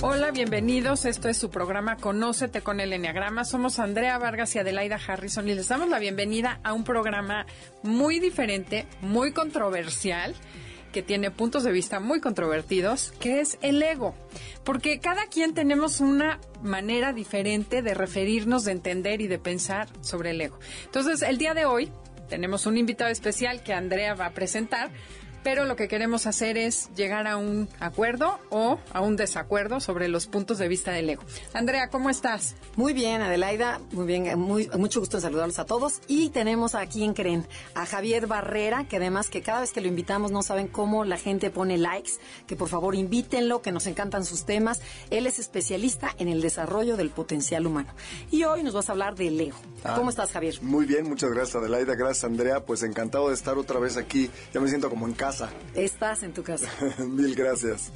Hola, 0.00 0.30
bienvenidos. 0.30 1.06
Esto 1.06 1.28
es 1.28 1.36
su 1.36 1.50
programa 1.50 1.96
Conócete 1.96 2.60
con 2.60 2.78
el 2.78 2.92
Enneagrama. 2.92 3.44
Somos 3.44 3.80
Andrea 3.80 4.16
Vargas 4.16 4.54
y 4.54 4.60
Adelaida 4.60 4.96
Harrison 5.04 5.48
y 5.48 5.56
les 5.56 5.66
damos 5.66 5.88
la 5.88 5.98
bienvenida 5.98 6.60
a 6.62 6.72
un 6.72 6.84
programa 6.84 7.46
muy 7.82 8.20
diferente, 8.20 8.86
muy 9.00 9.32
controversial, 9.32 10.36
que 10.92 11.02
tiene 11.02 11.32
puntos 11.32 11.64
de 11.64 11.72
vista 11.72 11.98
muy 11.98 12.20
controvertidos, 12.20 13.12
que 13.18 13.40
es 13.40 13.58
el 13.60 13.82
ego. 13.82 14.14
Porque 14.62 15.00
cada 15.00 15.26
quien 15.26 15.52
tenemos 15.52 15.98
una 15.98 16.38
manera 16.62 17.12
diferente 17.12 17.82
de 17.82 17.94
referirnos, 17.94 18.64
de 18.64 18.72
entender 18.72 19.20
y 19.20 19.26
de 19.26 19.40
pensar 19.40 19.88
sobre 20.00 20.30
el 20.30 20.40
ego. 20.40 20.60
Entonces, 20.84 21.22
el 21.22 21.38
día 21.38 21.54
de 21.54 21.64
hoy 21.64 21.90
tenemos 22.28 22.66
un 22.66 22.78
invitado 22.78 23.10
especial 23.10 23.64
que 23.64 23.72
Andrea 23.72 24.14
va 24.14 24.26
a 24.26 24.32
presentar 24.32 24.92
pero 25.42 25.64
lo 25.64 25.76
que 25.76 25.88
queremos 25.88 26.26
hacer 26.26 26.56
es 26.56 26.90
llegar 26.94 27.26
a 27.26 27.36
un 27.36 27.68
acuerdo 27.80 28.38
o 28.50 28.78
a 28.92 29.00
un 29.00 29.16
desacuerdo 29.16 29.80
sobre 29.80 30.08
los 30.08 30.26
puntos 30.26 30.58
de 30.58 30.68
vista 30.68 30.92
del 30.92 31.10
ego. 31.10 31.22
Andrea, 31.54 31.88
¿cómo 31.88 32.10
estás? 32.10 32.54
Muy 32.76 32.92
bien, 32.92 33.22
Adelaida, 33.22 33.80
muy 33.92 34.06
bien, 34.06 34.38
muy, 34.38 34.68
mucho 34.76 35.00
gusto 35.00 35.18
en 35.18 35.22
saludarlos 35.22 35.58
a 35.58 35.64
todos. 35.64 36.00
Y 36.06 36.30
tenemos 36.30 36.74
aquí 36.74 37.04
en 37.04 37.14
Creen 37.14 37.46
a 37.74 37.86
Javier 37.86 38.26
Barrera, 38.26 38.86
que 38.88 38.96
además 38.96 39.30
que 39.30 39.42
cada 39.42 39.60
vez 39.60 39.72
que 39.72 39.80
lo 39.80 39.88
invitamos 39.88 40.32
no 40.32 40.42
saben 40.42 40.68
cómo 40.68 41.04
la 41.04 41.16
gente 41.16 41.50
pone 41.50 41.78
likes, 41.78 42.12
que 42.46 42.56
por 42.56 42.68
favor 42.68 42.94
invítenlo, 42.94 43.62
que 43.62 43.72
nos 43.72 43.86
encantan 43.86 44.24
sus 44.24 44.44
temas. 44.44 44.80
Él 45.10 45.26
es 45.26 45.38
especialista 45.38 46.14
en 46.18 46.28
el 46.28 46.40
desarrollo 46.40 46.96
del 46.96 47.10
potencial 47.10 47.66
humano. 47.66 47.92
Y 48.30 48.44
hoy 48.44 48.62
nos 48.62 48.74
vas 48.74 48.88
a 48.88 48.92
hablar 48.92 49.14
del 49.14 49.40
ego. 49.40 49.58
Ah, 49.84 49.94
¿Cómo 49.96 50.10
estás, 50.10 50.32
Javier? 50.32 50.60
Muy 50.62 50.86
bien, 50.86 51.08
muchas 51.08 51.30
gracias, 51.30 51.56
Adelaida. 51.56 51.94
Gracias, 51.94 52.24
Andrea. 52.24 52.64
Pues 52.64 52.82
encantado 52.82 53.28
de 53.28 53.34
estar 53.34 53.56
otra 53.58 53.78
vez 53.78 53.96
aquí. 53.96 54.30
Ya 54.52 54.60
me 54.60 54.68
siento 54.68 54.90
como 54.90 55.06
en 55.06 55.14
casa 55.14 55.27
Estás 55.74 56.22
en 56.22 56.32
tu 56.32 56.42
casa. 56.42 56.70
Mil 56.98 57.34
gracias. 57.34 57.92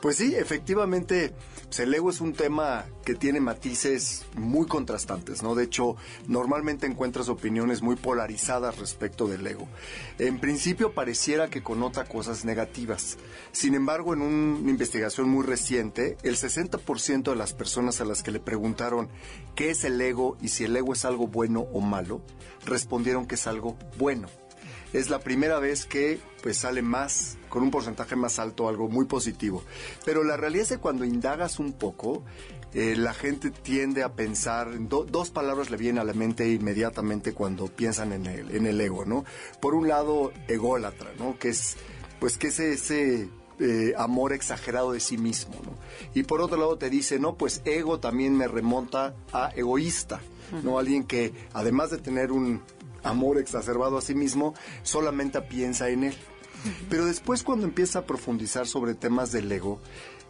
Pues 0.00 0.16
sí, 0.16 0.34
efectivamente, 0.34 1.32
pues 1.66 1.78
el 1.78 1.94
ego 1.94 2.10
es 2.10 2.20
un 2.20 2.32
tema 2.32 2.86
que 3.04 3.14
tiene 3.14 3.38
matices 3.38 4.24
muy 4.34 4.66
contrastantes, 4.66 5.44
¿no? 5.44 5.54
De 5.54 5.62
hecho, 5.62 5.94
normalmente 6.26 6.88
encuentras 6.88 7.28
opiniones 7.28 7.82
muy 7.82 7.94
polarizadas 7.94 8.80
respecto 8.80 9.28
del 9.28 9.46
ego. 9.46 9.68
En 10.18 10.40
principio 10.40 10.92
pareciera 10.92 11.50
que 11.50 11.62
connota 11.62 12.04
cosas 12.04 12.44
negativas. 12.44 13.16
Sin 13.52 13.76
embargo, 13.76 14.12
en 14.12 14.22
una 14.22 14.70
investigación 14.70 15.28
muy 15.28 15.46
reciente, 15.46 16.16
el 16.24 16.34
60% 16.34 17.30
de 17.30 17.36
las 17.36 17.52
personas 17.52 18.00
a 18.00 18.04
las 18.04 18.24
que 18.24 18.32
le 18.32 18.40
preguntaron 18.40 19.08
qué 19.54 19.70
es 19.70 19.84
el 19.84 20.00
ego 20.00 20.36
y 20.40 20.48
si 20.48 20.64
el 20.64 20.76
ego 20.76 20.94
es 20.94 21.04
algo 21.04 21.28
bueno 21.28 21.60
o 21.72 21.80
malo, 21.80 22.22
respondieron 22.66 23.26
que 23.26 23.36
es 23.36 23.46
algo 23.46 23.76
bueno 23.98 24.28
es 24.92 25.10
la 25.10 25.20
primera 25.20 25.58
vez 25.58 25.86
que 25.86 26.20
pues 26.42 26.58
sale 26.58 26.82
más, 26.82 27.38
con 27.48 27.62
un 27.62 27.70
porcentaje 27.70 28.16
más 28.16 28.38
alto, 28.38 28.68
algo 28.68 28.88
muy 28.88 29.04
positivo. 29.04 29.62
Pero 30.04 30.24
la 30.24 30.36
realidad 30.36 30.64
es 30.64 30.68
que 30.70 30.78
cuando 30.78 31.04
indagas 31.04 31.58
un 31.58 31.72
poco, 31.72 32.24
eh, 32.74 32.96
la 32.96 33.14
gente 33.14 33.50
tiende 33.50 34.02
a 34.02 34.14
pensar, 34.14 34.70
dos 34.88 35.30
palabras 35.30 35.70
le 35.70 35.76
vienen 35.76 36.00
a 36.00 36.04
la 36.04 36.14
mente 36.14 36.48
inmediatamente 36.48 37.32
cuando 37.32 37.68
piensan 37.68 38.12
en 38.12 38.26
el, 38.26 38.50
en 38.54 38.66
el 38.66 38.80
ego, 38.80 39.04
¿no? 39.04 39.24
Por 39.60 39.74
un 39.74 39.88
lado, 39.88 40.32
ególatra, 40.48 41.10
¿no? 41.18 41.38
Que 41.38 41.50
es, 41.50 41.76
pues, 42.18 42.38
que 42.38 42.48
es 42.48 42.58
ese 42.60 43.28
eh, 43.60 43.92
amor 43.96 44.32
exagerado 44.32 44.92
de 44.92 45.00
sí 45.00 45.18
mismo, 45.18 45.54
¿no? 45.64 45.74
Y 46.14 46.24
por 46.24 46.40
otro 46.40 46.56
lado 46.56 46.78
te 46.78 46.90
dice, 46.90 47.18
no, 47.18 47.36
pues 47.36 47.62
ego 47.64 48.00
también 48.00 48.36
me 48.36 48.48
remonta 48.48 49.14
a 49.32 49.50
egoísta, 49.54 50.20
¿no? 50.62 50.78
Alguien 50.78 51.04
que 51.04 51.32
además 51.52 51.90
de 51.90 51.98
tener 51.98 52.32
un, 52.32 52.62
amor 53.02 53.38
exacerbado 53.38 53.98
a 53.98 54.02
sí 54.02 54.14
mismo, 54.14 54.54
solamente 54.82 55.40
piensa 55.42 55.88
en 55.88 56.04
él. 56.04 56.14
Pero 56.88 57.06
después 57.06 57.42
cuando 57.42 57.66
empieza 57.66 58.00
a 58.00 58.06
profundizar 58.06 58.66
sobre 58.66 58.94
temas 58.94 59.32
del 59.32 59.50
ego, 59.50 59.80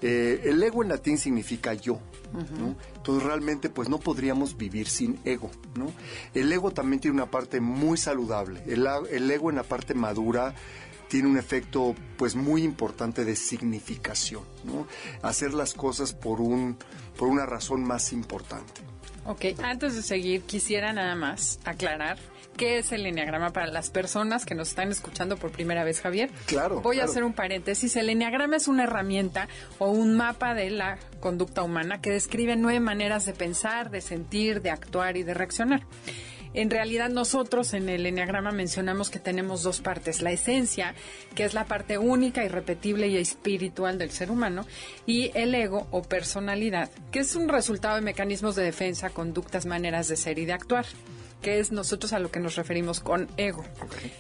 eh, 0.01 0.43
el 0.45 0.63
ego 0.63 0.83
en 0.83 0.89
latín 0.89 1.17
significa 1.17 1.75
yo, 1.75 2.01
Entonces 2.97 3.23
realmente 3.23 3.69
pues 3.69 3.89
no 3.89 3.99
podríamos 3.99 4.57
vivir 4.57 4.89
sin 4.89 5.21
ego, 5.25 5.51
¿no? 5.77 5.93
El 6.35 6.53
ego 6.53 6.73
también 6.73 7.01
tiene 7.01 7.15
una 7.15 7.31
parte 7.31 7.61
muy 7.61 7.97
saludable. 7.97 8.63
El, 8.67 8.87
el 9.11 9.31
ego 9.31 9.51
en 9.51 9.57
la 9.57 9.63
parte 9.63 9.95
madura 9.95 10.55
tiene 11.09 11.29
un 11.29 11.37
efecto 11.37 11.95
pues 12.17 12.35
muy 12.35 12.65
importante 12.65 13.25
de 13.25 13.37
significación, 13.37 14.43
¿no? 14.65 14.89
Hacer 15.23 15.55
las 15.55 15.75
cosas 15.75 16.15
por 16.15 16.41
un 16.41 16.79
por 17.17 17.29
una 17.29 17.47
razón 17.47 17.85
más 17.85 18.13
importante. 18.13 18.81
Ok, 19.25 19.45
antes 19.63 19.95
de 19.95 20.03
seguir 20.03 20.43
quisiera 20.43 20.93
nada 20.93 21.15
más 21.15 21.61
aclarar 21.65 22.19
¿Qué 22.57 22.79
es 22.79 22.93
el 22.93 23.07
enneagrama 23.07 23.51
para 23.51 23.69
las 23.69 23.91
personas 23.91 24.45
que 24.45 24.55
nos 24.55 24.69
están 24.69 24.91
escuchando 24.91 25.37
por 25.37 25.51
primera 25.53 25.85
vez, 25.85 26.01
Javier? 26.01 26.31
Claro. 26.47 26.81
Voy 26.81 27.01
a 27.01 27.05
hacer 27.05 27.25
un 27.25 27.33
paréntesis. 27.33 27.97
El 27.97 28.11
enneagrama 28.11 28.57
es 28.57 28.69
una 28.69 28.85
herramienta 28.85 29.49
o 29.79 29.91
un 29.91 30.17
mapa 30.17 30.55
de 30.55 30.71
la 30.71 30.99
conducta 31.21 31.63
humana 31.63 32.03
que 32.03 32.11
describe 32.11 32.57
nueve 32.57 32.81
maneras 32.81 33.25
de 33.25 33.33
pensar, 33.33 33.91
de 33.91 34.03
sentir, 34.03 34.61
de 34.61 34.71
actuar 34.71 35.17
y 35.17 35.23
de 35.23 35.33
reaccionar. 35.33 35.83
En 36.55 36.71
realidad 36.71 37.09
nosotros 37.09 37.73
en 37.75 37.89
el 37.89 38.05
Enneagrama 38.05 38.53
mencionamos 38.53 39.11
que 39.11 39.19
tenemos 39.19 39.63
dos 39.63 39.81
partes, 39.81 40.21
la 40.21 40.33
esencia, 40.33 40.95
que 41.35 41.45
es 41.45 41.55
la 41.55 41.65
parte 41.65 41.99
única, 41.99 42.45
irrepetible 42.45 43.09
y 43.09 43.17
espiritual 43.17 43.99
del 43.99 44.11
ser 44.11 44.31
humano, 44.31 44.67
y 45.07 45.31
el 45.35 45.55
ego 45.55 45.87
o 45.91 46.03
personalidad, 46.03 46.91
que 47.11 47.21
es 47.21 47.37
un 47.37 47.49
resultado 47.49 47.97
de 47.97 48.03
mecanismos 48.03 48.55
de 48.55 48.65
defensa, 48.65 49.11
conductas, 49.11 49.67
maneras 49.67 50.09
de 50.09 50.17
ser 50.17 50.39
y 50.39 50.45
de 50.45 50.53
actuar 50.53 50.87
que 51.43 51.59
es 51.59 51.73
nosotros 51.73 52.13
a 52.13 52.21
lo 52.21 52.31
que 52.31 52.41
nos 52.41 52.55
referimos 52.55 53.01
con 53.01 53.29
ego. 53.37 53.65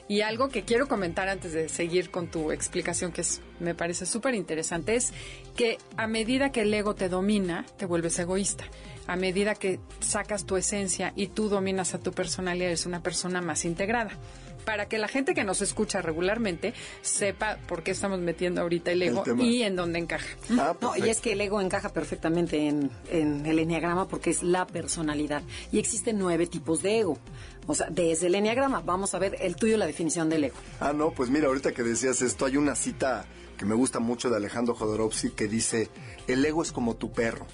Y 0.08 0.20
algo 0.20 0.48
que 0.48 0.64
quiero 0.64 0.88
comentar 0.88 1.28
antes 1.28 1.52
de 1.52 1.68
seguir 1.68 2.10
con 2.10 2.28
tu 2.28 2.50
explicación, 2.50 3.12
que 3.12 3.22
es, 3.22 3.40
me 3.60 3.74
parece 3.74 4.04
súper 4.04 4.34
interesante, 4.34 4.96
es 4.96 5.12
que 5.56 5.78
a 5.96 6.06
medida 6.06 6.50
que 6.50 6.62
el 6.62 6.74
ego 6.74 6.94
te 6.94 7.08
domina, 7.08 7.64
te 7.78 7.86
vuelves 7.86 8.18
egoísta. 8.18 8.64
A 9.06 9.16
medida 9.16 9.54
que 9.54 9.80
sacas 10.00 10.44
tu 10.44 10.56
esencia 10.56 11.12
y 11.16 11.28
tú 11.28 11.48
dominas 11.48 11.94
a 11.94 11.98
tu 11.98 12.12
personalidad, 12.12 12.68
eres 12.68 12.86
una 12.86 13.02
persona 13.02 13.40
más 13.40 13.64
integrada 13.64 14.18
para 14.64 14.86
que 14.86 14.98
la 14.98 15.08
gente 15.08 15.34
que 15.34 15.44
nos 15.44 15.60
escucha 15.60 16.02
regularmente 16.02 16.74
sepa 17.02 17.58
por 17.66 17.82
qué 17.82 17.90
estamos 17.90 18.20
metiendo 18.20 18.60
ahorita 18.60 18.92
el 18.92 19.02
ego 19.02 19.24
y 19.38 19.62
en 19.62 19.76
dónde 19.76 19.98
encaja. 19.98 20.26
Ah, 20.58 20.76
no, 20.80 20.96
y 20.96 21.08
es 21.08 21.20
que 21.20 21.32
el 21.32 21.40
ego 21.40 21.60
encaja 21.60 21.92
perfectamente 21.92 22.68
en, 22.68 22.90
el 23.10 23.58
enneagrama 23.58 24.08
porque 24.08 24.30
es 24.30 24.42
la 24.42 24.66
personalidad. 24.66 25.42
Y 25.70 25.78
existen 25.78 26.18
nueve 26.18 26.46
tipos 26.46 26.82
de 26.82 27.00
ego. 27.00 27.18
O 27.66 27.74
sea, 27.74 27.88
desde 27.90 28.26
el 28.26 28.34
enneagrama, 28.34 28.80
vamos 28.80 29.14
a 29.14 29.18
ver 29.18 29.36
el 29.40 29.56
tuyo, 29.56 29.76
la 29.76 29.86
definición 29.86 30.28
del 30.28 30.44
ego. 30.44 30.56
Ah, 30.80 30.92
no, 30.92 31.12
pues 31.12 31.30
mira, 31.30 31.46
ahorita 31.46 31.72
que 31.72 31.82
decías 31.82 32.22
esto, 32.22 32.44
hay 32.46 32.56
una 32.56 32.74
cita 32.74 33.24
que 33.56 33.64
me 33.64 33.74
gusta 33.74 34.00
mucho 34.00 34.30
de 34.30 34.36
Alejandro 34.36 34.74
Jodorowsky 34.74 35.30
que 35.30 35.46
dice, 35.46 35.88
el 36.26 36.44
ego 36.44 36.62
es 36.62 36.72
como 36.72 36.96
tu 36.96 37.12
perro. 37.12 37.46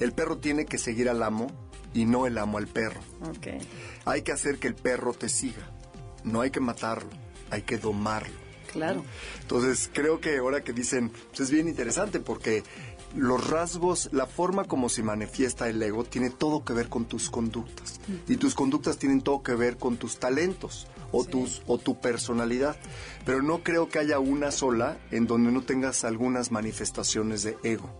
El 0.00 0.12
perro 0.12 0.38
tiene 0.38 0.66
que 0.66 0.78
seguir 0.78 1.08
al 1.08 1.22
amo 1.22 1.46
y 1.94 2.06
no 2.06 2.26
el 2.26 2.38
amo 2.38 2.58
al 2.58 2.66
perro. 2.66 3.00
Okay. 3.36 3.58
Hay 4.04 4.22
que 4.22 4.32
hacer 4.32 4.58
que 4.58 4.66
el 4.66 4.74
perro 4.74 5.12
te 5.12 5.28
siga 5.28 5.70
no 6.24 6.40
hay 6.40 6.50
que 6.50 6.60
matarlo, 6.60 7.10
hay 7.50 7.62
que 7.62 7.78
domarlo. 7.78 8.39
Claro. 8.72 9.04
Entonces, 9.40 9.90
creo 9.92 10.20
que 10.20 10.38
ahora 10.38 10.62
que 10.62 10.72
dicen, 10.72 11.10
pues 11.28 11.40
es 11.40 11.50
bien 11.50 11.68
interesante 11.68 12.20
porque 12.20 12.62
los 13.14 13.48
rasgos, 13.48 14.08
la 14.12 14.26
forma 14.26 14.64
como 14.64 14.88
se 14.88 15.02
manifiesta 15.02 15.68
el 15.68 15.82
ego 15.82 16.04
tiene 16.04 16.30
todo 16.30 16.64
que 16.64 16.72
ver 16.72 16.88
con 16.88 17.06
tus 17.06 17.30
conductas. 17.30 18.00
Y 18.28 18.36
tus 18.36 18.54
conductas 18.54 18.98
tienen 18.98 19.20
todo 19.20 19.42
que 19.42 19.54
ver 19.54 19.76
con 19.76 19.96
tus 19.96 20.18
talentos 20.18 20.86
o, 21.12 21.24
tus, 21.24 21.62
o 21.66 21.78
tu 21.78 22.00
personalidad. 22.00 22.76
Pero 23.24 23.42
no 23.42 23.62
creo 23.62 23.88
que 23.88 23.98
haya 23.98 24.18
una 24.18 24.52
sola 24.52 24.98
en 25.10 25.26
donde 25.26 25.50
no 25.50 25.62
tengas 25.62 26.04
algunas 26.04 26.52
manifestaciones 26.52 27.42
de 27.42 27.56
ego. 27.62 27.90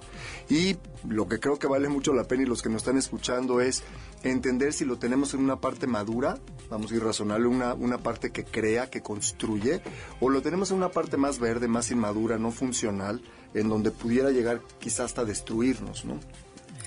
Y 0.49 0.77
lo 1.09 1.29
que 1.29 1.41
creo 1.41 1.59
que 1.59 1.67
vale 1.67 1.89
mucho 1.89 2.13
la 2.13 2.25
pena 2.25 2.45
y 2.45 2.47
los 2.47 2.63
que 2.63 2.69
nos 2.69 2.83
están 2.83 2.97
escuchando 2.97 3.61
es 3.61 3.83
entender 4.23 4.73
si 4.73 4.85
lo 4.85 4.99
tenemos 4.99 5.35
en 5.35 5.41
una 5.41 5.61
parte 5.61 5.87
madura, 5.87 6.39
vamos 6.69 6.93
a 6.93 6.95
ir 6.95 7.03
razonable, 7.03 7.47
una, 7.47 7.75
una 7.75 7.99
parte 7.99 8.31
que 8.31 8.45
crea, 8.45 8.91
que 8.91 9.03
construye, 9.03 9.81
o 10.21 10.29
lo 10.29 10.43
tenemos 10.43 10.71
en 10.71 10.79
una 10.79 10.91
parte 10.91 11.17
más 11.17 11.39
verde, 11.39 11.69
más 11.69 11.91
inmadura, 11.91 12.39
no 12.39 12.51
funcional, 12.51 13.23
en 13.55 13.69
donde 13.69 13.91
pudiera 13.91 14.31
llegar 14.31 14.61
quizás 14.79 15.07
hasta 15.07 15.25
destruirnos, 15.25 16.05
¿no? 16.05 16.21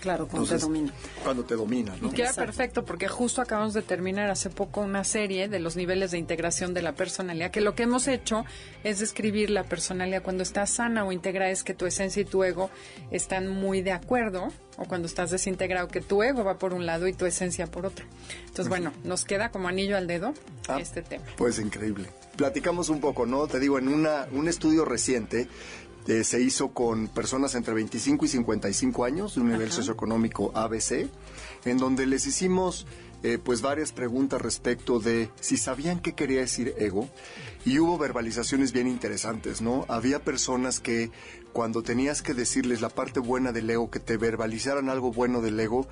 Claro, 0.03 0.27
cuando 0.27 0.49
te 0.49 0.57
domina. 0.57 0.93
Cuando 1.23 1.45
te 1.45 1.55
domina, 1.55 1.95
¿no? 2.01 2.09
Y 2.09 2.11
queda 2.11 2.33
perfecto 2.33 2.83
porque 2.83 3.07
justo 3.07 3.41
acabamos 3.41 3.73
de 3.73 3.81
terminar 3.83 4.29
hace 4.29 4.49
poco 4.49 4.81
una 4.81 5.05
serie 5.05 5.47
de 5.47 5.59
los 5.59 5.77
niveles 5.77 6.11
de 6.11 6.17
integración 6.17 6.73
de 6.73 6.81
la 6.81 6.91
personalidad, 6.91 7.51
que 7.51 7.61
lo 7.61 7.73
que 7.73 7.83
hemos 7.83 8.09
hecho 8.09 8.43
es 8.83 8.99
describir 8.99 9.49
la 9.49 9.63
personalidad 9.63 10.21
cuando 10.21 10.43
está 10.43 10.67
sana 10.67 11.05
o 11.05 11.13
integrada, 11.13 11.51
es 11.51 11.63
que 11.63 11.73
tu 11.73 11.85
esencia 11.85 12.21
y 12.21 12.25
tu 12.25 12.43
ego 12.43 12.69
están 13.11 13.47
muy 13.47 13.81
de 13.81 13.93
acuerdo, 13.93 14.49
o 14.75 14.83
cuando 14.83 15.07
estás 15.07 15.31
desintegrado, 15.31 15.87
que 15.87 16.01
tu 16.01 16.21
ego 16.21 16.43
va 16.43 16.57
por 16.57 16.73
un 16.73 16.85
lado 16.85 17.07
y 17.07 17.13
tu 17.13 17.25
esencia 17.25 17.67
por 17.67 17.85
otro. 17.85 18.05
Entonces, 18.41 18.67
bueno, 18.67 18.91
nos 19.05 19.23
queda 19.23 19.51
como 19.51 19.69
anillo 19.69 19.95
al 19.95 20.07
dedo 20.07 20.33
Ah, 20.67 20.79
este 20.81 21.01
tema. 21.01 21.23
Pues 21.37 21.59
increíble. 21.59 22.09
Platicamos 22.35 22.89
un 22.89 22.99
poco, 22.99 23.25
¿no? 23.25 23.47
Te 23.47 23.59
digo, 23.59 23.77
en 23.77 23.87
una, 23.87 24.27
un 24.31 24.47
estudio 24.47 24.83
reciente 24.83 25.47
eh, 26.07 26.23
se 26.23 26.41
hizo 26.41 26.69
con 26.69 27.07
personas 27.07 27.55
entre 27.55 27.73
25 27.73 28.25
y 28.25 28.27
55 28.27 29.05
años 29.05 29.35
de 29.35 29.41
un 29.41 29.51
nivel 29.51 29.71
socioeconómico 29.71 30.51
ABC, 30.53 31.09
en 31.65 31.77
donde 31.77 32.05
les 32.05 32.27
hicimos 32.27 32.85
eh, 33.25 33.37
pues 33.41 33.61
varias 33.61 33.93
preguntas 33.93 34.41
respecto 34.41 34.99
de 34.99 35.29
si 35.39 35.55
sabían 35.55 36.01
qué 36.01 36.11
quería 36.11 36.41
decir 36.41 36.75
ego 36.77 37.07
y 37.63 37.79
hubo 37.79 37.97
verbalizaciones 37.97 38.73
bien 38.73 38.85
interesantes, 38.85 39.61
¿no? 39.61 39.85
Había 39.87 40.25
personas 40.25 40.81
que 40.81 41.09
cuando 41.53 41.83
tenías 41.83 42.21
que 42.21 42.33
decirles 42.33 42.81
la 42.81 42.89
parte 42.89 43.21
buena 43.21 43.53
del 43.53 43.69
ego, 43.69 43.89
que 43.89 44.01
te 44.01 44.17
verbalizaran 44.17 44.89
algo 44.89 45.13
bueno 45.13 45.41
del 45.41 45.57
ego, 45.57 45.87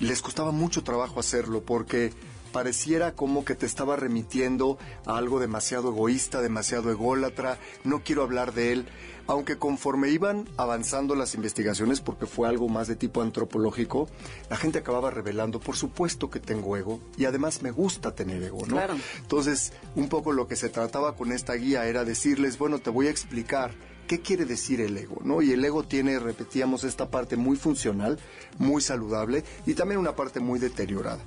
les 0.00 0.22
costaba 0.22 0.50
mucho 0.50 0.82
trabajo 0.82 1.20
hacerlo 1.20 1.62
porque 1.62 2.12
pareciera 2.52 3.12
como 3.12 3.44
que 3.44 3.54
te 3.54 3.66
estaba 3.66 3.96
remitiendo 3.96 4.78
a 5.06 5.16
algo 5.16 5.40
demasiado 5.40 5.88
egoísta, 5.88 6.40
demasiado 6.40 6.90
ególatra, 6.90 7.58
no 7.84 8.02
quiero 8.04 8.22
hablar 8.22 8.52
de 8.54 8.72
él, 8.72 8.86
aunque 9.26 9.56
conforme 9.56 10.10
iban 10.10 10.48
avanzando 10.56 11.14
las 11.14 11.34
investigaciones, 11.34 12.00
porque 12.00 12.26
fue 12.26 12.48
algo 12.48 12.68
más 12.68 12.88
de 12.88 12.96
tipo 12.96 13.22
antropológico, 13.22 14.08
la 14.50 14.56
gente 14.56 14.78
acababa 14.78 15.10
revelando, 15.10 15.60
por 15.60 15.76
supuesto 15.76 16.30
que 16.30 16.40
tengo 16.40 16.76
ego, 16.76 17.00
y 17.16 17.24
además 17.24 17.62
me 17.62 17.70
gusta 17.70 18.14
tener 18.14 18.42
ego, 18.42 18.60
¿no? 18.66 18.74
Claro. 18.76 18.94
Entonces, 19.20 19.72
un 19.94 20.08
poco 20.08 20.32
lo 20.32 20.46
que 20.46 20.56
se 20.56 20.68
trataba 20.68 21.16
con 21.16 21.32
esta 21.32 21.54
guía 21.54 21.86
era 21.86 22.04
decirles, 22.04 22.58
bueno, 22.58 22.78
te 22.78 22.90
voy 22.90 23.06
a 23.06 23.10
explicar 23.10 23.72
qué 24.06 24.20
quiere 24.20 24.44
decir 24.44 24.80
el 24.80 24.98
ego, 24.98 25.20
¿no? 25.24 25.40
Y 25.40 25.52
el 25.52 25.64
ego 25.64 25.84
tiene, 25.84 26.18
repetíamos, 26.18 26.84
esta 26.84 27.08
parte 27.08 27.36
muy 27.36 27.56
funcional, 27.56 28.18
muy 28.58 28.82
saludable, 28.82 29.44
y 29.66 29.74
también 29.74 30.00
una 30.00 30.16
parte 30.16 30.40
muy 30.40 30.58
deteriorada. 30.58 31.22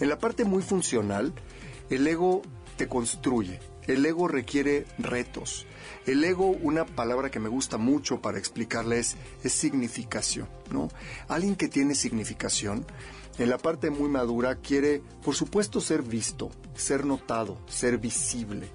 En 0.00 0.08
la 0.08 0.18
parte 0.18 0.44
muy 0.44 0.62
funcional, 0.62 1.32
el 1.90 2.06
ego 2.06 2.42
te 2.76 2.88
construye, 2.88 3.60
el 3.86 4.04
ego 4.06 4.28
requiere 4.28 4.86
retos. 4.98 5.66
El 6.06 6.24
ego, 6.24 6.46
una 6.46 6.86
palabra 6.86 7.30
que 7.30 7.40
me 7.40 7.50
gusta 7.50 7.76
mucho 7.76 8.22
para 8.22 8.38
explicarles, 8.38 9.16
es 9.44 9.52
significación, 9.52 10.48
¿no? 10.70 10.88
Alguien 11.28 11.54
que 11.54 11.68
tiene 11.68 11.94
significación, 11.94 12.86
en 13.38 13.50
la 13.50 13.58
parte 13.58 13.90
muy 13.90 14.08
madura, 14.08 14.56
quiere, 14.56 15.02
por 15.22 15.34
supuesto, 15.34 15.80
ser 15.80 16.02
visto, 16.02 16.50
ser 16.74 17.04
notado, 17.04 17.58
ser 17.68 17.98
visible, 17.98 18.70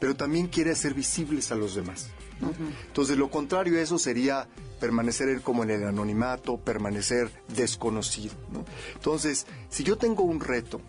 pero 0.00 0.14
también 0.14 0.46
quiere 0.48 0.74
ser 0.74 0.94
visibles 0.94 1.52
a 1.52 1.54
los 1.54 1.74
demás. 1.74 2.10
¿No? 2.40 2.52
Entonces, 2.86 3.16
lo 3.16 3.30
contrario 3.30 3.78
a 3.78 3.82
eso 3.82 3.98
sería 3.98 4.48
permanecer 4.80 5.40
como 5.42 5.62
en 5.62 5.70
el 5.70 5.84
anonimato, 5.84 6.58
permanecer 6.58 7.30
desconocido. 7.48 8.34
¿no? 8.52 8.64
Entonces, 8.94 9.46
si 9.68 9.84
yo 9.84 9.96
tengo 9.96 10.22
un 10.22 10.40
reto 10.40 10.80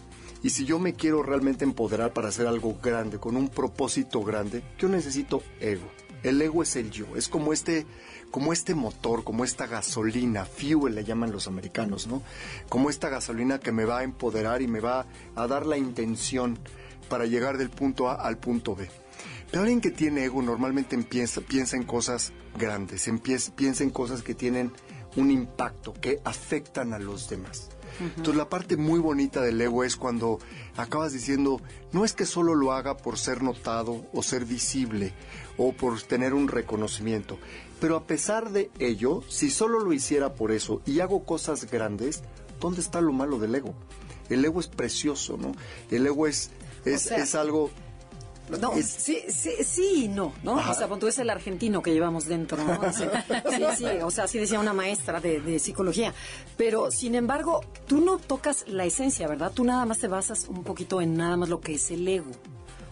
y 0.44 0.52
si 0.52 0.66
yo 0.66 0.80
me 0.80 0.94
quiero 0.94 1.24
realmente 1.24 1.66
empoderar 1.66 2.14
para 2.14 2.30
hacer 2.30 2.48
algo 2.48 2.78
grande, 2.82 3.20
con 3.20 3.36
un 3.36 3.50
propósito 3.50 4.24
grande, 4.24 4.64
yo 4.78 4.90
necesito 4.90 5.42
ego. 5.60 5.88
El 6.24 6.42
ego 6.42 6.64
es 6.64 6.76
el 6.76 6.90
yo, 6.92 7.06
es 7.16 7.28
como 7.28 7.54
este, 7.54 7.86
como 8.32 8.52
este 8.52 8.74
motor, 8.76 9.24
como 9.24 9.44
esta 9.44 9.68
gasolina, 9.68 10.46
fuel 10.46 10.96
le 10.96 11.04
llaman 11.04 11.32
los 11.32 11.48
americanos, 11.48 12.08
¿no? 12.08 12.24
Como 12.70 12.90
esta 12.90 13.10
gasolina 13.10 13.60
que 13.60 13.72
me 13.72 13.86
va 13.86 14.00
a 14.00 14.04
empoderar 14.04 14.62
y 14.62 14.68
me 14.68 14.80
va 14.80 15.06
a 15.36 15.48
dar 15.48 15.66
la 15.66 15.78
intención 15.78 16.58
para 17.08 17.26
llegar 17.26 17.58
del 17.58 17.70
punto 17.70 18.10
A 18.10 18.16
al 18.16 18.38
punto 18.38 18.76
B. 18.76 18.90
Pero 19.50 19.64
alguien 19.64 19.82
que 19.82 19.92
tiene 19.92 20.26
ego 20.26 20.42
normalmente 20.42 20.96
empieza, 20.96 21.42
piensa 21.42 21.78
en 21.78 21.84
cosas 21.84 22.34
grandes, 22.58 23.08
empieza, 23.08 23.56
piensa 23.56 23.84
en 23.84 23.90
cosas 23.90 24.22
que 24.22 24.36
tienen 24.36 24.72
un 25.16 25.32
impacto, 25.32 25.94
que 25.94 26.20
afectan 26.24 26.94
a 26.94 27.00
los 27.00 27.30
demás. 27.30 27.70
Entonces 28.00 28.36
la 28.36 28.50
parte 28.50 28.78
muy 28.78 29.00
bonita 29.00 29.42
del 29.42 29.60
ego 29.60 29.84
es 29.84 29.96
cuando 29.96 30.40
acabas 30.76 31.14
diciendo, 31.14 31.60
no 31.92 32.06
es 32.06 32.14
que 32.14 32.26
solo 32.26 32.54
lo 32.54 32.74
haga 32.74 32.98
por 32.98 33.18
ser 33.18 33.42
notado 33.42 34.06
o 34.14 34.22
ser 34.22 34.46
visible 34.46 35.14
o 35.58 35.74
por 35.74 36.00
tener 36.04 36.36
un 36.36 36.48
reconocimiento, 36.48 37.40
pero 37.80 37.96
a 37.96 38.06
pesar 38.06 38.52
de 38.52 38.70
ello, 38.78 39.24
si 39.28 39.50
solo 39.50 39.80
lo 39.80 39.94
hiciera 39.94 40.36
por 40.36 40.52
eso 40.52 40.82
y 40.86 41.00
hago 41.00 41.26
cosas 41.26 41.70
grandes, 41.70 42.22
¿dónde 42.60 42.82
está 42.82 43.02
lo 43.02 43.14
malo 43.14 43.40
del 43.40 43.56
ego? 43.56 43.74
El 44.30 44.46
ego 44.46 44.60
es 44.60 44.68
precioso, 44.68 45.38
¿no? 45.38 45.54
El 45.90 46.06
ego 46.06 46.28
es, 46.28 46.52
es, 46.86 47.04
sea, 47.04 47.18
es 47.18 47.34
algo... 47.36 47.72
No, 48.60 48.74
es- 48.74 48.88
sí, 48.90 49.24
sí, 49.28 49.52
sí 49.64 50.04
y 50.04 50.08
no, 50.08 50.34
¿no? 50.44 50.58
Ajá. 50.58 50.72
O 50.72 50.74
sea, 50.74 50.88
cuando 50.88 51.06
tú 51.06 51.10
es 51.10 51.20
el 51.20 51.30
argentino 51.30 51.82
que 51.82 51.94
llevamos 51.94 52.26
dentro, 52.26 52.58
¿no? 52.64 52.80
Sí, 52.94 53.06
sí, 53.78 53.86
o 54.04 54.10
sea, 54.12 54.24
así 54.26 54.40
decía 54.40 54.60
una 54.60 54.74
maestra 54.74 55.20
de, 55.20 55.42
de 55.42 55.60
psicología. 55.60 56.14
Pero, 56.56 56.90
sin 56.92 57.16
embargo, 57.16 57.62
tú 57.88 58.00
no 58.02 58.18
tocas 58.18 58.66
la 58.68 58.86
esencia, 58.86 59.28
¿verdad? 59.28 59.52
Tú 59.54 59.64
nada 59.64 59.86
más 59.86 60.00
te 60.00 60.08
basas 60.08 60.48
un 60.48 60.64
poquito 60.64 61.02
en 61.02 61.16
nada 61.18 61.36
más 61.38 61.50
lo 61.50 61.60
que 61.60 61.74
es 61.76 61.92
el 61.92 62.08
ego. 62.08 62.32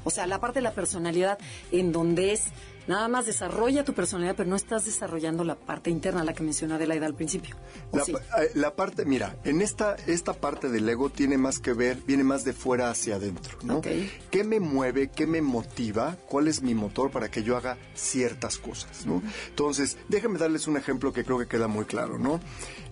O 0.03 0.09
sea, 0.11 0.27
la 0.27 0.39
parte 0.39 0.59
de 0.59 0.63
la 0.63 0.73
personalidad 0.73 1.39
en 1.71 1.91
donde 1.91 2.33
es 2.33 2.43
nada 2.87 3.07
más 3.07 3.25
desarrolla 3.25 3.83
tu 3.83 3.93
personalidad, 3.93 4.35
pero 4.35 4.49
no 4.49 4.55
estás 4.55 4.85
desarrollando 4.85 5.43
la 5.43 5.55
parte 5.55 5.89
interna, 5.89 6.23
la 6.23 6.33
que 6.33 6.43
mencionó 6.43 6.75
Adelaida 6.75 7.05
al 7.05 7.15
principio. 7.15 7.55
¿O 7.91 7.97
La, 7.97 8.03
sí? 8.03 8.13
eh, 8.13 8.51
la 8.55 8.75
parte, 8.75 9.05
mira, 9.05 9.35
en 9.43 9.61
esta, 9.61 9.95
esta 10.07 10.33
parte 10.33 10.69
del 10.69 10.87
ego 10.87 11.09
tiene 11.09 11.37
más 11.37 11.59
que 11.59 11.73
ver, 11.73 11.97
viene 12.05 12.23
más 12.23 12.43
de 12.43 12.53
fuera 12.53 12.89
hacia 12.89 13.15
adentro, 13.15 13.57
¿no? 13.63 13.77
Ok. 13.77 13.87
¿Qué 14.31 14.43
me 14.43 14.59
mueve, 14.59 15.09
qué 15.09 15.25
me 15.27 15.41
motiva, 15.41 16.17
cuál 16.27 16.47
es 16.47 16.61
mi 16.61 16.75
motor 16.75 17.11
para 17.11 17.29
que 17.29 17.43
yo 17.43 17.57
haga 17.57 17.77
ciertas 17.95 18.57
cosas, 18.57 19.05
¿no? 19.05 19.21
Entonces, 19.49 19.97
déjenme 20.09 20.37
darles 20.39 20.67
un 20.67 20.77
ejemplo 20.77 21.13
que 21.13 21.23
creo 21.23 21.39
que 21.39 21.47
queda 21.47 21.67
muy 21.67 21.85
claro, 21.85 22.17
¿no? 22.19 22.39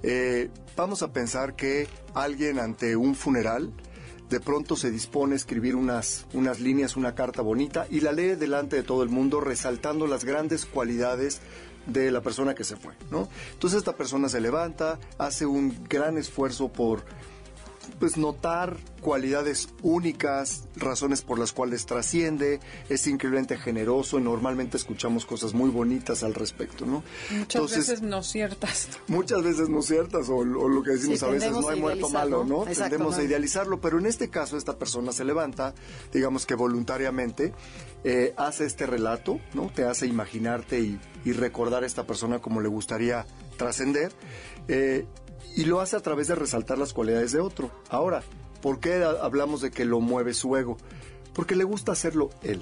Eh, 0.02 0.50
vamos 0.76 1.04
a 1.04 1.12
pensar 1.14 1.56
que 1.56 1.88
alguien 2.14 2.60
ante 2.60 2.96
un 2.96 3.16
funeral 3.16 3.72
de 4.34 4.40
pronto 4.40 4.76
se 4.76 4.90
dispone 4.90 5.34
a 5.34 5.36
escribir 5.36 5.76
unas, 5.76 6.26
unas 6.34 6.60
líneas, 6.60 6.98
una 6.98 7.14
carta 7.14 7.44
bonita 7.44 7.86
y 7.92 8.00
la 8.00 8.12
lee 8.12 8.34
delante 8.34 8.76
de 8.76 8.82
todo 8.82 9.04
el 9.04 9.10
mundo 9.10 9.40
resaltando 9.40 10.08
las 10.08 10.26
grandes 10.26 10.66
cualidades 10.66 11.40
de 11.86 12.10
la 12.10 12.22
persona 12.22 12.56
que 12.56 12.64
se 12.64 12.76
fue, 12.76 12.94
¿no? 13.12 13.30
Entonces 13.52 13.78
esta 13.78 13.96
persona 13.96 14.30
se 14.30 14.42
levanta, 14.42 14.98
hace 15.20 15.46
un 15.46 15.84
gran 15.88 16.18
esfuerzo 16.18 16.70
por 16.70 17.04
pues 18.00 18.18
notar 18.18 18.78
cualidades 19.02 19.70
únicas, 19.82 20.64
razones 20.76 21.22
por 21.22 21.38
las 21.38 21.52
cuales 21.52 21.86
trasciende, 21.86 22.60
es 22.90 23.06
increíblemente 23.08 23.58
generoso 23.58 24.20
y 24.20 24.22
normalmente 24.22 24.78
escuchamos 24.78 25.26
cosas 25.26 25.54
muy 25.54 25.70
bonitas 25.70 26.24
al 26.24 26.34
respecto, 26.34 26.86
¿no? 26.86 27.04
Muchas 27.32 27.76
veces 27.76 28.02
no 28.02 28.24
ciertas. 28.24 28.90
muchas 29.08 29.44
veces 29.44 29.70
no 29.70 29.82
ciertas 29.82 30.30
o, 30.30 30.38
o 30.38 30.44
lo 30.44 30.84
que 30.84 30.92
decimos 30.92 31.20
Sí, 31.20 31.26
a 31.26 31.30
veces 31.30 31.52
no 31.52 31.68
hay 31.68 31.80
muerto 31.80 32.10
malo, 32.10 32.44
¿no? 32.44 32.68
Exacto, 32.68 32.92
Tendemos 32.92 33.18
a 33.18 33.24
idealizarlo, 33.24 33.82
pero 33.82 34.00
en 34.00 34.06
este 34.06 34.30
caso 34.30 34.58
esta 34.58 34.78
persona 34.78 35.12
se 35.12 35.26
levanta, 35.26 35.74
digamos 36.12 36.46
que 36.46 36.56
voluntariamente, 36.56 37.54
eh, 38.04 38.34
hace 38.38 38.66
este 38.66 38.86
relato, 38.86 39.40
¿no? 39.54 39.72
Te 39.74 39.84
hace 39.86 40.08
imaginarte 40.08 40.80
y, 40.80 41.00
y 41.26 41.34
recordar 41.34 41.84
a 41.84 41.86
esta 41.86 42.06
persona 42.06 42.40
como 42.40 42.62
le 42.62 42.70
gustaría 42.70 43.26
trascender, 43.58 44.12
eh, 44.68 45.06
y 45.56 45.66
lo 45.66 45.80
hace 45.82 45.96
a 45.96 46.02
través 46.02 46.28
de 46.28 46.36
resaltar 46.36 46.78
las 46.78 46.94
cualidades 46.94 47.32
de 47.32 47.40
otro. 47.40 47.72
Ahora, 47.90 48.24
¿por 48.62 48.80
qué 48.80 49.04
ha- 49.04 49.24
hablamos 49.24 49.62
de 49.62 49.72
que 49.72 49.86
lo 49.86 50.00
mueve 50.00 50.34
su 50.34 50.56
ego? 50.56 50.78
Porque 51.34 51.56
le 51.56 51.64
gusta 51.64 51.92
hacerlo 51.92 52.30
él. 52.42 52.62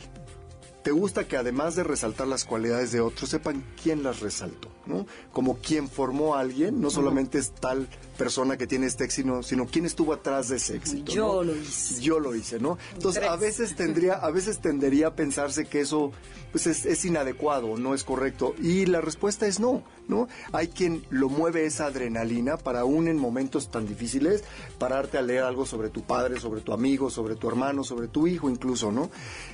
Te 0.84 0.92
gusta 0.92 1.28
que 1.28 1.38
además 1.38 1.76
de 1.76 1.84
resaltar 1.84 2.28
las 2.28 2.44
cualidades 2.46 2.92
de 2.92 3.02
otros, 3.02 3.30
sepan 3.30 3.64
quién 3.82 4.02
las 4.04 4.20
resaltó, 4.22 4.70
¿no? 4.86 5.06
Como 5.32 5.58
quién 5.58 5.88
formó 5.88 6.36
a 6.36 6.40
alguien, 6.42 6.82
no 6.82 6.90
solamente 6.90 7.38
es 7.38 7.52
tal 7.52 7.88
persona 8.18 8.58
que 8.58 8.68
tiene 8.68 8.86
este 8.88 9.04
éxito, 9.04 9.42
sino 9.44 9.66
quién 9.66 9.86
estuvo 9.86 10.14
atrás 10.14 10.50
de 10.50 10.58
ese 10.58 10.76
éxito. 10.76 11.12
Yo 11.12 11.28
¿no? 11.36 11.44
lo 11.44 11.56
hice. 11.56 12.02
Yo 12.02 12.20
lo 12.20 12.36
hice, 12.36 12.60
¿no? 12.60 12.78
Entonces, 12.94 13.24
a 13.24 13.36
veces 13.36 13.76
tendría, 13.78 14.14
a 14.14 14.30
veces 14.32 14.60
tendería 14.60 15.08
a 15.08 15.16
pensarse 15.16 15.66
que 15.66 15.82
eso 15.82 16.12
pues 16.52 16.68
es, 16.68 16.86
es 16.86 17.06
inadecuado, 17.06 17.78
no 17.78 17.94
es 17.96 18.04
correcto. 18.04 18.54
Y 18.62 18.86
la 18.86 19.00
respuesta 19.00 19.48
es 19.48 19.60
no, 19.62 19.84
¿no? 20.10 20.28
Hay 20.52 20.68
quien 20.68 21.06
lo 21.10 21.30
mueve 21.30 21.66
esa 21.66 21.86
adrenalina 21.86 22.58
para 22.58 22.82
aún 22.82 23.08
en 23.08 23.18
momentos 23.18 23.72
tan 23.72 23.88
difíciles, 23.88 24.44
pararte 24.78 25.18
a 25.18 25.22
leer 25.22 25.44
algo 25.44 25.66
sobre 25.66 25.90
tu 25.90 26.02
padre, 26.04 26.40
sobre 26.42 26.60
tu 26.60 26.74
amigo, 26.74 27.10
sobre 27.10 27.36
tu 27.36 27.48
hermano, 27.48 27.86
sobre 27.86 28.10
tu 28.10 28.28
hijo 28.28 28.50
incluso, 28.50 28.92
¿no? 28.92 29.10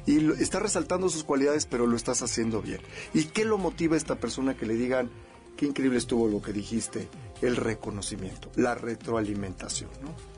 Y 0.07 0.21
lo- 0.21 0.33
está 0.33 0.59
resaltando 0.59 1.07
sus 1.09 1.23
cualidades, 1.23 1.67
pero 1.67 1.85
lo 1.85 1.95
estás 1.95 2.23
haciendo 2.23 2.61
bien. 2.63 2.81
¿Y 3.13 3.25
qué 3.25 3.45
lo 3.45 3.59
motiva 3.59 3.93
a 3.93 3.97
esta 3.97 4.15
persona 4.15 4.57
que 4.57 4.65
le 4.65 4.73
digan, 4.73 5.11
qué 5.57 5.65
increíble 5.65 5.97
estuvo 5.97 6.27
lo 6.27 6.41
que 6.41 6.53
dijiste? 6.53 7.09
El 7.41 7.55
reconocimiento, 7.57 8.49
la 8.55 8.75
retroalimentación, 8.75 9.89
¿no? 10.01 10.37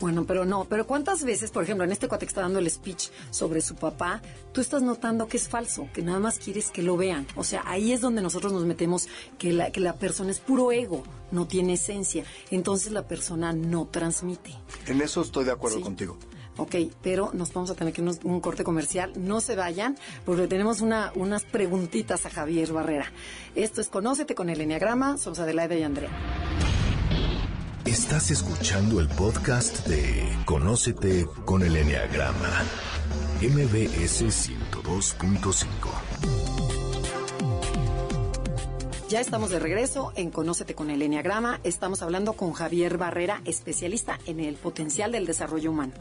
Bueno, 0.00 0.24
pero 0.24 0.44
no, 0.44 0.64
pero 0.64 0.86
¿cuántas 0.86 1.24
veces, 1.24 1.50
por 1.50 1.62
ejemplo, 1.62 1.84
en 1.84 1.92
este 1.92 2.08
cuate 2.08 2.26
que 2.26 2.30
está 2.30 2.40
dando 2.40 2.58
el 2.58 2.68
speech 2.68 3.10
sobre 3.30 3.60
su 3.60 3.74
papá, 3.76 4.20
tú 4.52 4.60
estás 4.60 4.82
notando 4.82 5.28
que 5.28 5.36
es 5.36 5.48
falso, 5.48 5.88
que 5.92 6.02
nada 6.02 6.18
más 6.18 6.38
quieres 6.38 6.70
que 6.70 6.82
lo 6.82 6.96
vean? 6.96 7.26
O 7.36 7.44
sea, 7.44 7.62
ahí 7.66 7.92
es 7.92 8.00
donde 8.00 8.22
nosotros 8.22 8.52
nos 8.52 8.64
metemos 8.64 9.08
que 9.38 9.52
la, 9.52 9.70
que 9.70 9.80
la 9.80 9.94
persona 9.94 10.30
es 10.30 10.40
puro 10.40 10.72
ego, 10.72 11.04
no 11.30 11.46
tiene 11.46 11.74
esencia. 11.74 12.24
Entonces 12.50 12.92
la 12.92 13.06
persona 13.06 13.52
no 13.52 13.86
transmite. 13.86 14.50
En 14.86 15.00
eso 15.00 15.22
estoy 15.22 15.44
de 15.44 15.52
acuerdo 15.52 15.80
contigo. 15.80 16.18
Ok, 16.56 16.74
pero 17.02 17.30
nos 17.32 17.52
vamos 17.52 17.70
a 17.70 17.74
tener 17.74 17.94
que 17.94 18.02
ir 18.02 18.10
un 18.24 18.40
corte 18.40 18.64
comercial. 18.64 19.12
No 19.16 19.40
se 19.40 19.56
vayan, 19.56 19.96
porque 20.24 20.46
tenemos 20.46 20.80
una, 20.80 21.12
unas 21.14 21.44
preguntitas 21.44 22.26
a 22.26 22.30
Javier 22.30 22.72
Barrera. 22.72 23.06
Esto 23.54 23.80
es 23.80 23.88
Conócete 23.88 24.34
con 24.34 24.50
el 24.50 24.60
Enneagrama. 24.60 25.18
Somos 25.18 25.38
Adelaide 25.38 25.78
y 25.78 25.82
Andrea. 25.82 26.10
Estás 27.86 28.30
escuchando 28.30 29.00
el 29.00 29.08
podcast 29.08 29.86
de 29.86 30.28
Conócete 30.44 31.26
con 31.44 31.62
el 31.62 31.76
Enneagrama. 31.76 32.64
MBS 33.40 34.22
102.5. 34.22 36.81
Ya 39.12 39.20
estamos 39.20 39.50
de 39.50 39.58
regreso 39.58 40.10
en 40.16 40.30
Conócete 40.30 40.74
con 40.74 40.88
el 40.88 41.02
Enneagrama. 41.02 41.60
Estamos 41.64 42.00
hablando 42.00 42.32
con 42.32 42.54
Javier 42.54 42.96
Barrera, 42.96 43.42
especialista 43.44 44.18
en 44.24 44.40
el 44.40 44.54
potencial 44.54 45.12
del 45.12 45.26
desarrollo 45.26 45.70
humano. 45.70 45.92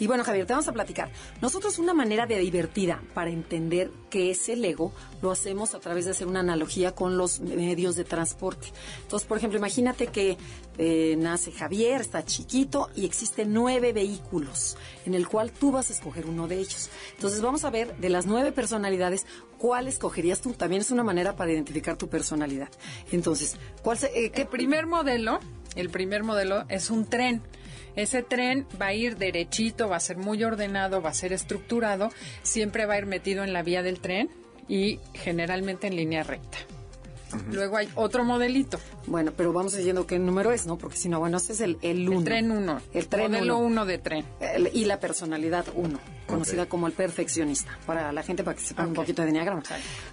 Y 0.00 0.06
bueno, 0.06 0.24
Javier, 0.24 0.46
te 0.46 0.54
vamos 0.54 0.68
a 0.68 0.72
platicar. 0.72 1.10
Nosotros 1.42 1.78
una 1.78 1.92
manera 1.92 2.24
de 2.24 2.38
divertida 2.38 3.02
para 3.12 3.28
entender 3.28 3.90
qué 4.08 4.30
es 4.30 4.48
el 4.48 4.64
ego 4.64 4.94
lo 5.20 5.30
hacemos 5.30 5.74
a 5.74 5.78
través 5.78 6.06
de 6.06 6.12
hacer 6.12 6.26
una 6.26 6.40
analogía 6.40 6.94
con 6.94 7.18
los 7.18 7.40
medios 7.40 7.96
de 7.96 8.04
transporte. 8.04 8.68
Entonces, 9.02 9.28
por 9.28 9.36
ejemplo, 9.36 9.58
imagínate 9.58 10.06
que 10.06 10.38
eh, 10.78 11.16
nace 11.18 11.52
Javier, 11.52 12.00
está 12.00 12.24
chiquito 12.24 12.90
y 12.96 13.04
existen 13.04 13.52
nueve 13.52 13.92
vehículos 13.92 14.76
en 15.06 15.14
el 15.14 15.28
cual 15.28 15.52
tú 15.52 15.72
vas 15.72 15.90
a 15.90 15.92
escoger 15.92 16.26
uno 16.26 16.48
de 16.48 16.58
ellos. 16.58 16.90
Entonces 17.14 17.40
vamos 17.40 17.64
a 17.64 17.70
ver 17.70 17.96
de 17.96 18.08
las 18.08 18.26
nueve 18.26 18.52
personalidades 18.52 19.26
¿cuál 19.58 19.88
escogerías 19.88 20.40
tú? 20.40 20.52
También 20.52 20.82
es 20.82 20.90
una 20.90 21.02
manera 21.02 21.36
para 21.36 21.52
identificar 21.52 21.96
tu 21.96 22.08
personalidad. 22.08 22.68
Entonces, 23.12 23.56
¿cuál 23.82 23.98
eh, 24.14 24.30
El 24.34 24.46
primer 24.46 24.86
modelo, 24.86 25.40
el 25.74 25.88
primer 25.88 26.22
modelo 26.22 26.64
es 26.68 26.90
un 26.90 27.06
tren. 27.06 27.40
Ese 27.96 28.22
tren 28.22 28.66
va 28.80 28.88
a 28.88 28.92
ir 28.94 29.16
derechito, 29.16 29.88
va 29.88 29.96
a 29.96 30.00
ser 30.00 30.16
muy 30.16 30.42
ordenado, 30.44 31.00
va 31.00 31.10
a 31.10 31.14
ser 31.14 31.32
estructurado, 31.32 32.10
siempre 32.42 32.86
va 32.86 32.94
a 32.94 32.98
ir 32.98 33.06
metido 33.06 33.44
en 33.44 33.52
la 33.52 33.62
vía 33.62 33.82
del 33.82 34.00
tren 34.00 34.28
y 34.68 34.98
generalmente 35.14 35.86
en 35.86 35.96
línea 35.96 36.24
recta. 36.24 36.58
Luego 37.50 37.76
hay 37.76 37.88
otro 37.94 38.24
modelito. 38.24 38.78
Bueno, 39.06 39.32
pero 39.36 39.52
vamos 39.52 39.76
diciendo 39.76 40.06
qué 40.06 40.18
número 40.18 40.52
es, 40.52 40.66
¿no? 40.66 40.78
Porque 40.78 40.96
si 40.96 41.08
no, 41.08 41.18
bueno, 41.18 41.36
este 41.36 41.52
es 41.52 41.60
el 41.60 41.76
1. 41.82 42.18
El, 42.18 42.24
tren 42.24 42.50
1. 42.50 42.80
El 42.92 43.08
tren 43.08 43.32
Modelo 43.32 43.58
1 43.58 43.86
de 43.86 43.98
tren. 43.98 44.24
y 44.72 44.84
la 44.84 45.00
personalidad 45.00 45.66
1, 45.74 45.98
conocida 46.26 46.66
como 46.66 46.86
el 46.86 46.92
perfeccionista, 46.92 47.78
para 47.86 48.12
la 48.12 48.22
gente 48.22 48.44
para 48.44 48.56
que 48.56 48.62
sepan 48.62 48.88
un 48.88 48.94
poquito 48.94 49.22
de 49.22 49.32
diagrama. 49.32 49.62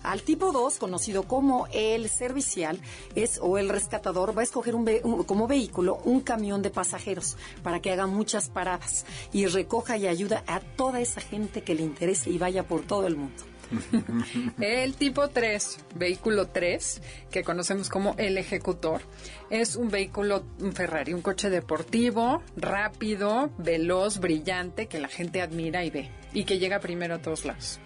Al 0.03 0.21
tipo 0.23 0.51
2, 0.51 0.77
conocido 0.77 1.23
como 1.23 1.67
el 1.71 2.09
servicial, 2.09 2.79
es 3.15 3.39
o 3.41 3.57
el 3.57 3.69
rescatador, 3.69 4.35
va 4.35 4.41
a 4.41 4.43
escoger 4.43 4.75
un, 4.75 4.85
como 5.25 5.47
vehículo 5.47 5.99
un 6.03 6.21
camión 6.21 6.61
de 6.61 6.69
pasajeros 6.69 7.37
para 7.63 7.81
que 7.81 7.91
haga 7.91 8.07
muchas 8.07 8.49
paradas 8.49 9.05
y 9.31 9.45
recoja 9.45 9.97
y 9.97 10.07
ayuda 10.07 10.43
a 10.47 10.59
toda 10.59 11.01
esa 11.01 11.21
gente 11.21 11.61
que 11.61 11.75
le 11.75 11.83
interese 11.83 12.29
y 12.29 12.37
vaya 12.37 12.63
por 12.63 12.81
todo 12.81 13.07
el 13.07 13.15
mundo. 13.15 13.50
el 14.61 14.95
tipo 14.95 15.29
3, 15.29 15.79
vehículo 15.95 16.47
3, 16.47 17.01
que 17.29 17.43
conocemos 17.43 17.89
como 17.89 18.15
el 18.17 18.37
ejecutor, 18.37 19.01
es 19.49 19.75
un 19.75 19.89
vehículo, 19.89 20.43
un 20.59 20.73
Ferrari, 20.73 21.13
un 21.13 21.21
coche 21.21 21.49
deportivo, 21.49 22.41
rápido, 22.55 23.51
veloz, 23.57 24.19
brillante, 24.19 24.87
que 24.87 24.99
la 24.99 25.07
gente 25.07 25.41
admira 25.41 25.83
y 25.83 25.89
ve, 25.89 26.09
y 26.33 26.43
que 26.45 26.59
llega 26.59 26.79
primero 26.79 27.15
a 27.15 27.21
todos 27.21 27.45
lados. 27.45 27.79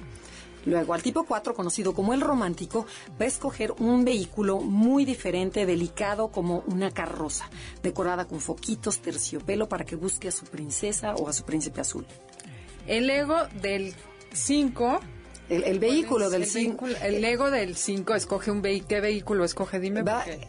Luego, 0.65 0.96
al 0.96 1.04
tipo 1.04 1.25
4, 1.25 1.54
conocido 1.54 1.94
como 1.94 2.13
el 2.13 2.22
romántico, 2.22 2.88
va 3.22 3.25
a 3.25 3.27
escoger 3.27 3.74
un 3.77 4.04
vehículo 4.04 4.62
muy 4.62 5.06
diferente, 5.06 5.65
delicado, 5.68 6.30
como 6.30 6.63
una 6.68 6.89
carroza, 6.89 7.50
decorada 7.84 8.25
con 8.25 8.39
foquitos, 8.39 9.00
terciopelo, 9.00 9.70
para 9.70 9.86
que 9.86 9.96
busque 9.96 10.30
a 10.30 10.32
su 10.32 10.46
princesa 10.46 11.13
o 11.15 11.30
a 11.30 11.34
su 11.34 11.44
príncipe 11.44 11.82
azul. 11.82 12.06
El 12.88 13.10
ego 13.10 13.38
del 13.62 13.94
5 14.34 15.00
el, 15.50 15.80
vehículo 15.80 16.30
del 16.30 16.46
5. 16.46 16.88
El, 17.04 17.24
ego 17.24 17.52
del 17.52 17.75
5 17.75 18.16
escoge 18.16 18.52
un 18.52 18.62
vehículo. 18.62 18.88
¿Qué 18.88 19.02
vehículo 19.02 19.46
escoge? 19.46 19.80
Dime. 19.80 20.04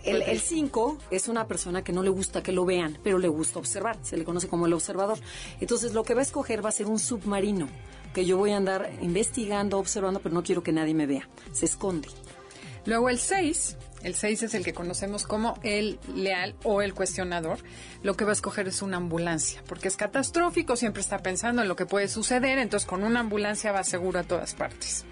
el 0.05 0.41
5 0.41 0.99
es 1.11 1.29
una 1.29 1.47
persona 1.47 1.83
que 1.85 1.93
no 1.93 2.03
le 2.03 2.11
gusta 2.11 2.43
que 2.43 2.53
lo 2.53 2.65
vean, 2.65 2.99
pero 3.03 3.19
le 3.19 3.29
gusta 3.29 3.59
observar. 3.59 3.99
Se 4.03 4.17
le 4.17 4.25
conoce 4.25 4.49
como 4.49 4.67
el 4.67 4.73
observador. 4.73 5.19
Entonces, 5.61 5.93
lo 5.93 6.03
que 6.03 6.15
va 6.15 6.21
a 6.21 6.23
escoger 6.23 6.65
va 6.65 6.71
a 6.71 6.73
ser 6.73 6.87
un 6.87 6.99
submarino, 6.99 7.69
que 8.15 8.25
yo 8.25 8.37
voy 8.37 8.53
a 8.53 8.57
andar 8.57 8.91
investigando, 9.03 9.79
observando, 9.79 10.21
pero 10.21 10.35
no 10.35 10.43
quiero 10.43 10.63
que 10.63 10.73
nadie 10.73 10.95
me 10.95 11.07
vea. 11.07 11.29
Se 11.53 11.67
esconde. 11.67 12.09
Luego 12.87 13.09
el 13.09 13.19
6 13.19 13.77
el 14.03 14.15
6 14.15 14.45
es 14.45 14.55
el 14.55 14.65
que 14.65 14.75
conocemos 14.75 15.27
como 15.27 15.59
el 15.63 15.99
leal 16.15 16.55
o 16.65 16.83
el 16.83 16.95
cuestionador. 16.95 17.59
Lo 18.03 18.17
que 18.17 18.25
va 18.25 18.31
a 18.31 18.35
escoger 18.35 18.69
es 18.69 18.83
una 18.83 18.99
ambulancia, 18.99 19.63
porque 19.67 19.89
es 19.89 19.97
catastrófico, 19.97 20.77
siempre 20.77 21.03
está 21.03 21.19
pensando 21.19 21.63
en 21.63 21.69
lo 21.69 21.77
que 21.77 21.87
puede 21.87 22.09
suceder, 22.09 22.59
entonces 22.59 22.89
con 22.89 23.03
una 23.03 23.21
ambulancia 23.21 23.73
va 23.73 23.85
seguro 23.85 24.21
a 24.21 24.25
todas 24.25 24.55
partes. 24.55 25.05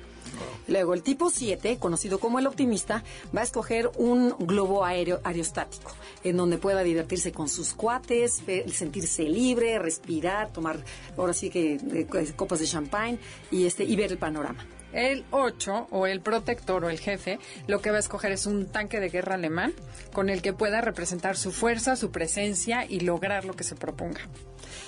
Luego, 0.66 0.94
el 0.94 1.02
tipo 1.02 1.30
7, 1.30 1.78
conocido 1.78 2.18
como 2.18 2.38
el 2.38 2.46
optimista, 2.46 3.04
va 3.36 3.42
a 3.42 3.44
escoger 3.44 3.90
un 3.96 4.34
globo 4.38 4.84
aéreo 4.84 5.20
aerostático, 5.22 5.92
en 6.22 6.36
donde 6.36 6.58
pueda 6.58 6.82
divertirse 6.82 7.32
con 7.32 7.48
sus 7.48 7.74
cuates, 7.74 8.42
sentirse 8.72 9.24
libre, 9.24 9.78
respirar, 9.78 10.52
tomar, 10.52 10.78
ahora 11.16 11.34
sí 11.34 11.50
que 11.50 11.74
eh, 11.74 12.06
copas 12.34 12.60
de 12.60 12.66
champagne 12.66 13.18
y, 13.50 13.66
este, 13.66 13.84
y 13.84 13.94
ver 13.96 14.12
el 14.12 14.18
panorama. 14.18 14.64
El 14.94 15.24
8 15.32 15.88
o 15.90 16.06
el 16.06 16.20
protector 16.20 16.84
o 16.84 16.88
el 16.88 17.00
jefe 17.00 17.40
lo 17.66 17.80
que 17.80 17.90
va 17.90 17.96
a 17.96 18.00
escoger 18.00 18.30
es 18.30 18.46
un 18.46 18.66
tanque 18.66 19.00
de 19.00 19.08
guerra 19.08 19.34
alemán 19.34 19.74
con 20.12 20.30
el 20.30 20.40
que 20.40 20.52
pueda 20.52 20.80
representar 20.80 21.36
su 21.36 21.50
fuerza, 21.50 21.96
su 21.96 22.12
presencia 22.12 22.86
y 22.88 23.00
lograr 23.00 23.44
lo 23.44 23.54
que 23.54 23.64
se 23.64 23.74
proponga. 23.74 24.20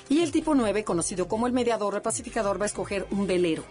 Y 0.08 0.20
el 0.20 0.30
tipo 0.30 0.54
9, 0.54 0.84
conocido 0.84 1.26
como 1.26 1.48
el 1.48 1.52
mediador 1.52 1.94
o 1.94 1.96
el 1.96 2.02
pacificador, 2.02 2.60
va 2.60 2.64
a 2.64 2.66
escoger 2.66 3.04
un 3.10 3.26
velero 3.26 3.64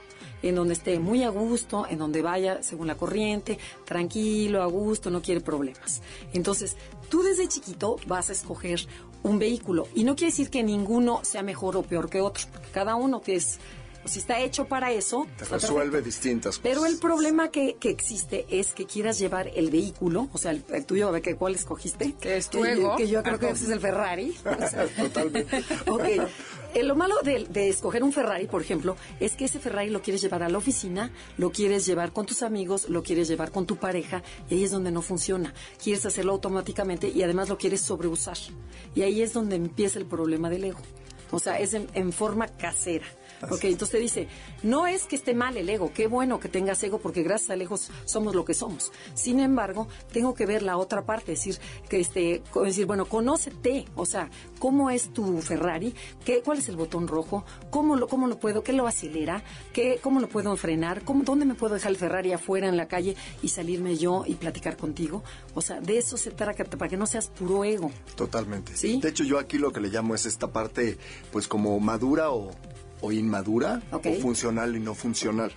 en 0.44 0.56
donde 0.56 0.74
esté 0.74 1.00
muy 1.00 1.24
a 1.24 1.30
gusto, 1.30 1.88
en 1.90 1.98
donde 1.98 2.22
vaya 2.22 2.62
según 2.62 2.88
la 2.88 2.96
corriente, 2.96 3.58
tranquilo, 3.86 4.62
a 4.62 4.66
gusto, 4.66 5.10
no 5.10 5.22
quiere 5.22 5.40
problemas. 5.40 6.02
Entonces, 6.34 6.76
tú 7.10 7.24
desde 7.24 7.48
chiquito 7.48 7.96
vas 8.08 8.30
a 8.30 8.34
escoger 8.34 8.82
un 9.24 9.40
vehículo 9.40 9.88
y 9.96 10.04
no 10.04 10.16
quiere 10.16 10.32
decir 10.32 10.50
que 10.50 10.64
ninguno 10.64 11.22
sea 11.24 11.42
mejor 11.44 11.78
o 11.78 11.82
peor 11.82 12.10
que 12.10 12.22
otro, 12.22 12.44
cada 12.74 12.96
uno 12.96 13.22
que 13.22 13.36
es 13.36 13.60
si 14.06 14.20
está 14.20 14.40
hecho 14.40 14.66
para 14.66 14.92
eso. 14.92 15.28
Te 15.38 15.46
resuelve 15.46 16.02
distintas 16.02 16.58
cosas. 16.58 16.62
Pero 16.64 16.86
el 16.86 16.98
problema 16.98 17.50
que, 17.50 17.76
que, 17.80 17.90
existe 17.90 18.46
es 18.50 18.74
que 18.74 18.86
quieras 18.86 19.20
llevar 19.20 19.50
el 19.56 19.70
vehículo, 19.72 20.30
o 20.32 20.38
sea, 20.38 20.52
el, 20.52 20.86
tuyo, 20.86 21.10
a 21.10 21.22
que 21.22 21.36
cuál 21.36 21.56
escogiste. 21.56 22.14
Que 22.20 22.38
es 22.38 22.50
tu 22.50 22.62
que, 22.62 22.88
Que 22.98 23.08
yo 23.08 23.24
creo 23.24 23.40
que 23.40 23.50
ese 23.50 23.66
es 23.66 23.72
el 23.72 23.80
Ferrari. 23.80 24.36
Totalmente. 24.98 25.64
ok. 25.88 26.04
Eh, 26.74 26.84
lo 26.84 26.96
malo 26.96 27.16
de, 27.24 27.46
de, 27.46 27.70
escoger 27.70 28.04
un 28.04 28.12
Ferrari, 28.12 28.48
por 28.48 28.62
ejemplo, 28.62 28.98
es 29.22 29.36
que 29.36 29.46
ese 29.46 29.60
Ferrari 29.60 29.90
lo 29.90 30.02
quieres 30.02 30.22
llevar 30.22 30.44
a 30.44 30.50
la 30.50 30.58
oficina, 30.58 31.10
lo 31.38 31.52
quieres 31.52 31.86
llevar 31.86 32.12
con 32.12 32.26
tus 32.26 32.44
amigos, 32.44 32.90
lo 32.90 33.02
quieres 33.02 33.30
llevar 33.30 33.52
con 33.52 33.66
tu 33.66 33.78
pareja, 33.78 34.24
y 34.50 34.56
ahí 34.56 34.64
es 34.66 34.72
donde 34.72 34.92
no 34.92 35.02
funciona. 35.02 35.54
Quieres 35.82 36.06
hacerlo 36.06 36.34
automáticamente 36.34 37.08
y 37.08 37.24
además 37.24 37.48
lo 37.48 37.58
quieres 37.58 37.80
sobreusar. 37.80 38.38
Y 38.94 39.04
ahí 39.04 39.22
es 39.22 39.32
donde 39.32 39.56
empieza 39.56 40.00
el 40.00 40.06
problema 40.06 40.50
del 40.50 40.66
ego. 40.66 40.80
O 41.32 41.40
sea, 41.40 41.60
es 41.60 41.74
en 41.74 42.12
forma 42.12 42.48
casera. 42.48 43.06
Ok, 43.52 43.66
entonces 43.66 43.92
te 43.92 44.00
dice, 44.00 44.28
no 44.64 44.88
es 44.88 45.06
que 45.06 45.16
esté 45.16 45.34
mal 45.34 45.58
el 45.58 45.70
ego, 45.70 45.92
qué 45.94 46.08
bueno 46.08 46.40
que 46.40 46.50
tengas 46.50 46.82
ego 46.84 47.00
porque 47.00 47.24
gracias 47.24 47.52
a 47.52 47.56
lejos 47.56 47.92
somos 48.06 48.36
lo 48.36 48.46
que 48.46 48.54
somos. 48.54 48.92
Sin 49.14 49.40
embargo, 49.40 49.88
tengo 50.12 50.34
que 50.34 50.46
ver 50.46 50.64
la 50.64 50.78
otra 50.78 51.06
parte, 51.06 51.34
decir, 51.34 51.58
que 51.90 52.00
este, 52.00 52.42
decir, 52.64 52.86
bueno, 52.86 53.06
conócete, 53.06 53.86
o 53.96 54.06
sea, 54.06 54.30
cómo 54.60 54.90
es 54.90 55.14
tu 55.14 55.42
Ferrari, 55.42 55.94
¿Qué, 56.24 56.42
cuál 56.44 56.60
es 56.60 56.70
el 56.70 56.76
botón 56.76 57.08
rojo, 57.08 57.46
cómo 57.70 57.96
lo, 57.96 58.08
cómo 58.08 58.28
lo 58.28 58.40
puedo, 58.40 58.64
qué 58.64 58.74
lo 58.74 58.88
acelera, 58.88 59.44
qué, 59.74 60.00
cómo 60.02 60.20
lo 60.20 60.28
puedo 60.28 60.56
frenar, 60.58 61.04
¿Cómo, 61.04 61.24
dónde 61.24 61.46
me 61.46 61.56
puedo 61.56 61.76
dejar 61.76 61.92
el 61.92 61.98
Ferrari 61.98 62.34
afuera 62.34 62.68
en 62.68 62.78
la 62.78 62.88
calle 62.88 63.16
y 63.42 63.50
salirme 63.50 63.98
yo 63.98 64.24
y 64.26 64.36
platicar 64.36 64.78
contigo. 64.78 65.24
O 65.54 65.62
sea, 65.62 65.80
de 65.82 65.98
eso 65.98 66.18
se 66.18 66.32
trata, 66.32 66.66
para 66.66 66.90
que 66.90 66.98
no 66.98 67.06
seas 67.06 67.28
puro 67.28 67.64
ego. 67.64 67.92
Totalmente. 68.16 68.76
¿Sí? 68.76 69.00
De 69.02 69.10
hecho, 69.10 69.24
yo 69.24 69.40
aquí 69.40 69.58
lo 69.58 69.72
que 69.72 69.80
le 69.80 69.90
llamo 69.90 70.16
es 70.16 70.26
esta 70.26 70.52
parte, 70.52 70.98
pues 71.32 71.48
como 71.48 71.80
madura 71.80 72.32
o 72.32 72.52
o 73.06 73.12
inmadura 73.12 73.82
o 73.92 74.00
funcional 74.16 74.76
y 74.76 74.80
no 74.80 74.96
funcional. 74.96 75.52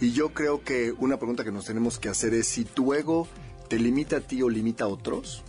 Y 0.00 0.12
yo 0.12 0.32
creo 0.32 0.62
que 0.62 0.94
una 0.98 1.18
pregunta 1.18 1.44
que 1.44 1.52
nos 1.52 1.66
tenemos 1.66 1.98
que 1.98 2.08
hacer 2.08 2.32
es 2.34 2.46
si 2.46 2.64
tu 2.64 2.94
ego 2.94 3.28
te 3.68 3.78
limita 3.78 4.16
a 4.16 4.20
ti 4.20 4.42
o 4.42 4.48
limita 4.48 4.84
a 4.84 4.88
otros, 4.88 5.42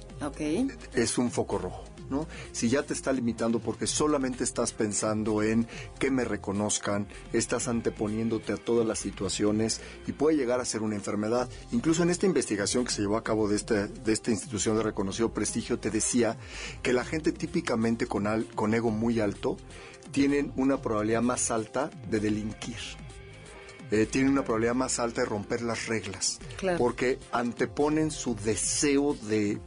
es 0.93 1.17
un 1.17 1.31
foco 1.31 1.57
rojo. 1.57 1.83
¿no? 2.09 2.25
Si 2.53 2.69
ya 2.69 2.83
te 2.83 2.93
está 2.93 3.11
limitando 3.11 3.59
porque 3.59 3.85
solamente 3.85 4.43
estás 4.43 4.71
pensando 4.71 5.43
en 5.43 5.67
que 5.99 6.09
me 6.09 6.23
reconozcan, 6.23 7.07
estás 7.33 7.67
anteponiéndote 7.67 8.53
a 8.53 8.57
todas 8.57 8.87
las 8.87 8.99
situaciones 8.99 9.81
y 10.07 10.13
puede 10.13 10.37
llegar 10.37 10.59
a 10.59 10.65
ser 10.65 10.83
una 10.83 10.95
enfermedad. 10.95 11.49
Incluso 11.71 12.03
en 12.03 12.09
esta 12.09 12.25
investigación 12.25 12.85
que 12.85 12.91
se 12.91 13.01
llevó 13.01 13.17
a 13.17 13.23
cabo 13.25 13.49
de, 13.49 13.57
este, 13.57 13.87
de 13.87 14.13
esta 14.13 14.31
institución 14.31 14.77
de 14.77 14.83
reconocido 14.83 15.33
prestigio, 15.33 15.79
te 15.79 15.89
decía 15.89 16.37
que 16.81 16.93
la 16.93 17.03
gente 17.03 17.31
típicamente 17.31 18.07
con, 18.07 18.27
al, 18.27 18.45
con 18.45 18.73
ego 18.73 18.89
muy 18.89 19.19
alto 19.19 19.57
tienen 20.11 20.51
una 20.55 20.77
probabilidad 20.81 21.21
más 21.21 21.51
alta 21.51 21.89
de 22.09 22.19
delinquir. 22.19 22.77
Eh, 23.91 24.05
tienen 24.05 24.31
una 24.33 24.43
probabilidad 24.43 24.75
más 24.75 24.99
alta 24.99 25.21
de 25.21 25.27
romper 25.27 25.61
las 25.61 25.87
reglas, 25.87 26.39
Claro. 26.57 26.77
porque 26.77 27.19
anteponen 27.31 28.11
su 28.11 28.35
deseo 28.35 29.13
de, 29.29 29.59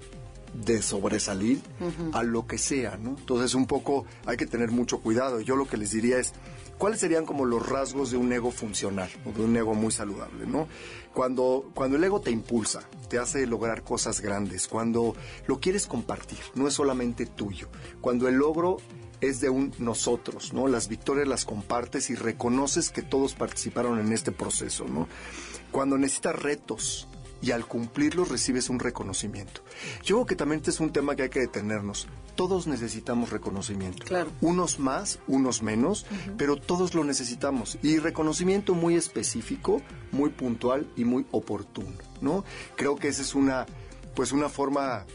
de 0.53 0.83
sobresalir 0.83 1.61
a 2.13 2.23
lo 2.23 2.47
que 2.47 2.59
sea, 2.59 2.99
¿no? 2.99 3.11
Entonces 3.19 3.55
un 3.55 3.67
poco 3.67 4.05
hay 4.27 4.37
que 4.37 4.47
tener 4.47 4.71
mucho 4.73 5.01
cuidado. 5.01 5.41
Yo 5.41 5.57
lo 5.57 5.67
que 5.67 5.79
les 5.79 5.93
diría 5.93 6.19
es, 6.19 6.35
¿cuáles 6.77 7.01
serían 7.01 7.25
como 7.25 7.47
los 7.47 7.67
rasgos 7.67 8.11
de 8.11 8.19
un 8.19 8.31
ego 8.31 8.51
funcional 8.51 9.09
o 9.25 9.33
de 9.33 9.43
un 9.43 9.57
ego 9.57 9.73
muy 9.75 9.91
saludable, 9.91 10.45
¿no? 10.47 10.69
Cuando, 11.15 11.71
cuando 11.73 11.97
el 11.97 12.05
ego 12.05 12.21
te 12.21 12.31
impulsa, 12.31 12.81
te 13.09 13.19
hace 13.19 13.47
lograr 13.47 13.83
cosas 13.85 14.21
grandes, 14.21 14.69
cuando 14.69 15.15
lo 15.47 15.61
quieres 15.61 15.87
compartir, 15.87 16.39
no 16.55 16.69
es 16.69 16.75
solamente 16.75 17.25
tuyo, 17.25 17.69
cuando 18.03 18.29
el 18.29 18.35
logro 18.35 18.77
es 19.21 19.41
de 19.41 19.51
un 19.51 19.73
nosotros, 19.79 20.53
¿no? 20.53 20.69
Las 20.69 20.89
victorias 20.89 21.29
las 21.29 21.45
compartes 21.45 22.11
y 22.11 22.15
reconoces 22.15 22.91
que 22.91 23.03
todos 23.03 23.35
participaron 23.35 23.99
en 23.99 24.13
este 24.13 24.33
proceso, 24.33 24.87
¿no? 24.87 25.09
Cuando 25.71 25.99
necesitas 25.99 26.37
retos 26.37 27.09
y 27.43 27.53
al 27.53 27.67
cumplirlos 27.67 28.29
recibes 28.29 28.69
un 28.69 28.79
reconocimiento. 28.79 29.63
Yo 30.03 30.17
creo 30.17 30.27
que 30.27 30.37
también 30.37 30.59
este 30.59 30.71
es 30.71 30.81
un 30.81 30.93
tema 30.93 31.17
que 31.17 31.23
hay 31.23 31.29
que 31.31 31.41
detenernos. 31.41 32.07
Todos 32.37 32.67
necesitamos 32.67 33.31
reconocimiento. 33.31 34.05
Claro. 34.05 34.31
Unos 34.41 34.79
más, 34.79 35.19
unos 35.27 35.63
menos, 35.63 36.07
pero 36.37 36.57
todos 36.57 36.95
lo 36.95 37.05
necesitamos. 37.05 37.79
Y 37.83 37.99
reconocimiento 37.99 38.75
muy 38.75 38.95
específico, 38.95 39.83
muy 40.13 40.31
puntual 40.31 40.87
y 40.97 41.05
muy 41.05 41.27
oportuno, 41.31 41.97
¿no? 42.21 42.45
Creo 42.77 42.97
que 42.97 43.09
esa 43.09 43.23
es 43.23 43.35
una, 43.35 43.67
pues 44.15 44.33
una 44.33 44.49
forma 44.49 45.07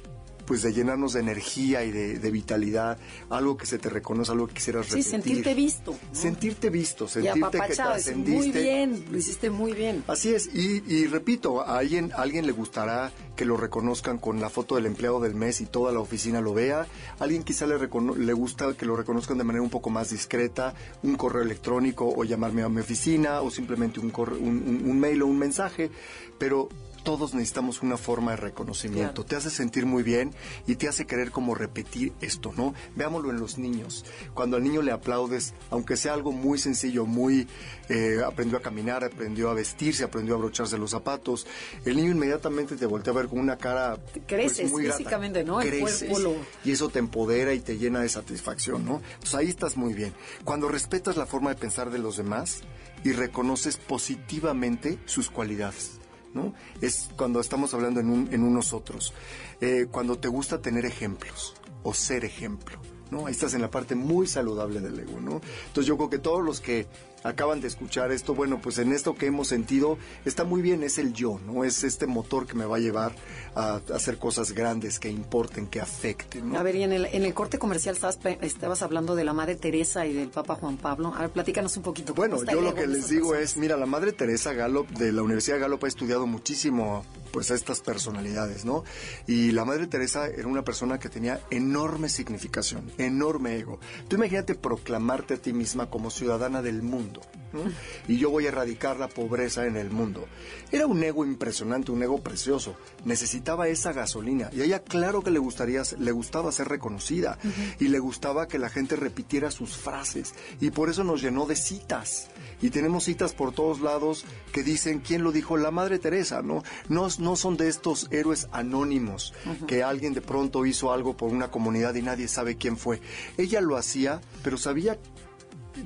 pues 0.46 0.62
de 0.62 0.74
llenarnos 0.74 1.14
de 1.14 1.20
energía 1.22 1.84
y 1.84 1.92
de, 1.92 2.20
de 2.20 2.32
vitalidad, 2.32 2.98
algo 3.30 3.58
que 3.58 3.66
se 3.66 3.78
te 3.80 3.90
reconoce, 3.90 4.32
algo 4.32 4.48
que 4.48 4.54
quisieras 4.56 4.86
Sí, 4.86 4.92
repetir. 4.94 5.12
sentirte 5.12 5.54
visto. 5.54 5.92
¿no? 5.92 5.98
Sentirte 6.20 6.70
visto, 6.70 7.08
sentirte 7.08 7.42
que 7.60 7.68
decir, 7.68 7.76
muy 7.76 7.76
trascendiste. 7.76 8.62
bien, 8.62 9.06
lo 9.12 9.18
hiciste 9.18 9.50
muy 9.50 9.74
bien. 9.74 10.04
Así 10.08 10.34
es, 10.34 10.50
y, 10.54 10.84
y 10.88 11.08
repito, 11.08 11.62
a 11.62 11.78
alguien, 11.80 12.12
a 12.14 12.22
alguien 12.22 12.46
le 12.46 12.52
gustará 12.52 13.12
que 13.36 13.44
lo 13.46 13.58
reconozcan 13.58 14.18
con 14.18 14.40
la 14.40 14.50
foto 14.50 14.76
del 14.76 14.86
empleado 14.86 15.20
del 15.20 15.36
mes 15.36 15.60
y 15.62 15.66
toda 15.66 15.92
la 15.92 16.00
oficina 16.00 16.40
lo 16.42 16.54
vea. 16.54 16.88
A 17.20 17.24
alguien 17.24 17.44
quizá 17.44 17.66
le, 17.68 17.78
recono- 17.78 18.16
le 18.16 18.34
gusta 18.34 18.74
que 18.78 18.86
lo 18.86 18.96
reconozcan 18.96 19.38
de 19.38 19.44
manera 19.44 19.62
un 19.64 19.70
poco 19.70 19.90
más 19.90 20.10
discreta, 20.12 20.74
un 21.04 21.16
correo 21.16 21.42
electrónico 21.44 22.08
o 22.16 22.24
llamarme 22.24 22.64
a 22.64 22.70
mi 22.70 22.80
oficina 22.80 23.42
o 23.42 23.52
simplemente 23.52 24.00
un, 24.00 24.12
corre- 24.12 24.38
un, 24.38 24.64
un- 24.66 24.90
un 24.90 25.00
mail 25.00 25.22
o 25.24 25.28
un 25.28 25.38
mensaje, 25.38 25.90
pero 26.38 26.70
todos 27.06 27.34
necesitamos 27.34 27.82
una 27.82 27.96
forma 27.96 28.32
de 28.32 28.38
reconocimiento. 28.38 29.14
Claro. 29.14 29.26
Te 29.26 29.36
hace 29.38 29.50
sentir 29.50 29.86
muy 29.86 30.04
bien 30.04 30.34
y 30.68 30.76
te 30.76 30.90
hace 30.90 31.06
querer 31.06 31.32
como 31.32 31.56
repetir 31.56 32.12
esto, 32.20 32.52
¿no? 32.58 32.74
Veámoslo 32.98 33.30
en 33.30 33.40
los 33.40 33.58
niños. 33.58 34.04
Cuando 34.34 34.58
al 34.58 34.64
niño 34.64 34.82
le 34.82 34.92
aplaudes, 34.92 35.54
aunque 35.70 35.96
sea 35.96 36.14
algo 36.14 36.34
muy 36.34 36.58
sencillo, 36.58 37.06
muy 37.06 37.48
eh, 37.88 38.18
aprendió 38.26 38.58
a 38.58 38.62
caminar, 38.62 39.06
aprendió 39.06 39.50
a 39.50 39.54
vestirse, 39.54 40.04
aprendió 40.04 40.34
a 40.34 40.38
abrocharse 40.38 40.78
los 40.78 40.92
zapatos, 40.92 41.48
el 41.86 41.96
niño 41.96 42.12
inmediatamente 42.12 42.76
te 42.76 42.86
voltea 42.86 43.14
a 43.14 43.16
ver 43.16 43.28
con 43.28 43.40
una 43.40 43.56
cara 43.58 43.96
pues, 44.12 44.26
creces 44.28 44.70
muy 44.72 44.84
grata. 44.84 44.98
físicamente, 44.98 45.44
¿no? 45.46 45.62
El 45.62 45.70
Creces, 45.70 46.10
cuerpo 46.10 46.20
lo- 46.32 46.36
y 46.66 46.72
eso 46.72 46.90
te 46.90 47.00
empodera 47.00 47.54
y 47.54 47.60
te 47.62 47.78
llena 47.78 48.02
de 48.02 48.10
satisfacción, 48.10 48.84
¿no? 48.84 49.02
Entonces 49.14 49.36
ahí 49.36 49.48
estás 49.48 49.78
muy 49.78 49.94
bien. 49.94 50.12
Cuando 50.44 50.68
respetas 50.68 51.16
la 51.16 51.28
forma 51.28 51.52
de 51.52 51.56
pensar 51.56 51.92
de 51.92 52.00
los 52.00 52.18
demás 52.18 52.62
y 53.04 53.12
reconoces 53.12 53.78
positivamente 53.78 54.98
sus 55.06 55.30
cualidades. 55.30 56.00
¿No? 56.36 56.54
Es 56.82 57.10
cuando 57.18 57.40
estamos 57.40 57.74
hablando 57.74 58.00
en 58.00 58.10
un, 58.10 58.32
en 58.32 58.44
un 58.44 58.54
nosotros. 58.54 59.14
Eh, 59.62 59.88
cuando 59.90 60.20
te 60.20 60.28
gusta 60.28 60.62
tener 60.62 60.86
ejemplos 60.86 61.56
o 61.82 61.94
ser 61.94 62.24
ejemplo. 62.26 62.78
¿no? 63.10 63.26
Ahí 63.26 63.32
estás 63.32 63.54
en 63.54 63.62
la 63.62 63.72
parte 63.72 63.96
muy 63.96 64.28
saludable 64.28 64.80
del 64.80 65.00
ego, 65.00 65.20
¿no? 65.20 65.42
Entonces 65.68 65.86
yo 65.86 65.96
creo 65.96 66.10
que 66.10 66.20
todos 66.20 66.44
los 66.44 66.60
que 66.60 66.88
acaban 67.26 67.60
de 67.60 67.68
escuchar 67.68 68.12
esto, 68.12 68.36
bueno, 68.36 68.60
pues 68.62 68.78
en 68.78 68.94
esto 68.94 69.16
que 69.16 69.26
hemos 69.26 69.48
sentido 69.48 69.98
está 70.26 70.44
muy 70.44 70.62
bien, 70.62 70.84
es 70.84 70.98
el 71.00 71.12
yo, 71.14 71.40
¿no? 71.46 71.64
Es 71.64 71.84
este 71.84 72.06
motor 72.08 72.46
que 72.46 72.54
me 72.54 72.66
va 72.66 72.78
a 72.78 72.80
llevar 72.80 73.16
a, 73.56 73.76
a 73.76 73.96
hacer 73.96 74.18
cosas 74.18 74.52
grandes 74.52 75.00
que 75.00 75.10
importen, 75.10 75.68
que 75.68 75.82
afecten, 75.82 76.52
¿no? 76.52 76.60
A 76.60 76.64
ver, 76.64 76.76
y 76.76 76.84
en 76.84 76.94
el, 76.94 77.06
en 77.08 77.24
el 77.26 77.34
corte 77.34 77.58
comercial 77.58 77.96
estabas, 77.96 78.20
estabas 78.42 78.82
hablando 78.84 79.16
de 79.16 79.24
la 79.24 79.34
Madre 79.34 79.56
Teresa 79.56 80.06
y 80.06 80.14
del 80.14 80.30
Papa 80.30 80.56
Juan 80.56 80.78
Pablo. 80.78 81.14
A 81.16 81.22
ver, 81.22 81.32
platícanos 81.32 81.76
un 81.78 81.84
poquito. 81.84 82.14
¿cómo 82.14 82.28
Bueno, 82.28 82.52
yo 82.52 82.62
lo 82.62 82.74
que 82.76 82.86
les 82.88 83.10
digo 83.10 83.30
personas? 83.32 83.52
es, 83.52 83.58
mira, 83.58 83.76
la 83.76 83.86
madre 83.88 84.12
Teresa 84.14 84.54
Gallup 84.54 84.88
de 84.90 85.12
la 85.12 85.24
Universidad 85.24 85.56
de 85.56 85.62
Gallup 85.62 85.84
ha 85.84 85.88
estudiado 85.88 86.28
muchísimo 86.28 87.04
pues 87.36 87.52
a 87.52 87.56
estas 87.56 87.82
personalidades, 87.82 88.64
¿no? 88.64 88.86
Y 89.28 89.52
la 89.52 89.66
madre 89.66 89.88
Teresa 89.88 90.28
era 90.28 90.48
una 90.48 90.64
persona 90.64 91.00
que 91.00 91.10
tenía 91.10 91.42
enorme 91.50 92.08
significación, 92.08 92.90
enorme 92.98 93.58
ego. 93.58 93.78
Tú 94.08 94.16
imagínate 94.16 94.56
proclamarte 94.56 95.34
a 95.34 95.38
ti 95.38 95.52
misma 95.52 95.90
como 95.90 96.12
ciudadana 96.12 96.62
del 96.62 96.82
mundo, 96.82 97.20
¿no? 97.52 97.60
Y 98.08 98.20
yo 98.20 98.30
voy 98.30 98.46
a 98.46 98.48
erradicar 98.48 98.98
la 98.98 99.10
pobreza 99.10 99.66
en 99.66 99.76
el 99.76 99.90
mundo. 99.90 100.26
Era 100.72 100.88
un 100.88 101.04
ego 101.04 101.26
impresionante, 101.26 101.92
un 101.92 102.04
ego 102.04 102.24
precioso. 102.24 102.78
Necesitaba 103.04 103.68
esa 103.68 103.92
gasolina 103.92 104.50
y 104.54 104.62
a 104.62 104.64
ella 104.64 104.80
claro 104.80 105.22
que 105.22 105.30
le 105.30 105.40
gustaría 105.40 105.84
le 106.00 106.12
gustaba 106.14 106.54
ser 106.54 106.70
reconocida 106.70 107.38
y 107.82 107.90
le 107.90 108.00
gustaba 108.00 108.48
que 108.48 108.60
la 108.60 108.70
gente 108.70 108.96
repitiera 108.96 109.52
sus 109.52 109.76
frases 109.76 110.34
y 110.62 110.72
por 110.72 110.90
eso 110.90 111.04
nos 111.04 111.22
llenó 111.22 111.46
de 111.46 111.58
citas 111.58 112.30
y 112.62 112.70
tenemos 112.70 113.04
citas 113.04 113.34
por 113.34 113.54
todos 113.54 113.82
lados 113.82 114.24
que 114.54 114.64
dicen 114.64 115.00
quién 115.00 115.24
lo 115.24 115.34
dijo 115.34 115.58
la 115.58 115.72
madre 115.72 116.00
Teresa 116.00 116.42
no 116.42 116.64
no, 116.88 117.08
no 117.20 117.25
son 117.36 117.58
de 117.58 117.68
estos 117.70 118.08
héroes 118.12 118.48
anónimos 118.52 119.34
que 119.68 119.82
alguien 119.84 120.14
de 120.14 120.22
pronto 120.22 120.66
hizo 120.66 120.92
algo 120.92 121.18
por 121.18 121.32
una 121.32 121.50
comunidad 121.50 121.96
y 121.96 122.02
nadie 122.02 122.28
sabe 122.28 122.58
quién 122.58 122.78
fue 122.78 123.00
ella 123.38 123.62
lo 123.62 123.78
hacía 123.78 124.20
pero 124.44 124.58
sabía 124.58 124.98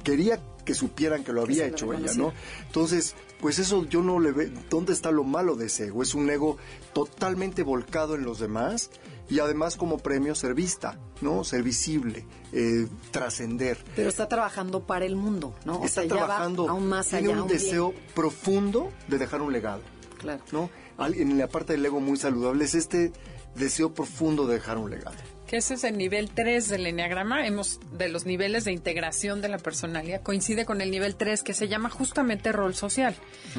quería 0.04 0.40
que 0.66 0.74
supieran 0.74 1.24
que 1.24 1.34
lo 1.34 1.42
había 1.42 1.66
lo 1.68 1.70
hecho 1.74 1.94
ella. 1.94 2.14
¿no? 2.16 2.32
Entonces, 2.68 3.16
pues 3.40 3.58
eso 3.58 3.86
yo 3.86 4.04
no 4.04 4.20
le 4.20 4.32
veo, 4.32 4.52
¿dónde 4.70 4.94
está 4.94 5.10
lo 5.12 5.24
malo 5.24 5.56
de 5.56 5.66
ese 5.66 5.88
ego? 5.88 6.04
Es 6.04 6.14
un 6.14 6.30
ego 6.30 6.58
totalmente 6.94 7.64
volcado 7.64 8.14
en 8.14 8.24
los 8.24 8.40
demás 8.40 8.92
y 9.30 9.40
además 9.40 9.78
como 9.78 9.98
premio 9.98 10.36
ser 10.36 10.54
vista, 10.54 11.00
¿no? 11.22 11.44
Ser 11.44 11.64
visible, 11.64 12.26
eh, 12.52 12.88
trascender. 13.12 13.84
Pero 13.96 14.10
está 14.10 14.28
trabajando 14.28 14.84
para 14.86 15.06
el 15.06 15.16
mundo, 15.16 15.56
¿no? 15.66 15.78
O 15.80 15.86
Está 15.86 16.02
sea, 16.02 16.10
ya 16.10 16.16
va 16.22 16.26
trabajando, 16.28 16.70
aún 16.70 16.88
más 16.88 17.08
tiene 17.08 17.30
allá. 17.32 17.42
un 17.42 17.48
bien. 17.48 17.60
deseo 17.60 17.94
profundo 18.14 18.92
de 19.08 19.18
dejar 19.18 19.42
un 19.42 19.52
legado, 19.54 19.82
Claro. 20.20 20.44
¿no? 20.52 20.70
En 21.08 21.38
la 21.38 21.48
parte 21.48 21.74
del 21.74 21.86
ego 21.86 22.00
muy 22.00 22.18
saludable 22.18 22.66
es 22.66 22.76
este 22.76 23.12
deseo 23.56 23.94
profundo 23.94 24.48
de 24.48 24.56
dejar 24.56 24.78
un 24.78 24.90
legado. 24.90 25.18
Que 25.48 25.58
ese 25.58 25.74
es 25.74 25.84
el 25.84 25.98
nivel 25.98 26.30
3 26.30 26.70
del 26.70 26.86
Enneagrama. 26.86 27.48
Hemos, 27.48 27.80
de 27.98 28.08
los 28.08 28.28
niveles 28.28 28.66
de 28.66 28.72
integración 28.72 29.42
de 29.42 29.50
la 29.50 29.58
personalidad, 29.58 30.22
coincide 30.22 30.64
con 30.64 30.80
el 30.80 30.92
nivel 30.92 31.16
3 31.16 31.42
que 31.42 31.56
se 31.56 31.68
llama 31.68 31.90
justamente 31.90 32.52
rol 32.52 32.76
social. 32.76 33.16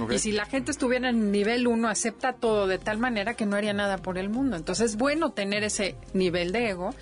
Y 0.09 0.19
si 0.21 0.31
la 0.31 0.47
gente 0.47 0.71
estuviera 0.71 1.09
en 1.09 1.17
el 1.17 1.33
nivel 1.33 1.67
1, 1.67 1.89
acepta 1.89 2.35
todo 2.35 2.69
de 2.69 2.79
tal 2.79 2.99
manera 2.99 3.35
que 3.35 3.45
no 3.45 3.57
haría 3.57 3.73
nada 3.73 3.99
por 3.99 4.19
el 4.19 4.29
mundo. 4.29 4.57
Entonces 4.57 4.93
es 4.93 4.97
bueno 4.97 5.33
tener 5.33 5.65
ese 5.65 5.97
nivel 6.15 6.53
de 6.53 6.71
ego, 6.71 6.95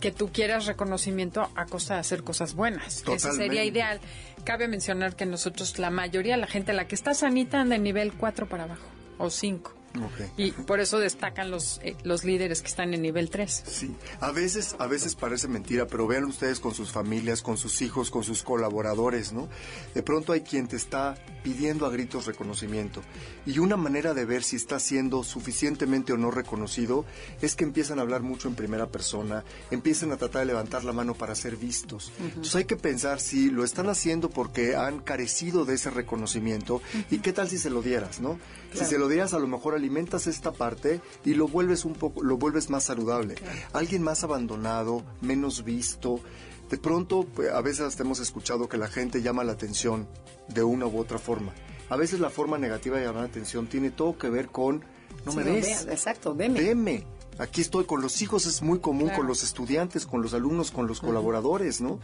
que 0.00 0.12
tú 0.12 0.30
quieras 0.30 0.66
reconocimiento 0.66 1.48
a 1.54 1.64
costa 1.64 1.94
de 1.94 2.00
hacer 2.00 2.22
cosas 2.22 2.54
buenas. 2.54 3.02
Totalmente. 3.02 3.42
sería 3.42 3.64
ideal. 3.64 3.98
Cabe 4.44 4.68
mencionar 4.68 5.16
que 5.16 5.24
nosotros, 5.24 5.78
la 5.78 5.88
mayoría, 5.88 6.36
la 6.36 6.48
gente, 6.48 6.74
la 6.74 6.86
que 6.86 6.96
está 6.96 7.14
sanita, 7.14 7.62
anda 7.62 7.76
en 7.76 7.82
nivel 7.82 8.12
4 8.12 8.46
para 8.46 8.64
abajo, 8.64 8.84
o 9.16 9.30
5. 9.30 9.83
Ok. 9.96 10.32
Y 10.36 10.50
por 10.50 10.80
eso 10.80 10.98
destacan 10.98 11.50
los, 11.50 11.80
eh, 11.82 11.96
los 12.02 12.24
líderes 12.24 12.62
que 12.62 12.68
están 12.68 12.94
en 12.94 13.02
nivel 13.02 13.30
3. 13.30 13.64
Sí, 13.66 13.94
a 14.20 14.32
veces, 14.32 14.74
a 14.78 14.86
veces 14.86 15.14
parece 15.14 15.46
mentira, 15.46 15.86
pero 15.86 16.06
vean 16.06 16.24
ustedes 16.24 16.58
con 16.58 16.74
sus 16.74 16.90
familias, 16.90 17.42
con 17.42 17.56
sus 17.56 17.80
hijos, 17.80 18.10
con 18.10 18.24
sus 18.24 18.42
colaboradores, 18.42 19.32
¿no? 19.32 19.48
De 19.94 20.02
pronto 20.02 20.32
hay 20.32 20.40
quien 20.40 20.66
te 20.66 20.76
está 20.76 21.14
pidiendo 21.44 21.86
a 21.86 21.90
gritos 21.90 22.26
reconocimiento. 22.26 23.02
Y 23.46 23.58
una 23.58 23.76
manera 23.76 24.14
de 24.14 24.24
ver 24.24 24.42
si 24.42 24.56
está 24.56 24.80
siendo 24.80 25.22
suficientemente 25.22 26.12
o 26.12 26.16
no 26.16 26.30
reconocido 26.30 27.04
es 27.40 27.54
que 27.54 27.64
empiezan 27.64 27.98
a 27.98 28.02
hablar 28.02 28.22
mucho 28.22 28.48
en 28.48 28.54
primera 28.54 28.86
persona, 28.86 29.44
empiezan 29.70 30.10
a 30.10 30.16
tratar 30.16 30.40
de 30.40 30.46
levantar 30.46 30.84
la 30.84 30.92
mano 30.92 31.14
para 31.14 31.34
ser 31.34 31.56
vistos. 31.56 32.12
Entonces 32.18 32.56
hay 32.56 32.64
que 32.64 32.76
pensar 32.76 33.20
si 33.20 33.50
lo 33.50 33.62
están 33.64 33.88
haciendo 33.88 34.30
porque 34.30 34.74
han 34.74 35.00
carecido 35.00 35.64
de 35.64 35.74
ese 35.74 35.90
reconocimiento 35.90 36.82
y 37.10 37.18
qué 37.18 37.32
tal 37.32 37.48
si 37.48 37.58
se 37.58 37.70
lo 37.70 37.82
dieras, 37.82 38.20
¿no? 38.20 38.38
Si 38.72 38.84
se 38.84 38.98
lo 38.98 39.08
dieras, 39.08 39.34
a 39.34 39.38
lo 39.38 39.46
mejor 39.46 39.74
alimentas 39.84 40.26
esta 40.26 40.52
parte 40.52 41.00
y 41.24 41.34
lo 41.34 41.46
vuelves 41.46 41.84
un 41.84 41.92
poco, 41.92 42.22
lo 42.22 42.38
vuelves 42.38 42.70
más 42.70 42.84
saludable. 42.84 43.34
Alguien 43.72 44.02
más 44.02 44.24
abandonado, 44.24 45.04
menos 45.20 45.62
visto. 45.64 46.20
De 46.70 46.78
pronto, 46.78 47.26
pues, 47.34 47.50
a 47.50 47.60
veces 47.60 48.00
hemos 48.00 48.18
escuchado 48.20 48.68
que 48.68 48.78
la 48.78 48.88
gente 48.88 49.20
llama 49.20 49.44
la 49.44 49.52
atención 49.52 50.08
de 50.48 50.62
una 50.62 50.86
u 50.86 50.98
otra 50.98 51.18
forma. 51.18 51.52
A 51.90 51.96
veces 51.96 52.18
la 52.18 52.30
forma 52.30 52.56
negativa 52.56 52.96
de 52.96 53.04
llamar 53.04 53.22
la 53.24 53.28
atención 53.28 53.66
tiene 53.66 53.90
todo 53.90 54.16
que 54.16 54.30
ver 54.30 54.48
con 54.48 54.82
no 55.26 55.32
Sí, 55.32 55.38
me 55.38 55.44
ves. 55.44 55.86
exacto, 55.90 56.34
veme. 56.34 56.60
Veme, 56.60 57.06
Aquí 57.38 57.62
estoy 57.62 57.84
con 57.84 58.00
los 58.00 58.22
hijos, 58.22 58.46
es 58.46 58.62
muy 58.62 58.78
común 58.78 59.10
con 59.10 59.26
los 59.26 59.42
estudiantes, 59.42 60.06
con 60.06 60.22
los 60.22 60.34
alumnos, 60.34 60.70
con 60.70 60.86
los 60.86 61.00
colaboradores, 61.00 61.80
¿no? 61.80 61.98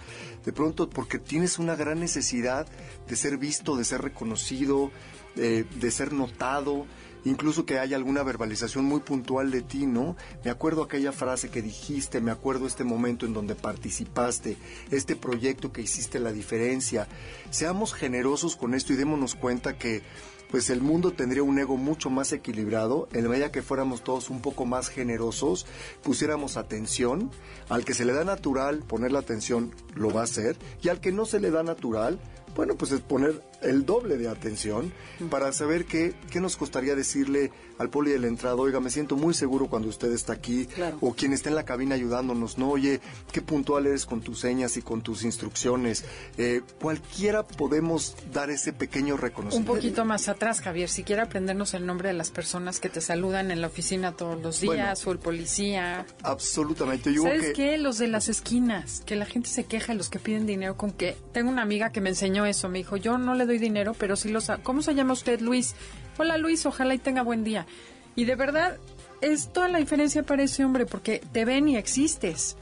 De 0.44 0.52
pronto, 0.52 0.90
porque 0.90 1.20
tienes 1.20 1.60
una 1.60 1.76
gran 1.76 2.00
necesidad 2.00 2.66
de 3.08 3.14
ser 3.16 3.38
visto, 3.38 3.76
de 3.76 3.84
ser 3.84 4.02
reconocido, 4.02 4.90
de, 5.36 5.62
de 5.62 5.90
ser 5.92 6.12
notado, 6.12 6.84
incluso 7.24 7.66
que 7.66 7.78
haya 7.78 7.96
alguna 7.96 8.22
verbalización 8.22 8.84
muy 8.84 9.00
puntual 9.00 9.50
de 9.50 9.62
ti, 9.62 9.86
¿no? 9.86 10.16
Me 10.44 10.50
acuerdo 10.50 10.82
aquella 10.82 11.12
frase 11.12 11.50
que 11.50 11.62
dijiste, 11.62 12.20
me 12.20 12.30
acuerdo 12.30 12.66
este 12.66 12.84
momento 12.84 13.26
en 13.26 13.32
donde 13.32 13.54
participaste, 13.54 14.56
este 14.90 15.16
proyecto 15.16 15.72
que 15.72 15.82
hiciste 15.82 16.18
la 16.18 16.32
diferencia. 16.32 17.08
Seamos 17.50 17.94
generosos 17.94 18.56
con 18.56 18.74
esto 18.74 18.92
y 18.92 18.96
démonos 18.96 19.34
cuenta 19.34 19.76
que 19.76 20.02
pues 20.50 20.68
el 20.68 20.80
mundo 20.80 21.12
tendría 21.12 21.42
un 21.42 21.58
ego 21.58 21.76
mucho 21.76 22.10
más 22.10 22.32
equilibrado 22.32 23.08
en 23.12 23.28
medida 23.28 23.52
que 23.52 23.62
fuéramos 23.62 24.02
todos 24.02 24.30
un 24.30 24.40
poco 24.40 24.66
más 24.66 24.88
generosos, 24.88 25.66
pusiéramos 26.02 26.56
atención, 26.56 27.30
al 27.68 27.84
que 27.84 27.94
se 27.94 28.04
le 28.04 28.12
da 28.12 28.24
natural 28.24 28.80
poner 28.80 29.12
la 29.12 29.20
atención 29.20 29.72
lo 29.94 30.10
va 30.10 30.22
a 30.22 30.24
hacer 30.24 30.56
y 30.82 30.88
al 30.88 31.00
que 31.00 31.12
no 31.12 31.24
se 31.24 31.40
le 31.40 31.50
da 31.50 31.62
natural, 31.62 32.18
bueno, 32.56 32.74
pues 32.74 32.90
es 32.90 33.00
poner 33.00 33.42
el 33.62 33.84
doble 33.84 34.16
de 34.16 34.28
atención 34.28 34.92
para 35.30 35.52
saber 35.52 35.84
qué, 35.84 36.14
qué 36.30 36.40
nos 36.40 36.56
costaría 36.56 36.94
decirle 36.94 37.50
al 37.80 37.88
poli 37.88 38.10
de 38.10 38.18
la 38.18 38.26
entrada, 38.26 38.56
oiga, 38.56 38.78
me 38.78 38.90
siento 38.90 39.16
muy 39.16 39.32
seguro 39.32 39.68
cuando 39.68 39.88
usted 39.88 40.12
está 40.12 40.34
aquí, 40.34 40.68
o 41.00 41.14
quien 41.14 41.32
está 41.32 41.48
en 41.48 41.54
la 41.54 41.64
cabina 41.64 41.94
ayudándonos, 41.94 42.58
no, 42.58 42.70
oye, 42.70 43.00
qué 43.32 43.40
puntual 43.40 43.86
eres 43.86 44.04
con 44.04 44.20
tus 44.20 44.38
señas 44.38 44.76
y 44.76 44.82
con 44.82 45.00
tus 45.00 45.24
instrucciones. 45.24 46.04
Eh, 46.36 46.60
cualquiera 46.78 47.46
podemos 47.46 48.16
dar 48.34 48.50
ese 48.50 48.74
pequeño 48.74 49.16
reconocimiento. 49.16 49.72
Un 49.72 49.78
poquito 49.78 50.04
más 50.04 50.28
atrás, 50.28 50.60
Javier, 50.60 50.90
si 50.90 51.04
quiere 51.04 51.22
aprendernos 51.22 51.72
el 51.72 51.86
nombre 51.86 52.08
de 52.08 52.14
las 52.14 52.30
personas 52.30 52.80
que 52.80 52.90
te 52.90 53.00
saludan 53.00 53.50
en 53.50 53.62
la 53.62 53.68
oficina 53.68 54.12
todos 54.12 54.40
los 54.42 54.60
días, 54.60 55.06
o 55.06 55.12
el 55.12 55.18
policía. 55.18 56.04
Absolutamente. 56.22 57.14
Yo 57.14 57.22
¿Sabes 57.22 57.52
qué? 57.54 57.78
Los 57.78 57.96
de 57.96 58.08
las 58.08 58.28
esquinas, 58.28 59.02
que 59.06 59.16
la 59.16 59.24
gente 59.24 59.48
se 59.48 59.64
queja, 59.64 59.94
los 59.94 60.10
que 60.10 60.18
piden 60.18 60.44
dinero 60.46 60.76
con 60.76 60.92
que... 60.92 61.16
Tengo 61.32 61.50
una 61.50 61.62
amiga 61.62 61.92
que 61.92 62.02
me 62.02 62.10
enseñó 62.10 62.44
eso, 62.44 62.68
me 62.68 62.78
dijo, 62.78 62.98
yo 62.98 63.16
no 63.16 63.34
le 63.34 63.46
doy 63.50 63.58
dinero, 63.58 63.94
pero 63.98 64.14
sí 64.14 64.30
los... 64.30 64.50
¿Cómo 64.62 64.80
se 64.80 64.94
llama 64.94 65.12
usted, 65.12 65.40
Luis? 65.40 65.74
Hola, 66.18 66.38
Luis, 66.38 66.64
ojalá 66.66 66.94
y 66.94 66.98
tenga 66.98 67.22
buen 67.22 67.42
día. 67.42 67.66
Y 68.14 68.24
de 68.24 68.36
verdad, 68.36 68.78
es 69.20 69.52
toda 69.52 69.68
la 69.68 69.78
diferencia 69.78 70.22
para 70.22 70.44
ese 70.44 70.64
hombre, 70.64 70.86
porque 70.86 71.20
te 71.32 71.44
ven 71.44 71.68
y 71.68 71.76
existes. 71.76 72.56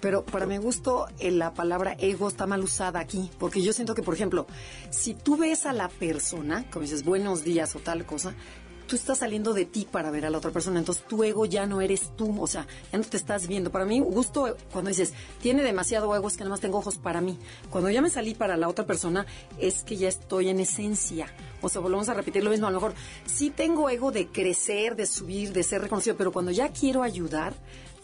Pero 0.00 0.22
para 0.22 0.44
mi 0.44 0.58
gusto, 0.58 1.06
eh, 1.18 1.30
la 1.30 1.54
palabra 1.54 1.96
ego 1.98 2.28
está 2.28 2.46
mal 2.46 2.62
usada 2.62 3.00
aquí, 3.00 3.30
porque 3.38 3.62
yo 3.62 3.72
siento 3.72 3.94
que, 3.94 4.02
por 4.02 4.12
ejemplo, 4.12 4.46
si 4.90 5.14
tú 5.14 5.38
ves 5.38 5.64
a 5.64 5.72
la 5.72 5.88
persona, 5.88 6.66
como 6.70 6.82
dices 6.82 7.04
buenos 7.04 7.42
días 7.42 7.74
o 7.74 7.78
tal 7.78 8.04
cosa, 8.04 8.34
tú 8.86 8.96
estás 8.96 9.18
saliendo 9.18 9.54
de 9.54 9.64
ti 9.64 9.86
para 9.90 10.10
ver 10.10 10.26
a 10.26 10.30
la 10.30 10.38
otra 10.38 10.50
persona, 10.50 10.78
entonces 10.78 11.04
tu 11.06 11.22
ego 11.24 11.46
ya 11.46 11.66
no 11.66 11.80
eres 11.80 12.10
tú, 12.16 12.40
o 12.40 12.46
sea, 12.46 12.66
ya 12.92 12.98
no 12.98 13.04
te 13.04 13.16
estás 13.16 13.46
viendo. 13.46 13.70
Para 13.70 13.84
mí, 13.84 14.00
gusto 14.00 14.56
cuando 14.72 14.90
dices, 14.90 15.12
tiene 15.40 15.62
demasiado 15.62 16.14
ego, 16.14 16.28
es 16.28 16.36
que 16.36 16.44
nada 16.44 16.50
más 16.50 16.60
tengo 16.60 16.78
ojos 16.78 16.98
para 16.98 17.20
mí. 17.20 17.38
Cuando 17.70 17.90
ya 17.90 18.02
me 18.02 18.10
salí 18.10 18.34
para 18.34 18.56
la 18.56 18.68
otra 18.68 18.86
persona, 18.86 19.26
es 19.58 19.84
que 19.84 19.96
ya 19.96 20.08
estoy 20.08 20.48
en 20.48 20.60
esencia. 20.60 21.26
O 21.62 21.68
sea, 21.68 21.80
volvemos 21.80 22.08
a 22.08 22.14
repetir 22.14 22.44
lo 22.44 22.50
mismo, 22.50 22.66
a 22.66 22.70
lo 22.70 22.80
mejor 22.80 22.94
sí 23.26 23.50
tengo 23.50 23.88
ego 23.88 24.12
de 24.12 24.28
crecer, 24.28 24.96
de 24.96 25.06
subir, 25.06 25.52
de 25.52 25.62
ser 25.62 25.80
reconocido, 25.82 26.16
pero 26.16 26.32
cuando 26.32 26.50
ya 26.50 26.68
quiero 26.68 27.02
ayudar, 27.02 27.54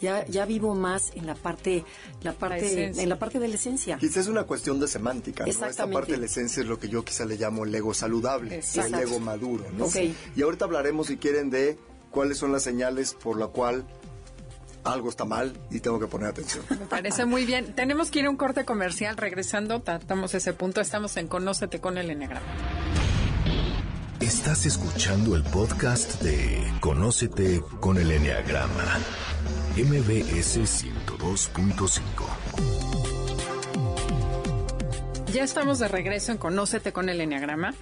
ya, 0.01 0.25
ya 0.27 0.45
vivo 0.45 0.75
más 0.75 1.11
en 1.15 1.27
la 1.27 1.35
parte, 1.35 1.85
la 2.23 2.33
parte, 2.33 2.91
en 3.01 3.09
la 3.09 3.19
parte 3.19 3.39
de 3.39 3.47
la 3.47 3.55
esencia. 3.55 3.97
Quizás 3.97 4.17
es 4.17 4.27
una 4.27 4.43
cuestión 4.43 4.79
de 4.79 4.87
semántica, 4.87 5.45
¿no? 5.45 5.49
Esta 5.49 5.87
parte 5.87 6.13
de 6.13 6.17
la 6.17 6.25
esencia 6.25 6.61
es 6.61 6.67
lo 6.67 6.79
que 6.79 6.89
yo 6.89 7.03
quizá 7.05 7.25
le 7.25 7.37
llamo 7.37 7.63
el 7.63 7.73
ego 7.73 7.93
saludable, 7.93 8.61
el 8.75 8.93
ego 8.95 9.19
maduro, 9.19 9.65
¿no? 9.77 9.87
Y 10.35 10.41
ahorita 10.41 10.65
hablaremos, 10.65 11.07
si 11.07 11.17
quieren, 11.17 11.49
de 11.49 11.77
cuáles 12.09 12.37
son 12.37 12.51
las 12.51 12.63
señales 12.63 13.13
por 13.13 13.39
la 13.39 13.47
cual 13.47 13.85
algo 14.83 15.09
está 15.09 15.25
mal 15.25 15.53
y 15.69 15.79
tengo 15.79 15.99
que 15.99 16.07
poner 16.07 16.29
atención. 16.29 16.65
Me 16.69 16.87
parece 16.87 17.25
muy 17.25 17.45
bien. 17.45 17.75
Tenemos 17.75 18.09
que 18.09 18.19
ir 18.19 18.25
a 18.25 18.29
un 18.29 18.37
corte 18.37 18.65
comercial. 18.65 19.15
Regresando, 19.17 19.81
tratamos 19.81 20.33
ese 20.33 20.53
punto. 20.53 20.81
Estamos 20.81 21.17
en 21.17 21.27
Conócete 21.27 21.79
con 21.79 21.97
el 21.97 22.09
Enneagrama. 22.09 23.10
Estás 24.33 24.65
escuchando 24.65 25.35
el 25.35 25.43
podcast 25.43 26.21
de 26.21 26.63
Conócete 26.79 27.61
con 27.81 27.97
el 27.97 28.09
Enneagrama, 28.11 28.97
MBS 29.75 30.57
102.5. 30.57 32.01
Ya 35.33 35.43
estamos 35.43 35.79
de 35.79 35.89
regreso 35.89 36.31
en 36.31 36.37
Conócete 36.37 36.93
con 36.93 37.09
el 37.09 37.19
Enneagrama 37.19 37.73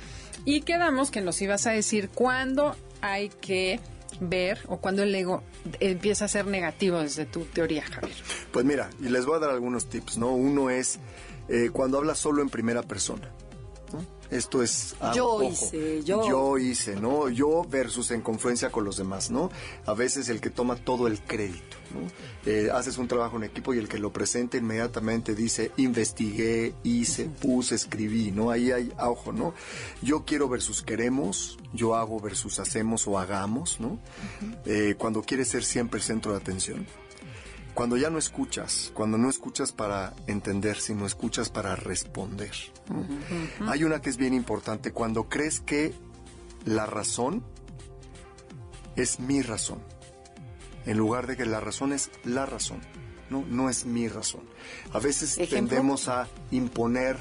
y 0.44 0.62
quedamos 0.62 1.12
que 1.12 1.22
nos 1.22 1.40
ibas 1.40 1.68
a 1.68 1.72
decir 1.72 2.10
cuándo 2.10 2.76
hay 3.02 3.30
que 3.30 3.80
ver 4.20 4.60
o 4.70 4.78
cuándo 4.78 5.04
el 5.04 5.14
ego 5.14 5.44
empieza 5.80 6.26
a 6.26 6.30
ser 6.30 6.48
negativo 6.48 6.98
desde 6.98 7.28
tu 7.28 7.42
teoría, 7.46 7.84
Javier. 7.84 8.18
Pues 8.52 8.66
mira, 8.66 8.90
y 9.00 9.10
les 9.10 9.28
voy 9.28 9.36
a 9.36 9.40
dar 9.40 9.52
algunos 9.52 9.88
tips, 9.88 10.18
¿no? 10.18 10.32
Uno 10.32 10.72
es 10.72 10.98
eh, 11.48 11.70
cuando 11.72 12.00
hablas 12.00 12.18
solo 12.18 12.42
en 12.42 12.50
primera 12.50 12.82
persona. 12.82 13.30
Esto 14.32 14.62
es... 14.62 14.96
Ah, 15.00 15.12
yo 15.16 15.42
hice, 15.44 16.04
yo... 16.04 16.28
Yo 16.28 16.58
hice, 16.58 16.96
¿no? 16.96 17.30
Yo 17.30 17.64
versus 17.64 18.12
en 18.12 18.22
confluencia 18.22 18.72
con 18.72 18.84
los 18.86 18.98
demás, 18.98 19.32
¿no? 19.32 19.50
A 19.86 19.94
veces 19.94 20.30
el 20.30 20.40
que 20.40 20.50
toma 20.50 20.76
todo 20.76 21.08
el 21.08 21.20
crédito, 21.20 21.78
¿no? 21.94 22.08
Eh, 22.46 22.70
haces 22.72 22.98
un 22.98 23.08
trabajo 23.08 23.38
en 23.38 23.44
equipo 23.44 23.74
y 23.74 23.80
el 23.80 23.88
que 23.88 23.98
lo 23.98 24.14
presenta 24.14 24.58
inmediatamente 24.58 25.34
dice, 25.34 25.72
investigué, 25.78 26.74
hice, 26.84 27.26
puse, 27.26 27.76
escribí, 27.76 28.32
¿no? 28.32 28.52
Ahí 28.52 28.72
hay 28.72 28.92
ojo, 29.00 29.34
¿no? 29.34 29.54
Yo 30.02 30.26
quiero 30.26 30.48
versus 30.48 30.84
queremos, 30.84 31.58
yo 31.74 31.96
hago 31.96 32.20
versus 32.20 32.60
hacemos 32.60 33.08
o 33.08 33.18
hagamos, 33.18 33.80
¿no? 33.80 34.00
Eh, 34.66 34.96
cuando 34.98 35.24
quieres 35.24 35.48
ser 35.48 35.64
siempre 35.64 36.00
el 36.00 36.04
centro 36.04 36.32
de 36.34 36.38
atención 36.38 36.86
cuando 37.80 37.96
ya 37.96 38.10
no 38.10 38.18
escuchas, 38.18 38.92
cuando 38.94 39.18
no 39.18 39.30
escuchas 39.30 39.72
para 39.72 40.14
entender, 40.28 40.76
sino 40.82 41.06
escuchas 41.06 41.50
para 41.50 41.78
responder. 41.78 42.52
Hay 43.68 43.86
una 43.86 44.02
que 44.02 44.10
es 44.10 44.18
bien 44.18 44.34
importante, 44.34 44.92
cuando 44.92 45.30
crees 45.30 45.62
que 45.62 45.94
la 46.66 46.86
razón 46.86 47.42
es 48.98 49.22
mi 49.22 49.42
razón, 49.42 49.80
en 50.86 50.98
lugar 50.98 51.26
de 51.26 51.38
que 51.38 51.46
la 51.46 51.62
razón 51.62 51.94
es 51.94 52.12
la 52.26 52.46
razón, 52.46 52.82
no, 53.30 53.46
no 53.48 53.70
es 53.70 53.86
mi 53.86 54.10
razón. 54.10 54.42
A 54.92 55.00
veces 55.00 55.40
tendemos 55.50 56.10
a 56.10 56.28
imponer 56.52 57.16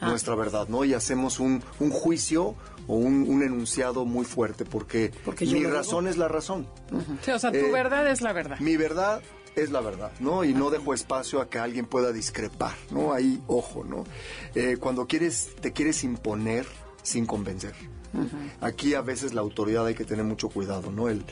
ah. 0.00 0.08
nuestra 0.08 0.34
verdad, 0.34 0.66
¿no? 0.66 0.84
Y 0.84 0.92
hacemos 0.92 1.38
un, 1.38 1.60
juicio 1.78 2.56
o 2.88 2.96
un, 2.96 3.44
enunciado 3.44 4.04
muy 4.06 4.24
fuerte 4.24 4.64
porque, 4.64 5.12
mi 5.42 5.62
razón 5.66 6.08
es 6.08 6.16
la 6.16 6.26
razón. 6.26 6.66
o 6.92 7.38
sea, 7.38 7.52
tu 7.52 7.58
eh, 7.58 7.70
verdad 7.70 8.10
es 8.10 8.22
la 8.22 8.32
verdad. 8.32 8.58
Mi 8.58 8.76
verdad 8.76 9.22
es 9.56 9.70
la 9.70 9.80
verdad, 9.80 10.12
¿no? 10.20 10.44
Y 10.44 10.54
no 10.54 10.70
dejo 10.70 10.94
espacio 10.94 11.40
a 11.40 11.48
que 11.48 11.58
alguien 11.58 11.86
pueda 11.86 12.12
discrepar, 12.12 12.76
¿no? 12.90 13.12
Ahí, 13.12 13.42
ojo, 13.46 13.84
¿no? 13.84 14.04
Eh, 14.54 14.76
cuando 14.78 15.06
quieres, 15.06 15.50
te 15.60 15.72
quieres 15.72 16.04
imponer 16.04 16.66
sin 17.02 17.26
convencer. 17.26 17.74
Aquí 18.60 18.94
a 18.94 19.02
veces 19.02 19.34
la 19.34 19.40
autoridad 19.40 19.86
hay 19.86 19.94
que 19.94 20.04
tener 20.04 20.24
mucho 20.24 20.48
cuidado, 20.48 20.90
¿no? 20.90 21.08
El, 21.08 21.24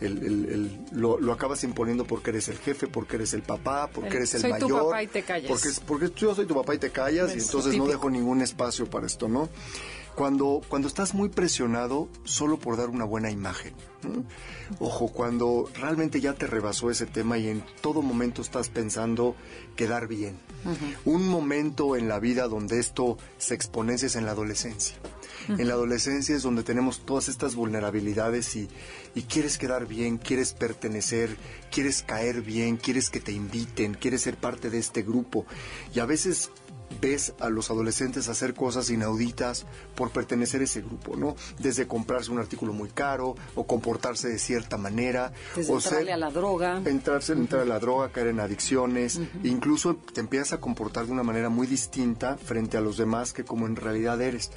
el, 0.00 0.78
lo, 0.92 1.32
acabas 1.32 1.64
imponiendo 1.64 2.04
porque 2.04 2.30
eres 2.30 2.48
el 2.48 2.58
jefe, 2.58 2.86
porque 2.86 3.16
eres 3.16 3.32
el 3.32 3.42
papá, 3.42 3.88
porque 3.92 4.18
eres 4.18 4.34
el 4.34 4.42
soy 4.42 4.50
mayor. 4.50 4.68
Tu 4.68 4.76
papá 4.76 5.02
y 5.02 5.06
te 5.06 5.22
callas. 5.22 5.50
Porque, 5.50 5.68
porque 5.86 6.20
yo 6.20 6.34
soy 6.34 6.46
tu 6.46 6.54
papá 6.54 6.74
y 6.74 6.78
te 6.78 6.90
callas 6.90 7.34
y 7.34 7.38
entonces 7.38 7.76
no 7.76 7.86
dejo 7.86 8.10
ningún 8.10 8.42
espacio 8.42 8.88
para 8.88 9.06
esto, 9.06 9.28
¿no? 9.28 9.48
Cuando, 10.16 10.62
cuando 10.68 10.88
estás 10.88 11.12
muy 11.12 11.28
presionado 11.28 12.08
solo 12.24 12.58
por 12.58 12.78
dar 12.78 12.88
una 12.88 13.04
buena 13.04 13.30
imagen. 13.30 13.74
Ojo, 14.78 15.08
cuando 15.08 15.68
realmente 15.78 16.20
ya 16.20 16.32
te 16.32 16.46
rebasó 16.46 16.90
ese 16.90 17.04
tema 17.04 17.36
y 17.38 17.48
en 17.48 17.62
todo 17.82 18.00
momento 18.00 18.40
estás 18.40 18.70
pensando 18.70 19.36
quedar 19.76 20.08
bien. 20.08 20.38
Un 21.04 21.28
momento 21.28 21.96
en 21.96 22.08
la 22.08 22.18
vida 22.18 22.48
donde 22.48 22.80
esto 22.80 23.18
se 23.36 23.54
exponencia 23.54 24.06
es 24.06 24.16
en 24.16 24.24
la 24.24 24.32
adolescencia. 24.32 24.96
En 25.48 25.68
la 25.68 25.74
adolescencia 25.74 26.34
es 26.34 26.42
donde 26.42 26.64
tenemos 26.64 27.04
todas 27.04 27.28
estas 27.28 27.54
vulnerabilidades 27.54 28.56
y, 28.56 28.68
y, 29.14 29.22
quieres 29.22 29.58
quedar 29.58 29.86
bien, 29.86 30.18
quieres 30.18 30.54
pertenecer, 30.54 31.36
quieres 31.70 32.02
caer 32.02 32.42
bien, 32.42 32.78
quieres 32.78 33.10
que 33.10 33.20
te 33.20 33.32
inviten, 33.32 33.94
quieres 33.94 34.22
ser 34.22 34.36
parte 34.36 34.70
de 34.70 34.78
este 34.78 35.02
grupo. 35.02 35.46
Y 35.94 36.00
a 36.00 36.06
veces 36.06 36.50
ves 37.00 37.34
a 37.40 37.48
los 37.48 37.70
adolescentes 37.70 38.28
hacer 38.28 38.54
cosas 38.54 38.90
inauditas 38.90 39.66
por 39.94 40.10
pertenecer 40.10 40.60
a 40.60 40.64
ese 40.64 40.80
grupo, 40.80 41.16
¿no? 41.16 41.36
Desde 41.58 41.86
comprarse 41.86 42.30
un 42.30 42.38
artículo 42.38 42.72
muy 42.72 42.88
caro 42.90 43.34
o 43.54 43.66
comportarse 43.66 44.28
de 44.28 44.38
cierta 44.38 44.76
manera. 44.76 45.32
Desde 45.54 45.72
o 45.72 45.76
entrarle 45.76 46.12
a 46.12 46.16
la 46.16 46.30
droga. 46.30 46.82
Entrarse, 46.84 47.32
entrar 47.32 47.62
a 47.62 47.66
la 47.66 47.78
droga, 47.78 48.10
caer 48.10 48.28
en 48.28 48.40
adicciones. 48.40 49.20
Incluso 49.42 49.96
te 49.96 50.20
empiezas 50.20 50.54
a 50.54 50.60
comportar 50.60 51.06
de 51.06 51.12
una 51.12 51.22
manera 51.22 51.48
muy 51.48 51.66
distinta 51.66 52.36
frente 52.36 52.76
a 52.76 52.80
los 52.80 52.96
demás 52.96 53.32
que 53.32 53.44
como 53.44 53.66
en 53.66 53.76
realidad 53.76 54.20
eres. 54.20 54.50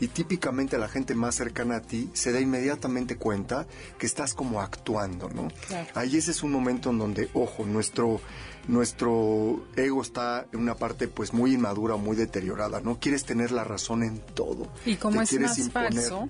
Y 0.00 0.08
típicamente 0.08 0.78
la 0.78 0.88
gente 0.88 1.14
más 1.14 1.34
cercana 1.34 1.76
a 1.76 1.80
ti 1.80 2.10
se 2.12 2.32
da 2.32 2.40
inmediatamente 2.40 3.16
cuenta 3.16 3.66
que 3.98 4.06
estás 4.06 4.34
como 4.34 4.60
actuando, 4.60 5.28
¿no? 5.28 5.48
Ahí 5.94 6.16
ese 6.16 6.30
es 6.30 6.42
un 6.42 6.52
momento 6.52 6.90
en 6.90 6.98
donde, 6.98 7.30
ojo, 7.34 7.64
nuestro 7.64 8.20
nuestro 8.68 9.64
ego 9.76 10.02
está 10.02 10.46
en 10.52 10.60
una 10.60 10.76
parte 10.76 11.08
pues 11.08 11.32
muy 11.32 11.54
inmadura, 11.54 11.96
muy 11.96 12.16
deteriorada, 12.16 12.80
¿no? 12.80 12.98
Quieres 12.98 13.24
tener 13.24 13.50
la 13.52 13.64
razón 13.64 14.02
en 14.02 14.20
todo. 14.20 14.68
Y 14.86 14.96
como 14.96 15.22
es 15.22 15.38
más 15.40 15.70
falso, 15.70 16.28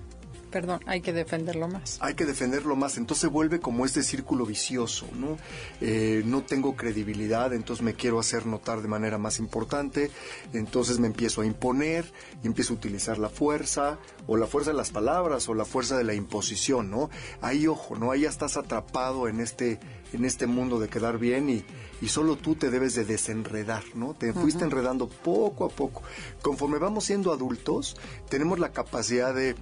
perdón, 0.55 0.79
hay 0.85 1.01
que 1.01 1.11
defenderlo 1.11 1.67
más. 1.67 1.97
Hay 1.99 2.13
que 2.13 2.23
defenderlo 2.23 2.77
más, 2.77 2.95
entonces 2.95 3.29
vuelve 3.29 3.59
como 3.59 3.85
este 3.85 4.03
círculo 4.03 4.45
vicioso, 4.45 5.05
¿no? 5.13 5.37
Eh, 5.81 6.23
no 6.25 6.43
tengo 6.43 6.77
credibilidad, 6.77 7.51
entonces 7.51 7.83
me 7.83 7.93
quiero 7.93 8.19
hacer 8.19 8.45
notar 8.45 8.81
de 8.81 8.87
manera 8.87 9.17
más 9.17 9.39
importante, 9.39 10.11
entonces 10.53 10.97
me 10.97 11.07
empiezo 11.07 11.41
a 11.41 11.45
imponer, 11.45 12.09
y 12.41 12.47
empiezo 12.47 12.71
a 12.71 12.77
utilizar 12.77 13.17
la 13.17 13.27
fuerza, 13.27 13.99
o 14.27 14.37
la 14.37 14.47
fuerza 14.47 14.71
de 14.71 14.77
las 14.77 14.91
palabras, 14.91 15.49
o 15.49 15.53
la 15.55 15.65
fuerza 15.65 15.97
de 15.97 16.05
la 16.05 16.13
imposición, 16.13 16.89
¿no? 16.89 17.09
Ahí, 17.41 17.67
ojo, 17.67 17.97
¿no? 17.97 18.11
Ahí 18.11 18.21
ya 18.21 18.29
estás 18.29 18.55
atrapado 18.55 19.27
en 19.27 19.41
este, 19.41 19.77
en 20.13 20.23
este 20.23 20.47
mundo 20.47 20.79
de 20.79 20.87
quedar 20.87 21.17
bien 21.17 21.49
y, 21.49 21.65
y 22.01 22.07
solo 22.07 22.37
tú 22.37 22.55
te 22.55 22.69
debes 22.69 22.95
de 22.95 23.03
desenredar, 23.03 23.83
¿no? 23.93 24.13
Te 24.13 24.31
fuiste 24.31 24.63
enredando 24.63 25.09
poco 25.09 25.65
a 25.65 25.69
poco. 25.69 26.01
Conforme 26.41 26.77
vamos 26.77 27.03
siendo 27.03 27.33
adultos, 27.33 27.97
tenemos 28.29 28.57
la 28.57 28.71
capacidad 28.71 29.35
de 29.35 29.57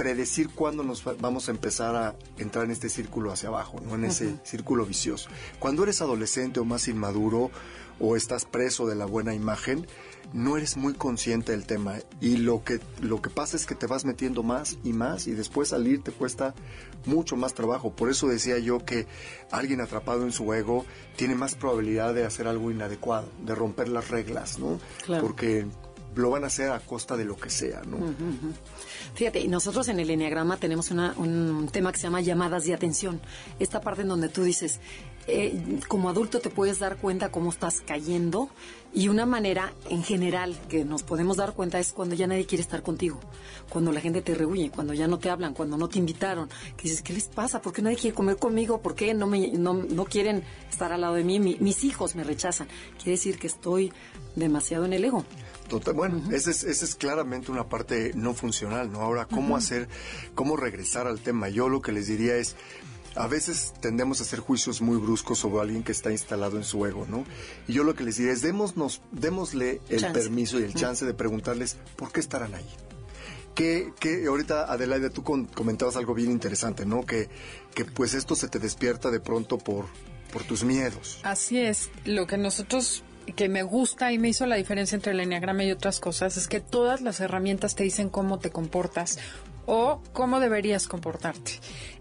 predecir 0.00 0.48
cuándo 0.48 0.82
nos 0.82 1.04
vamos 1.20 1.48
a 1.48 1.50
empezar 1.50 1.94
a 1.94 2.16
entrar 2.38 2.64
en 2.64 2.70
este 2.70 2.88
círculo 2.88 3.32
hacia 3.32 3.50
abajo, 3.50 3.82
¿no? 3.84 3.96
En 3.96 4.06
ese 4.06 4.34
círculo 4.44 4.86
vicioso. 4.86 5.28
Cuando 5.58 5.82
eres 5.82 6.00
adolescente 6.00 6.58
o 6.58 6.64
más 6.64 6.88
inmaduro 6.88 7.50
o 7.98 8.16
estás 8.16 8.46
preso 8.46 8.86
de 8.86 8.94
la 8.94 9.04
buena 9.04 9.34
imagen, 9.34 9.86
no 10.32 10.56
eres 10.56 10.78
muy 10.78 10.94
consciente 10.94 11.52
del 11.52 11.66
tema 11.66 11.96
y 12.18 12.38
lo 12.38 12.64
que 12.64 12.80
lo 13.02 13.20
que 13.20 13.28
pasa 13.28 13.58
es 13.58 13.66
que 13.66 13.74
te 13.74 13.86
vas 13.86 14.06
metiendo 14.06 14.42
más 14.42 14.78
y 14.84 14.94
más 14.94 15.26
y 15.26 15.32
después 15.32 15.68
salir 15.68 16.02
te 16.02 16.12
cuesta 16.12 16.54
mucho 17.04 17.36
más 17.36 17.52
trabajo. 17.52 17.90
Por 17.90 18.08
eso 18.08 18.26
decía 18.26 18.58
yo 18.58 18.82
que 18.82 19.06
alguien 19.50 19.82
atrapado 19.82 20.22
en 20.22 20.32
su 20.32 20.50
ego 20.54 20.86
tiene 21.16 21.34
más 21.34 21.56
probabilidad 21.56 22.14
de 22.14 22.24
hacer 22.24 22.48
algo 22.48 22.70
inadecuado, 22.70 23.28
de 23.44 23.54
romper 23.54 23.90
las 23.90 24.08
reglas, 24.08 24.58
¿no? 24.58 24.80
Porque 25.20 25.66
lo 26.14 26.30
van 26.30 26.44
a 26.44 26.48
hacer 26.48 26.70
a 26.70 26.80
costa 26.80 27.16
de 27.16 27.24
lo 27.24 27.36
que 27.36 27.50
sea, 27.50 27.82
¿no? 27.82 27.98
Fíjate, 29.14 29.46
nosotros 29.48 29.88
en 29.88 30.00
el 30.00 30.10
Enneagrama 30.10 30.56
tenemos 30.56 30.90
un 30.90 31.68
tema 31.72 31.92
que 31.92 31.98
se 31.98 32.04
llama 32.04 32.20
llamadas 32.20 32.64
de 32.64 32.74
atención. 32.74 33.20
Esta 33.58 33.80
parte 33.80 34.02
en 34.02 34.08
donde 34.08 34.28
tú 34.28 34.42
dices, 34.42 34.80
eh, 35.26 35.78
como 35.86 36.08
adulto 36.08 36.40
te 36.40 36.50
puedes 36.50 36.78
dar 36.78 36.96
cuenta 36.96 37.30
cómo 37.30 37.50
estás 37.50 37.82
cayendo 37.86 38.48
y 38.92 39.08
una 39.08 39.26
manera 39.26 39.72
en 39.88 40.02
general 40.02 40.58
que 40.68 40.84
nos 40.84 41.04
podemos 41.04 41.36
dar 41.36 41.52
cuenta 41.52 41.78
es 41.78 41.92
cuando 41.92 42.16
ya 42.16 42.26
nadie 42.26 42.46
quiere 42.46 42.62
estar 42.62 42.82
contigo, 42.82 43.20
cuando 43.68 43.92
la 43.92 44.00
gente 44.00 44.22
te 44.22 44.34
rehuye, 44.34 44.70
cuando 44.70 44.94
ya 44.94 45.06
no 45.06 45.18
te 45.18 45.30
hablan, 45.30 45.54
cuando 45.54 45.76
no 45.76 45.88
te 45.88 45.98
invitaron, 45.98 46.48
que 46.76 46.84
dices, 46.84 47.02
¿qué 47.02 47.12
les 47.12 47.28
pasa? 47.28 47.62
¿Por 47.62 47.72
qué 47.72 47.82
nadie 47.82 47.96
quiere 47.96 48.16
comer 48.16 48.36
conmigo? 48.36 48.80
¿Por 48.80 48.94
qué 48.94 49.14
no, 49.14 49.26
me, 49.26 49.52
no, 49.52 49.74
no 49.74 50.04
quieren 50.06 50.42
estar 50.68 50.92
al 50.92 51.02
lado 51.02 51.14
de 51.14 51.24
mí? 51.24 51.38
mis 51.38 51.84
hijos 51.84 52.16
me 52.16 52.24
rechazan. 52.24 52.66
Quiere 52.96 53.12
decir 53.12 53.38
que 53.38 53.46
estoy 53.46 53.92
demasiado 54.34 54.84
en 54.86 54.94
el 54.94 55.04
ego. 55.04 55.24
Bueno, 55.94 56.22
esa, 56.32 56.50
es, 56.50 56.64
es 56.64 56.94
claramente 56.94 57.50
una 57.52 57.68
parte 57.68 58.12
no 58.14 58.34
funcional, 58.34 58.90
¿no? 58.90 59.00
Ahora, 59.00 59.26
¿cómo 59.26 59.56
hacer, 59.56 59.88
cómo 60.34 60.56
regresar 60.56 61.06
al 61.06 61.20
tema? 61.20 61.48
Yo 61.48 61.68
lo 61.68 61.80
que 61.80 61.92
les 61.92 62.08
diría 62.08 62.36
es, 62.36 62.56
a 63.14 63.26
veces 63.26 63.72
tendemos 63.80 64.20
a 64.20 64.22
hacer 64.22 64.40
juicios 64.40 64.80
muy 64.80 64.96
bruscos 64.96 65.38
sobre 65.38 65.62
alguien 65.62 65.82
que 65.82 65.92
está 65.92 66.10
instalado 66.10 66.56
en 66.56 66.64
su 66.64 66.84
ego, 66.86 67.06
¿no? 67.08 67.24
Y 67.66 67.72
yo 67.72 67.84
lo 67.84 67.94
que 67.94 68.04
les 68.04 68.16
diría 68.16 68.32
es, 68.32 68.42
démosle 68.42 69.80
el 69.88 70.12
permiso 70.12 70.60
y 70.60 70.64
el 70.64 70.74
chance 70.74 71.04
de 71.04 71.14
preguntarles 71.14 71.76
por 71.96 72.12
qué 72.12 72.20
estarán 72.20 72.54
ahí. 72.54 72.66
Que, 73.54 73.92
que 73.98 74.26
ahorita, 74.26 74.72
Adelaide, 74.72 75.10
tú 75.10 75.22
comentabas 75.22 75.96
algo 75.96 76.14
bien 76.14 76.30
interesante, 76.30 76.86
¿no? 76.86 77.04
Que, 77.04 77.28
que 77.74 77.84
pues 77.84 78.14
esto 78.14 78.36
se 78.36 78.48
te 78.48 78.58
despierta 78.58 79.10
de 79.10 79.20
pronto 79.20 79.58
por, 79.58 79.86
por 80.32 80.44
tus 80.44 80.62
miedos. 80.64 81.18
Así 81.24 81.58
es. 81.58 81.90
Lo 82.04 82.26
que 82.26 82.38
nosotros 82.38 83.02
que 83.36 83.48
me 83.48 83.62
gusta 83.62 84.12
y 84.12 84.18
me 84.18 84.28
hizo 84.28 84.46
la 84.46 84.56
diferencia 84.56 84.96
entre 84.96 85.12
el 85.12 85.20
enneagrama 85.20 85.64
y 85.64 85.72
otras 85.72 86.00
cosas 86.00 86.36
es 86.36 86.48
que 86.48 86.60
todas 86.60 87.00
las 87.00 87.20
herramientas 87.20 87.74
te 87.74 87.84
dicen 87.84 88.08
cómo 88.08 88.38
te 88.38 88.50
comportas 88.50 89.18
o 89.66 90.02
cómo 90.12 90.40
deberías 90.40 90.88
comportarte. 90.88 91.52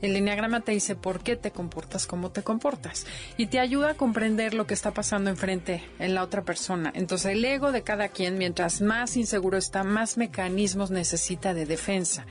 El 0.02 0.16
enneagrama 0.16 0.62
te 0.62 0.72
dice 0.72 0.96
por 0.96 1.22
qué 1.22 1.36
te 1.36 1.52
comportas 1.52 2.08
como 2.08 2.32
te 2.32 2.42
comportas 2.42 3.06
y 3.38 3.46
te 3.46 3.60
ayuda 3.60 3.92
a 3.92 3.94
comprender 3.94 4.56
lo 4.56 4.66
que 4.66 4.74
está 4.74 4.92
pasando 4.92 5.30
enfrente 5.30 5.84
en 6.00 6.16
la 6.16 6.24
otra 6.24 6.42
persona. 6.42 6.92
Entonces 6.96 7.34
el 7.34 7.46
ego 7.46 7.72
de 7.72 7.84
cada 7.84 8.08
quien, 8.08 8.40
mientras 8.40 8.82
más 8.82 9.18
inseguro 9.18 9.58
está, 9.58 9.84
más 9.84 10.18
mecanismos 10.18 10.90
necesita 10.90 11.54
de 11.54 11.68
defensa. 11.68 12.26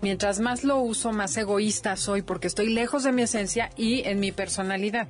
Mientras 0.00 0.38
más 0.38 0.62
lo 0.62 0.78
uso, 0.78 1.12
más 1.12 1.36
egoísta 1.36 1.96
soy 1.96 2.22
porque 2.22 2.46
estoy 2.46 2.68
lejos 2.72 3.02
de 3.02 3.12
mi 3.12 3.22
esencia 3.22 3.70
y 3.76 4.06
en 4.06 4.20
mi 4.20 4.30
personalidad. 4.30 5.08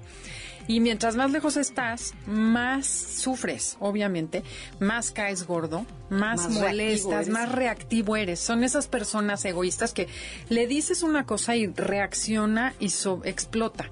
Y 0.66 0.80
mientras 0.80 1.16
más 1.16 1.30
lejos 1.30 1.56
estás, 1.56 2.14
más 2.26 2.86
sufres, 2.86 3.76
obviamente, 3.80 4.42
más 4.80 5.10
caes 5.10 5.46
gordo, 5.46 5.84
más, 6.08 6.48
molestas, 6.48 7.28
más 7.28 7.52
reactivo 7.52 8.16
eres. 8.16 8.40
Son 8.40 8.64
esas 8.64 8.86
personas 8.86 9.44
egoístas 9.44 9.92
que 9.92 10.08
le 10.48 10.66
dices 10.66 11.02
una 11.02 11.26
cosa 11.26 11.56
y 11.56 11.66
reacciona 11.66 12.74
y 12.80 12.90
explota. 13.24 13.90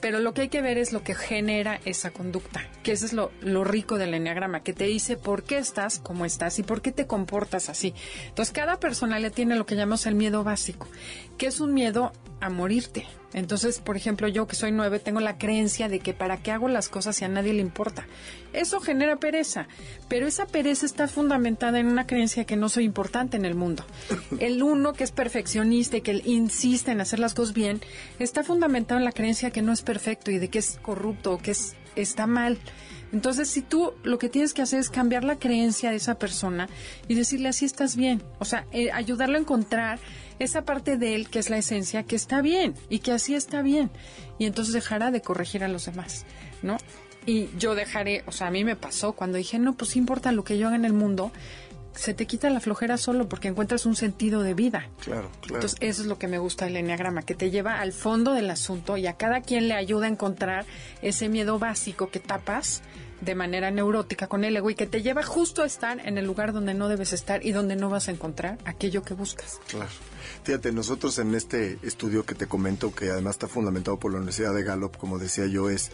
Pero 0.00 0.18
lo 0.18 0.32
que 0.32 0.42
hay 0.42 0.48
que 0.48 0.62
ver 0.62 0.78
es 0.78 0.92
lo 0.92 1.02
que 1.02 1.14
genera 1.14 1.78
esa 1.84 2.10
conducta, 2.10 2.66
que 2.82 2.92
eso 2.92 3.04
es 3.04 3.12
lo, 3.12 3.30
lo, 3.42 3.64
rico 3.64 3.98
del 3.98 4.14
enneagrama, 4.14 4.62
que 4.62 4.72
te 4.72 4.84
dice 4.84 5.16
por 5.18 5.42
qué 5.42 5.58
estás 5.58 5.98
como 5.98 6.24
estás 6.24 6.58
y 6.58 6.62
por 6.62 6.80
qué 6.80 6.90
te 6.90 7.06
comportas 7.06 7.68
así. 7.68 7.92
Entonces, 8.28 8.52
cada 8.52 8.80
persona 8.80 9.18
le 9.18 9.30
tiene 9.30 9.56
lo 9.56 9.66
que 9.66 9.76
llamamos 9.76 10.06
el 10.06 10.14
miedo 10.14 10.42
básico, 10.42 10.88
que 11.40 11.46
es 11.46 11.58
un 11.58 11.72
miedo 11.72 12.12
a 12.42 12.50
morirte, 12.50 13.06
entonces, 13.32 13.78
por 13.78 13.96
ejemplo, 13.96 14.28
yo 14.28 14.46
que 14.46 14.56
soy 14.56 14.72
nueve, 14.72 14.98
tengo 14.98 15.20
la 15.20 15.38
creencia 15.38 15.88
de 15.88 16.00
que 16.00 16.12
para 16.12 16.42
qué 16.42 16.50
hago 16.50 16.68
las 16.68 16.90
cosas 16.90 17.16
si 17.16 17.24
a 17.24 17.28
nadie 17.28 17.54
le 17.54 17.62
importa. 17.62 18.06
Eso 18.52 18.78
genera 18.80 19.16
pereza, 19.16 19.68
pero 20.08 20.26
esa 20.26 20.46
pereza 20.46 20.84
está 20.84 21.08
fundamentada 21.08 21.78
en 21.78 21.86
una 21.86 22.06
creencia 22.06 22.44
que 22.44 22.56
no 22.56 22.68
soy 22.68 22.84
importante 22.84 23.38
en 23.38 23.46
el 23.46 23.54
mundo. 23.54 23.86
El 24.38 24.62
uno 24.62 24.92
que 24.92 25.04
es 25.04 25.12
perfeccionista 25.12 25.96
y 25.96 26.02
que 26.02 26.20
insiste 26.26 26.90
en 26.90 27.00
hacer 27.00 27.20
las 27.20 27.32
cosas 27.32 27.54
bien, 27.54 27.80
está 28.18 28.42
fundamentado 28.42 28.98
en 28.98 29.06
la 29.06 29.12
creencia 29.12 29.50
que 29.50 29.62
no 29.62 29.72
es 29.72 29.80
perfecto 29.80 30.30
y 30.30 30.38
de 30.38 30.48
que 30.48 30.58
es 30.58 30.78
corrupto 30.82 31.32
o 31.32 31.38
que 31.38 31.52
es, 31.52 31.74
está 31.96 32.26
mal. 32.26 32.58
Entonces, 33.12 33.48
si 33.48 33.62
tú 33.62 33.92
lo 34.02 34.18
que 34.18 34.28
tienes 34.28 34.54
que 34.54 34.62
hacer 34.62 34.78
es 34.78 34.90
cambiar 34.90 35.24
la 35.24 35.38
creencia 35.38 35.90
de 35.90 35.96
esa 35.96 36.16
persona 36.16 36.68
y 37.08 37.14
decirle 37.14 37.48
así 37.48 37.64
estás 37.64 37.96
bien, 37.96 38.22
o 38.38 38.44
sea, 38.44 38.66
eh, 38.72 38.90
ayudarlo 38.92 39.36
a 39.36 39.40
encontrar 39.40 39.98
esa 40.40 40.64
parte 40.64 40.96
de 40.96 41.14
él 41.14 41.28
que 41.28 41.38
es 41.38 41.50
la 41.50 41.58
esencia 41.58 42.02
que 42.02 42.16
está 42.16 42.42
bien 42.42 42.74
y 42.88 42.98
que 42.98 43.12
así 43.12 43.34
está 43.34 43.62
bien 43.62 43.90
y 44.38 44.46
entonces 44.46 44.74
dejará 44.74 45.12
de 45.12 45.22
corregir 45.22 45.62
a 45.62 45.68
los 45.68 45.86
demás, 45.86 46.24
¿no? 46.62 46.78
Y 47.26 47.50
yo 47.58 47.74
dejaré, 47.74 48.24
o 48.26 48.32
sea, 48.32 48.48
a 48.48 48.50
mí 48.50 48.64
me 48.64 48.74
pasó 48.74 49.12
cuando 49.12 49.36
dije, 49.36 49.58
no, 49.58 49.74
pues 49.74 49.94
importa 49.94 50.32
lo 50.32 50.42
que 50.42 50.56
yo 50.58 50.66
haga 50.66 50.76
en 50.76 50.86
el 50.86 50.94
mundo, 50.94 51.30
se 51.94 52.14
te 52.14 52.26
quita 52.26 52.48
la 52.48 52.60
flojera 52.60 52.96
solo 52.96 53.28
porque 53.28 53.48
encuentras 53.48 53.84
un 53.84 53.94
sentido 53.94 54.42
de 54.42 54.54
vida. 54.54 54.88
Claro, 55.00 55.30
claro. 55.42 55.56
Entonces, 55.56 55.78
eso 55.80 56.02
es 56.02 56.08
lo 56.08 56.18
que 56.18 56.28
me 56.28 56.38
gusta 56.38 56.64
del 56.64 56.76
enneagrama, 56.76 57.22
que 57.22 57.34
te 57.34 57.50
lleva 57.50 57.80
al 57.80 57.92
fondo 57.92 58.32
del 58.32 58.48
asunto 58.48 58.96
y 58.96 59.06
a 59.06 59.14
cada 59.14 59.42
quien 59.42 59.68
le 59.68 59.74
ayuda 59.74 60.06
a 60.06 60.08
encontrar 60.08 60.64
ese 61.02 61.28
miedo 61.28 61.58
básico 61.58 62.08
que 62.08 62.20
tapas 62.20 62.82
de 63.20 63.34
manera 63.34 63.70
neurótica 63.70 64.28
con 64.28 64.44
el 64.44 64.56
ego 64.56 64.70
y 64.70 64.74
que 64.74 64.86
te 64.86 65.02
lleva 65.02 65.22
justo 65.22 65.62
a 65.62 65.66
estar 65.66 66.00
en 66.06 66.16
el 66.16 66.24
lugar 66.24 66.52
donde 66.52 66.72
no 66.72 66.88
debes 66.88 67.12
estar 67.12 67.44
y 67.44 67.52
donde 67.52 67.76
no 67.76 67.90
vas 67.90 68.08
a 68.08 68.12
encontrar 68.12 68.58
aquello 68.64 69.02
que 69.02 69.14
buscas. 69.14 69.60
Claro. 69.68 69.90
Fíjate, 70.42 70.72
nosotros 70.72 71.18
en 71.18 71.34
este 71.34 71.78
estudio 71.82 72.24
que 72.24 72.34
te 72.34 72.46
comento, 72.46 72.94
que 72.94 73.10
además 73.10 73.34
está 73.34 73.46
fundamentado 73.46 73.98
por 73.98 74.10
la 74.10 74.18
Universidad 74.18 74.54
de 74.54 74.62
Gallup, 74.62 74.96
como 74.96 75.18
decía 75.18 75.46
yo, 75.46 75.68
es 75.68 75.90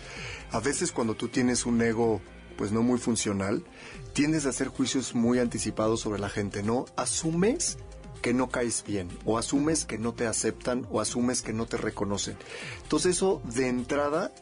a 0.53 0.61
veces 0.61 0.93
cuando 0.93 1.15
tú 1.15 1.29
tienes 1.29 1.67
un 1.67 1.83
ego 1.83 2.21
pues 2.57 2.73
no 2.73 2.83
muy 2.83 2.99
funcional, 2.99 3.65
tiendes 4.13 4.47
a 4.47 4.51
hacer 4.51 4.69
juicios 4.69 5.15
muy 5.15 5.41
anticipados 5.41 6.01
sobre 6.01 6.21
la 6.21 6.29
gente, 6.29 6.63
¿no? 6.63 6.87
Asumes 6.97 7.77
que 8.23 8.33
no 8.33 8.49
caes 8.49 8.83
bien, 8.87 9.09
o 9.25 9.37
asumes 9.37 9.85
que 9.85 9.99
no 9.99 10.15
te 10.15 10.27
aceptan, 10.27 10.87
o 10.91 11.01
asumes 11.01 11.43
que 11.43 11.53
no 11.53 11.67
te 11.67 11.77
reconocen. 11.77 12.37
Entonces 12.83 13.17
eso 13.17 13.43
de 13.45 13.69
entrada 13.69 14.33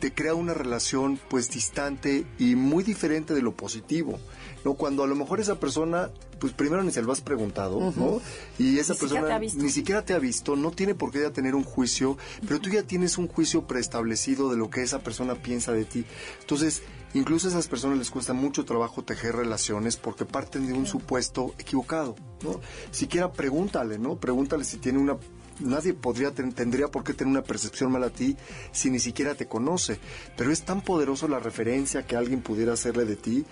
te 0.00 0.12
crea 0.12 0.34
una 0.34 0.54
relación 0.54 1.20
pues 1.28 1.50
distante 1.50 2.26
y 2.38 2.54
muy 2.56 2.82
diferente 2.82 3.34
de 3.34 3.42
lo 3.42 3.54
positivo, 3.54 4.18
¿no? 4.64 4.74
Cuando 4.74 5.04
a 5.04 5.06
lo 5.06 5.14
mejor 5.14 5.40
esa 5.40 5.60
persona, 5.60 6.10
pues 6.40 6.52
primero 6.54 6.82
ni 6.82 6.90
se 6.90 7.02
lo 7.02 7.12
has 7.12 7.20
preguntado, 7.20 7.92
¿no? 7.94 8.20
Y 8.58 8.78
esa 8.78 8.94
persona 8.94 9.38
ni 9.38 9.70
siquiera 9.70 10.04
te 10.04 10.14
ha 10.14 10.18
visto, 10.18 10.56
no 10.56 10.70
tiene 10.70 10.94
por 10.94 11.12
qué 11.12 11.20
ya 11.20 11.30
tener 11.30 11.54
un 11.54 11.64
juicio, 11.64 12.16
pero 12.46 12.60
tú 12.60 12.70
ya 12.70 12.82
tienes 12.82 13.18
un 13.18 13.28
juicio 13.28 13.66
preestablecido 13.66 14.50
de 14.50 14.56
lo 14.56 14.70
que 14.70 14.82
esa 14.82 15.00
persona 15.00 15.34
piensa 15.34 15.72
de 15.72 15.84
ti. 15.84 16.04
Entonces, 16.40 16.82
incluso 17.14 17.46
a 17.46 17.50
esas 17.50 17.68
personas 17.68 17.98
les 17.98 18.10
cuesta 18.10 18.32
mucho 18.32 18.64
trabajo 18.64 19.04
tejer 19.04 19.36
relaciones 19.36 19.96
porque 19.96 20.24
parten 20.24 20.66
de 20.66 20.72
un 20.72 20.86
supuesto 20.86 21.54
equivocado, 21.58 22.16
¿no? 22.42 22.60
Siquiera 22.90 23.32
pregúntale, 23.32 23.98
¿no? 23.98 24.16
Pregúntale 24.16 24.64
si 24.64 24.78
tiene 24.78 24.98
una 24.98 25.18
nadie 25.60 25.94
podría 25.94 26.32
tendría 26.32 26.88
por 26.88 27.04
qué 27.04 27.14
tener 27.14 27.30
una 27.30 27.42
percepción 27.42 27.92
mala 27.92 28.06
a 28.06 28.10
ti 28.10 28.36
si 28.72 28.90
ni 28.90 28.98
siquiera 28.98 29.34
te 29.34 29.46
conoce. 29.46 29.98
Pero 30.36 30.50
es 30.50 30.62
tan 30.62 30.82
poderoso 30.82 31.28
la 31.28 31.38
referencia 31.38 32.06
que 32.06 32.16
alguien 32.16 32.40
pudiera 32.40 32.72
hacerle 32.72 33.04
de 33.04 33.16
ti 33.16 33.44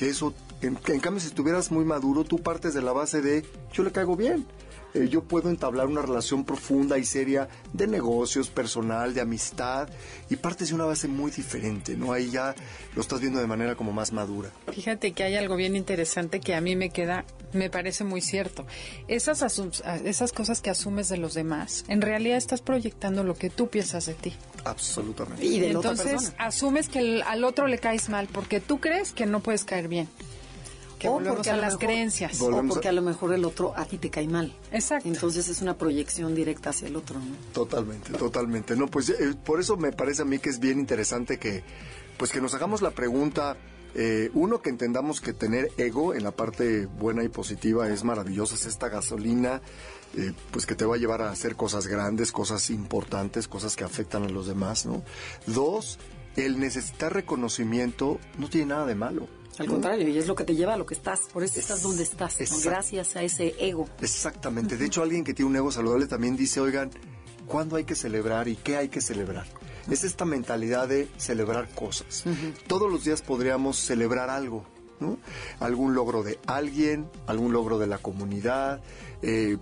que 0.00 0.08
eso, 0.08 0.32
en, 0.62 0.76
cambio, 0.76 1.20
si 1.20 1.26
estuvieras 1.26 1.70
muy 1.70 1.84
maduro, 1.84 2.24
tú 2.24 2.38
partes 2.38 2.72
de 2.72 2.80
la 2.80 2.90
base 2.92 3.20
de 3.20 3.44
yo 3.70 3.82
le 3.82 3.92
caigo 3.92 4.16
bien. 4.16 4.46
eh, 4.94 5.08
yo 5.10 5.22
puedo 5.22 5.50
entablar 5.50 5.88
una 5.88 6.00
relación 6.00 6.46
profunda 6.46 6.96
y 6.96 7.04
seria 7.04 7.50
de 7.74 7.86
negocios, 7.86 8.48
personal, 8.48 9.12
de 9.12 9.20
amistad, 9.20 9.90
y 10.30 10.36
partes 10.36 10.70
de 10.70 10.74
una 10.76 10.86
base 10.86 11.06
muy 11.06 11.30
diferente, 11.30 11.98
¿no? 11.98 12.14
Ahí 12.14 12.30
ya 12.30 12.54
lo 12.94 13.02
estás 13.02 13.20
viendo 13.20 13.40
de 13.40 13.46
manera 13.46 13.74
como 13.74 13.92
más 13.92 14.10
madura. 14.10 14.50
Fíjate 14.72 15.12
que 15.12 15.22
hay 15.22 15.36
algo 15.36 15.54
bien 15.54 15.76
interesante 15.76 16.40
que 16.40 16.54
a 16.54 16.62
mí 16.62 16.76
me 16.76 16.88
queda, 16.88 17.26
me 17.52 17.68
parece 17.68 18.02
muy 18.02 18.22
cierto. 18.22 18.66
Esas, 19.06 19.42
esas 20.02 20.32
cosas 20.32 20.62
que 20.62 20.70
asumes 20.70 21.10
de 21.10 21.18
los 21.18 21.34
demás, 21.34 21.84
en 21.88 22.00
realidad 22.00 22.38
estás 22.38 22.62
proyectando 22.62 23.22
lo 23.22 23.34
que 23.34 23.50
tú 23.50 23.68
piensas 23.68 24.06
de 24.06 24.14
ti. 24.14 24.34
Absolutamente. 24.64 25.44
Y 25.44 25.64
entonces 25.64 26.32
asumes 26.38 26.88
que 26.88 27.22
al 27.22 27.44
otro 27.44 27.66
le 27.66 27.78
caes 27.78 28.08
mal 28.08 28.28
porque 28.30 28.60
tú 28.60 28.80
crees 28.80 29.12
que 29.12 29.26
no 29.26 29.40
puedes 29.40 29.64
caer 29.64 29.88
bien 29.88 30.08
o 31.08 31.20
porque 31.22 31.50
a, 31.50 31.56
las 31.56 31.76
creencias. 31.76 32.40
O 32.40 32.62
porque 32.68 32.88
a 32.88 32.92
lo 32.92 33.02
mejor 33.02 33.32
el 33.32 33.44
otro 33.44 33.72
a 33.76 33.84
ti 33.84 33.98
te 33.98 34.10
cae 34.10 34.26
mal. 34.26 34.54
Exacto. 34.72 35.08
Entonces 35.08 35.48
es 35.48 35.62
una 35.62 35.76
proyección 35.76 36.34
directa 36.34 36.70
hacia 36.70 36.88
el 36.88 36.96
otro, 36.96 37.18
¿no? 37.18 37.36
Totalmente, 37.52 38.12
totalmente. 38.12 38.76
No, 38.76 38.88
pues 38.88 39.10
eh, 39.10 39.34
por 39.44 39.60
eso 39.60 39.76
me 39.76 39.92
parece 39.92 40.22
a 40.22 40.24
mí 40.24 40.38
que 40.38 40.50
es 40.50 40.60
bien 40.60 40.78
interesante 40.78 41.38
que, 41.38 41.62
pues 42.18 42.32
que 42.32 42.40
nos 42.40 42.54
hagamos 42.54 42.82
la 42.82 42.90
pregunta. 42.90 43.56
Eh, 43.94 44.30
uno, 44.34 44.62
que 44.62 44.70
entendamos 44.70 45.20
que 45.20 45.32
tener 45.32 45.72
ego 45.76 46.14
en 46.14 46.22
la 46.22 46.30
parte 46.30 46.86
buena 46.86 47.24
y 47.24 47.28
positiva 47.28 47.88
es 47.88 48.04
maravillosa, 48.04 48.54
es 48.54 48.66
esta 48.66 48.88
gasolina 48.88 49.62
eh, 50.16 50.32
pues 50.50 50.66
que 50.66 50.74
te 50.74 50.84
va 50.84 50.96
a 50.96 50.98
llevar 50.98 51.22
a 51.22 51.30
hacer 51.30 51.56
cosas 51.56 51.86
grandes, 51.86 52.32
cosas 52.32 52.70
importantes, 52.70 53.48
cosas 53.48 53.76
que 53.76 53.84
afectan 53.84 54.24
a 54.24 54.28
los 54.28 54.46
demás, 54.46 54.86
¿no? 54.86 55.02
Dos, 55.46 55.98
el 56.36 56.58
necesitar 56.58 57.12
reconocimiento 57.12 58.18
no 58.38 58.48
tiene 58.48 58.66
nada 58.66 58.86
de 58.86 58.94
malo. 58.94 59.28
Al 59.58 59.66
contrario, 59.66 60.08
y 60.08 60.16
es 60.16 60.26
lo 60.26 60.34
que 60.34 60.44
te 60.44 60.54
lleva 60.54 60.74
a 60.74 60.76
lo 60.78 60.86
que 60.86 60.94
estás. 60.94 61.20
Por 61.32 61.42
eso 61.42 61.60
estás 61.60 61.82
donde 61.82 62.02
estás, 62.02 62.38
gracias 62.64 63.14
a 63.16 63.22
ese 63.22 63.54
ego. 63.58 63.88
Exactamente. 64.00 64.76
De 64.78 64.86
hecho, 64.86 65.02
alguien 65.02 65.22
que 65.22 65.34
tiene 65.34 65.50
un 65.50 65.56
ego 65.56 65.70
saludable 65.70 66.06
también 66.06 66.34
dice, 66.34 66.60
oigan, 66.60 66.90
¿cuándo 67.46 67.76
hay 67.76 67.84
que 67.84 67.94
celebrar 67.94 68.48
y 68.48 68.56
qué 68.56 68.78
hay 68.78 68.88
que 68.88 69.02
celebrar? 69.02 69.46
Es 69.90 70.04
esta 70.04 70.24
mentalidad 70.24 70.88
de 70.88 71.08
celebrar 71.18 71.68
cosas. 71.74 72.24
Todos 72.68 72.90
los 72.90 73.04
días 73.04 73.20
podríamos 73.22 73.76
celebrar 73.76 74.30
algo, 74.30 74.64
¿no? 74.98 75.18
Algún 75.58 75.94
logro 75.94 76.22
de 76.22 76.38
alguien, 76.46 77.10
algún 77.26 77.52
logro 77.52 77.78
de 77.78 77.86
la 77.86 77.98
comunidad, 77.98 78.80
eh, 79.20 79.58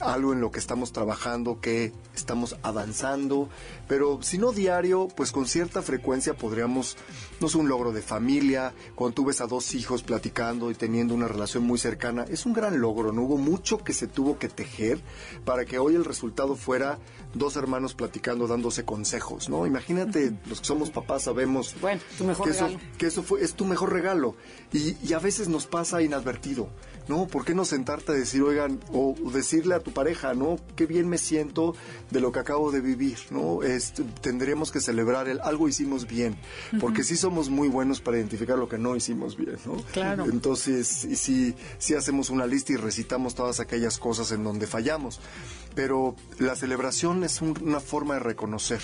algo 0.00 0.32
en 0.32 0.40
lo 0.40 0.50
que 0.50 0.58
estamos 0.58 0.92
trabajando, 0.92 1.60
que 1.60 1.92
estamos 2.14 2.56
avanzando, 2.62 3.48
pero 3.88 4.22
si 4.22 4.38
no 4.38 4.52
diario, 4.52 5.08
pues 5.16 5.32
con 5.32 5.46
cierta 5.46 5.82
frecuencia 5.82 6.34
podríamos, 6.34 6.96
no 7.40 7.48
es 7.48 7.54
un 7.54 7.68
logro 7.68 7.92
de 7.92 8.02
familia, 8.02 8.72
cuando 8.94 9.14
tú 9.14 9.24
ves 9.24 9.40
a 9.40 9.46
dos 9.46 9.74
hijos 9.74 10.02
platicando 10.02 10.70
y 10.70 10.74
teniendo 10.74 11.14
una 11.14 11.28
relación 11.28 11.64
muy 11.64 11.78
cercana, 11.78 12.24
es 12.28 12.46
un 12.46 12.52
gran 12.52 12.80
logro, 12.80 13.12
no 13.12 13.22
hubo 13.22 13.36
mucho 13.36 13.78
que 13.78 13.92
se 13.92 14.06
tuvo 14.06 14.38
que 14.38 14.48
tejer 14.48 15.00
para 15.44 15.64
que 15.64 15.78
hoy 15.78 15.94
el 15.94 16.04
resultado 16.04 16.56
fuera 16.56 16.98
dos 17.34 17.56
hermanos 17.56 17.94
platicando, 17.94 18.46
dándose 18.46 18.84
consejos, 18.84 19.48
¿no? 19.48 19.66
Imagínate, 19.66 20.32
los 20.46 20.60
que 20.60 20.66
somos 20.66 20.90
papás 20.90 21.24
sabemos 21.24 21.74
bueno, 21.80 22.00
tu 22.18 22.24
mejor 22.24 22.46
que, 22.46 22.52
regalo. 22.52 22.76
Eso, 22.76 22.80
que 22.98 23.06
eso 23.06 23.22
fue, 23.22 23.42
es 23.42 23.54
tu 23.54 23.64
mejor 23.64 23.92
regalo 23.92 24.36
y, 24.72 24.96
y 25.06 25.12
a 25.12 25.18
veces 25.18 25.48
nos 25.48 25.66
pasa 25.66 26.02
inadvertido. 26.02 26.68
¿no? 27.10 27.26
¿Por 27.26 27.44
qué 27.44 27.56
no 27.56 27.64
sentarte 27.64 28.12
a 28.12 28.14
decir, 28.14 28.40
oigan, 28.42 28.78
o 28.92 29.16
decirle 29.32 29.74
a 29.74 29.80
tu 29.80 29.90
pareja, 29.90 30.32
¿no? 30.32 30.58
Qué 30.76 30.86
bien 30.86 31.08
me 31.08 31.18
siento 31.18 31.74
de 32.10 32.20
lo 32.20 32.30
que 32.30 32.38
acabo 32.38 32.70
de 32.70 32.80
vivir, 32.80 33.18
¿no? 33.30 33.64
Este, 33.64 34.04
tendríamos 34.20 34.70
que 34.70 34.80
celebrar 34.80 35.28
el 35.28 35.40
algo 35.40 35.68
hicimos 35.68 36.06
bien, 36.06 36.36
porque 36.80 37.02
sí 37.02 37.16
somos 37.16 37.50
muy 37.50 37.68
buenos 37.68 38.00
para 38.00 38.16
identificar 38.18 38.56
lo 38.56 38.68
que 38.68 38.78
no 38.78 38.94
hicimos 38.94 39.36
bien, 39.36 39.56
¿no? 39.66 39.82
Claro. 39.92 40.26
Entonces, 40.26 40.86
sí, 40.86 41.56
sí 41.78 41.94
hacemos 41.94 42.30
una 42.30 42.46
lista 42.46 42.74
y 42.74 42.76
recitamos 42.76 43.34
todas 43.34 43.58
aquellas 43.58 43.98
cosas 43.98 44.30
en 44.30 44.44
donde 44.44 44.68
fallamos. 44.68 45.20
Pero 45.74 46.16
la 46.38 46.56
celebración 46.56 47.24
es 47.24 47.40
una 47.40 47.80
forma 47.80 48.14
de 48.14 48.20
reconocer. 48.20 48.80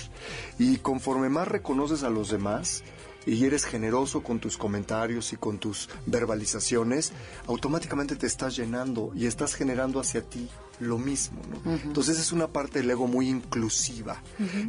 Y 0.57 0.77
conforme 0.77 1.29
más 1.29 1.47
reconoces 1.47 2.03
a 2.03 2.09
los 2.09 2.29
demás, 2.29 2.83
y 3.27 3.43
eres 3.43 3.65
generoso 3.65 4.23
con 4.23 4.39
tus 4.39 4.57
comentarios 4.57 5.33
y 5.33 5.35
con 5.35 5.59
tus 5.59 5.89
verbalizaciones, 6.05 7.11
automáticamente 7.47 8.15
te 8.15 8.25
estás 8.25 8.55
llenando 8.55 9.11
y 9.13 9.25
estás 9.25 9.53
generando 9.53 9.99
hacia 9.99 10.21
ti 10.21 10.49
lo 10.79 10.97
mismo. 10.97 11.41
¿no? 11.65 11.73
Entonces 11.73 12.19
es 12.19 12.31
una 12.31 12.47
parte 12.47 12.79
del 12.79 12.89
ego 12.89 13.05
muy 13.05 13.27
inclusiva, 13.27 14.21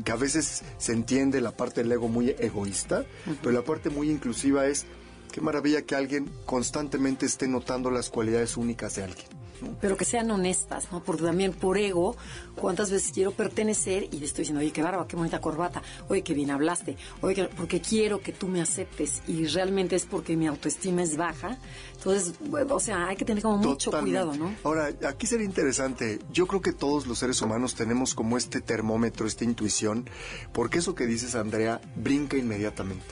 que 0.04 0.10
a 0.10 0.16
veces 0.16 0.64
se 0.76 0.92
entiende 0.92 1.40
la 1.40 1.56
parte 1.56 1.82
del 1.82 1.92
ego 1.92 2.08
muy 2.08 2.34
egoísta, 2.38 3.04
pero 3.40 3.52
la 3.52 3.62
parte 3.62 3.90
muy 3.90 4.10
inclusiva 4.10 4.66
es, 4.66 4.86
qué 5.30 5.40
maravilla 5.40 5.82
que 5.82 5.94
alguien 5.94 6.28
constantemente 6.44 7.26
esté 7.26 7.46
notando 7.46 7.90
las 7.92 8.10
cualidades 8.10 8.56
únicas 8.56 8.96
de 8.96 9.04
alguien. 9.04 9.37
Pero 9.80 9.96
que 9.96 10.04
sean 10.04 10.30
honestas, 10.30 10.88
¿no? 10.92 11.02
Porque 11.02 11.22
también 11.22 11.52
por 11.52 11.78
ego, 11.78 12.16
¿cuántas 12.54 12.90
veces 12.90 13.12
quiero 13.12 13.32
pertenecer 13.32 14.08
y 14.12 14.22
estoy 14.24 14.42
diciendo, 14.42 14.60
oye, 14.60 14.72
qué 14.72 14.82
barba, 14.82 15.06
qué 15.06 15.16
bonita 15.16 15.40
corbata, 15.40 15.82
oye, 16.08 16.22
qué 16.22 16.34
bien 16.34 16.50
hablaste, 16.50 16.96
oye, 17.20 17.48
porque 17.56 17.80
quiero 17.80 18.20
que 18.20 18.32
tú 18.32 18.48
me 18.48 18.60
aceptes 18.60 19.22
y 19.26 19.46
realmente 19.46 19.96
es 19.96 20.06
porque 20.06 20.36
mi 20.36 20.46
autoestima 20.46 21.02
es 21.02 21.16
baja? 21.16 21.58
Entonces, 21.96 22.34
o 22.68 22.80
sea, 22.80 23.08
hay 23.08 23.16
que 23.16 23.24
tener 23.24 23.42
como 23.42 23.58
mucho 23.58 23.90
cuidado, 23.90 24.34
¿no? 24.34 24.54
Ahora, 24.64 24.90
aquí 25.06 25.26
sería 25.26 25.46
interesante, 25.46 26.18
yo 26.32 26.46
creo 26.46 26.60
que 26.60 26.72
todos 26.72 27.06
los 27.06 27.18
seres 27.18 27.40
humanos 27.42 27.74
tenemos 27.74 28.14
como 28.14 28.36
este 28.36 28.60
termómetro, 28.60 29.26
esta 29.26 29.44
intuición, 29.44 30.08
porque 30.52 30.78
eso 30.78 30.94
que 30.94 31.06
dices, 31.06 31.34
Andrea, 31.34 31.80
brinca 31.96 32.36
inmediatamente. 32.36 33.04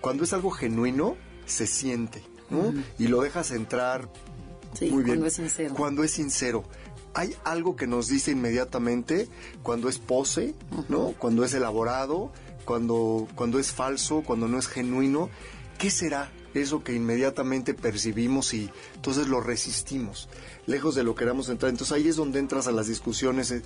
Cuando 0.00 0.24
es 0.24 0.32
algo 0.32 0.50
genuino, 0.50 1.16
se 1.46 1.66
siente, 1.66 2.22
¿no? 2.50 2.74
Y 2.98 3.06
lo 3.06 3.22
dejas 3.22 3.50
entrar 3.52 4.08
muy 4.80 5.02
bien. 5.02 5.04
Cuando 5.04 5.26
es 5.26 5.34
sincero. 5.34 5.74
Cuando 5.74 6.04
es 6.04 6.10
sincero. 6.10 6.64
Hay 7.14 7.34
algo 7.44 7.76
que 7.76 7.86
nos 7.86 8.08
dice 8.08 8.30
inmediatamente 8.30 9.28
cuando 9.62 9.88
es 9.88 9.98
pose, 9.98 10.54
¿no? 10.88 11.12
Cuando 11.18 11.44
es 11.44 11.52
elaborado, 11.52 12.32
cuando, 12.64 13.28
cuando 13.34 13.58
es 13.58 13.70
falso, 13.72 14.22
cuando 14.24 14.48
no 14.48 14.58
es 14.58 14.66
genuino. 14.66 15.28
¿Qué 15.78 15.90
será 15.90 16.32
eso 16.54 16.82
que 16.84 16.94
inmediatamente 16.94 17.74
percibimos 17.74 18.54
y 18.54 18.70
entonces 18.94 19.28
lo 19.28 19.40
resistimos? 19.40 20.30
Lejos 20.66 20.94
de 20.94 21.04
lo 21.04 21.14
que 21.14 21.20
queramos 21.24 21.50
entrar. 21.50 21.70
Entonces 21.70 21.94
ahí 21.94 22.08
es 22.08 22.16
donde 22.16 22.38
entras 22.38 22.66
a 22.66 22.72
las 22.72 22.86
discusiones 22.86 23.50
eh, 23.50 23.62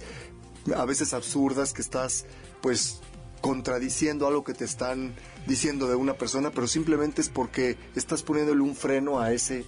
a 0.74 0.84
veces 0.84 1.14
absurdas 1.14 1.72
que 1.72 1.82
estás 1.82 2.24
pues 2.62 3.00
contradiciendo 3.40 4.26
algo 4.26 4.42
que 4.42 4.54
te 4.54 4.64
están 4.64 5.14
diciendo 5.46 5.86
de 5.88 5.94
una 5.94 6.14
persona, 6.14 6.50
pero 6.50 6.66
simplemente 6.66 7.20
es 7.20 7.28
porque 7.28 7.76
estás 7.94 8.22
poniéndole 8.22 8.60
un 8.60 8.74
freno 8.74 9.20
a 9.20 9.32
ese 9.32 9.64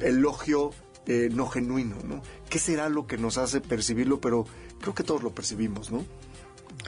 elogio 0.00 0.72
eh, 1.06 1.28
no 1.32 1.46
genuino, 1.46 1.96
¿no? 2.04 2.22
¿Qué 2.48 2.58
será 2.58 2.88
lo 2.88 3.06
que 3.06 3.18
nos 3.18 3.38
hace 3.38 3.60
percibirlo? 3.60 4.20
Pero 4.20 4.46
creo 4.80 4.94
que 4.94 5.02
todos 5.02 5.22
lo 5.22 5.34
percibimos, 5.34 5.90
¿no? 5.90 6.04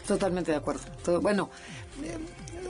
Totalmente 0.06 0.52
de 0.52 0.58
acuerdo. 0.58 0.82
bueno, 1.20 1.50
eh, 2.02 2.16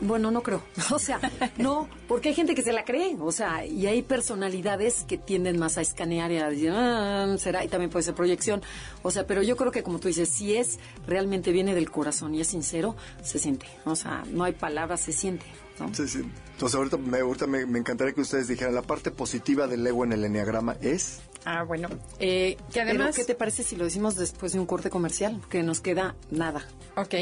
bueno, 0.00 0.30
no 0.30 0.42
creo. 0.42 0.62
O 0.90 0.98
sea, 0.98 1.20
no, 1.58 1.88
porque 2.08 2.30
hay 2.30 2.34
gente 2.34 2.54
que 2.54 2.62
se 2.62 2.72
la 2.72 2.84
cree. 2.84 3.16
O 3.20 3.32
sea, 3.32 3.66
y 3.66 3.86
hay 3.86 4.02
personalidades 4.02 5.04
que 5.04 5.18
tienden 5.18 5.58
más 5.58 5.78
a 5.78 5.80
escanear 5.80 6.30
y 6.32 6.38
a 6.38 6.48
decir, 6.48 6.70
ah, 6.72 7.34
será, 7.38 7.64
y 7.64 7.68
también 7.68 7.90
puede 7.90 8.04
ser 8.04 8.14
proyección. 8.14 8.62
O 9.02 9.10
sea, 9.10 9.26
pero 9.26 9.42
yo 9.42 9.56
creo 9.56 9.72
que 9.72 9.82
como 9.82 9.98
tú 9.98 10.08
dices, 10.08 10.28
si 10.28 10.56
es 10.56 10.78
realmente 11.06 11.52
viene 11.52 11.74
del 11.74 11.90
corazón 11.90 12.34
y 12.34 12.40
es 12.40 12.48
sincero, 12.48 12.96
se 13.22 13.38
siente. 13.38 13.66
O 13.84 13.96
sea, 13.96 14.24
no 14.30 14.44
hay 14.44 14.52
palabras, 14.52 15.00
se 15.00 15.12
siente. 15.12 15.46
Sí, 15.92 16.08
sí. 16.08 16.22
Entonces 16.52 16.76
ahorita, 16.76 16.96
me, 16.96 17.18
ahorita 17.18 17.46
me, 17.46 17.78
encantaría 17.78 18.14
que 18.14 18.22
ustedes 18.22 18.48
dijeran, 18.48 18.74
la 18.74 18.82
parte 18.82 19.10
positiva 19.10 19.66
del 19.66 19.86
ego 19.86 20.04
en 20.04 20.12
el 20.12 20.24
enneagrama 20.24 20.76
es... 20.80 21.20
Ah, 21.44 21.62
bueno. 21.62 21.88
Eh, 22.18 22.56
que 22.72 22.80
además... 22.80 23.14
¿qué 23.14 23.24
te 23.24 23.34
parece 23.34 23.62
si 23.62 23.76
lo 23.76 23.84
decimos 23.84 24.16
después 24.16 24.52
de 24.52 24.58
un 24.58 24.66
corte 24.66 24.90
comercial? 24.90 25.40
Que 25.50 25.62
nos 25.62 25.80
queda 25.80 26.16
nada. 26.30 26.66
Ok. 26.96 27.14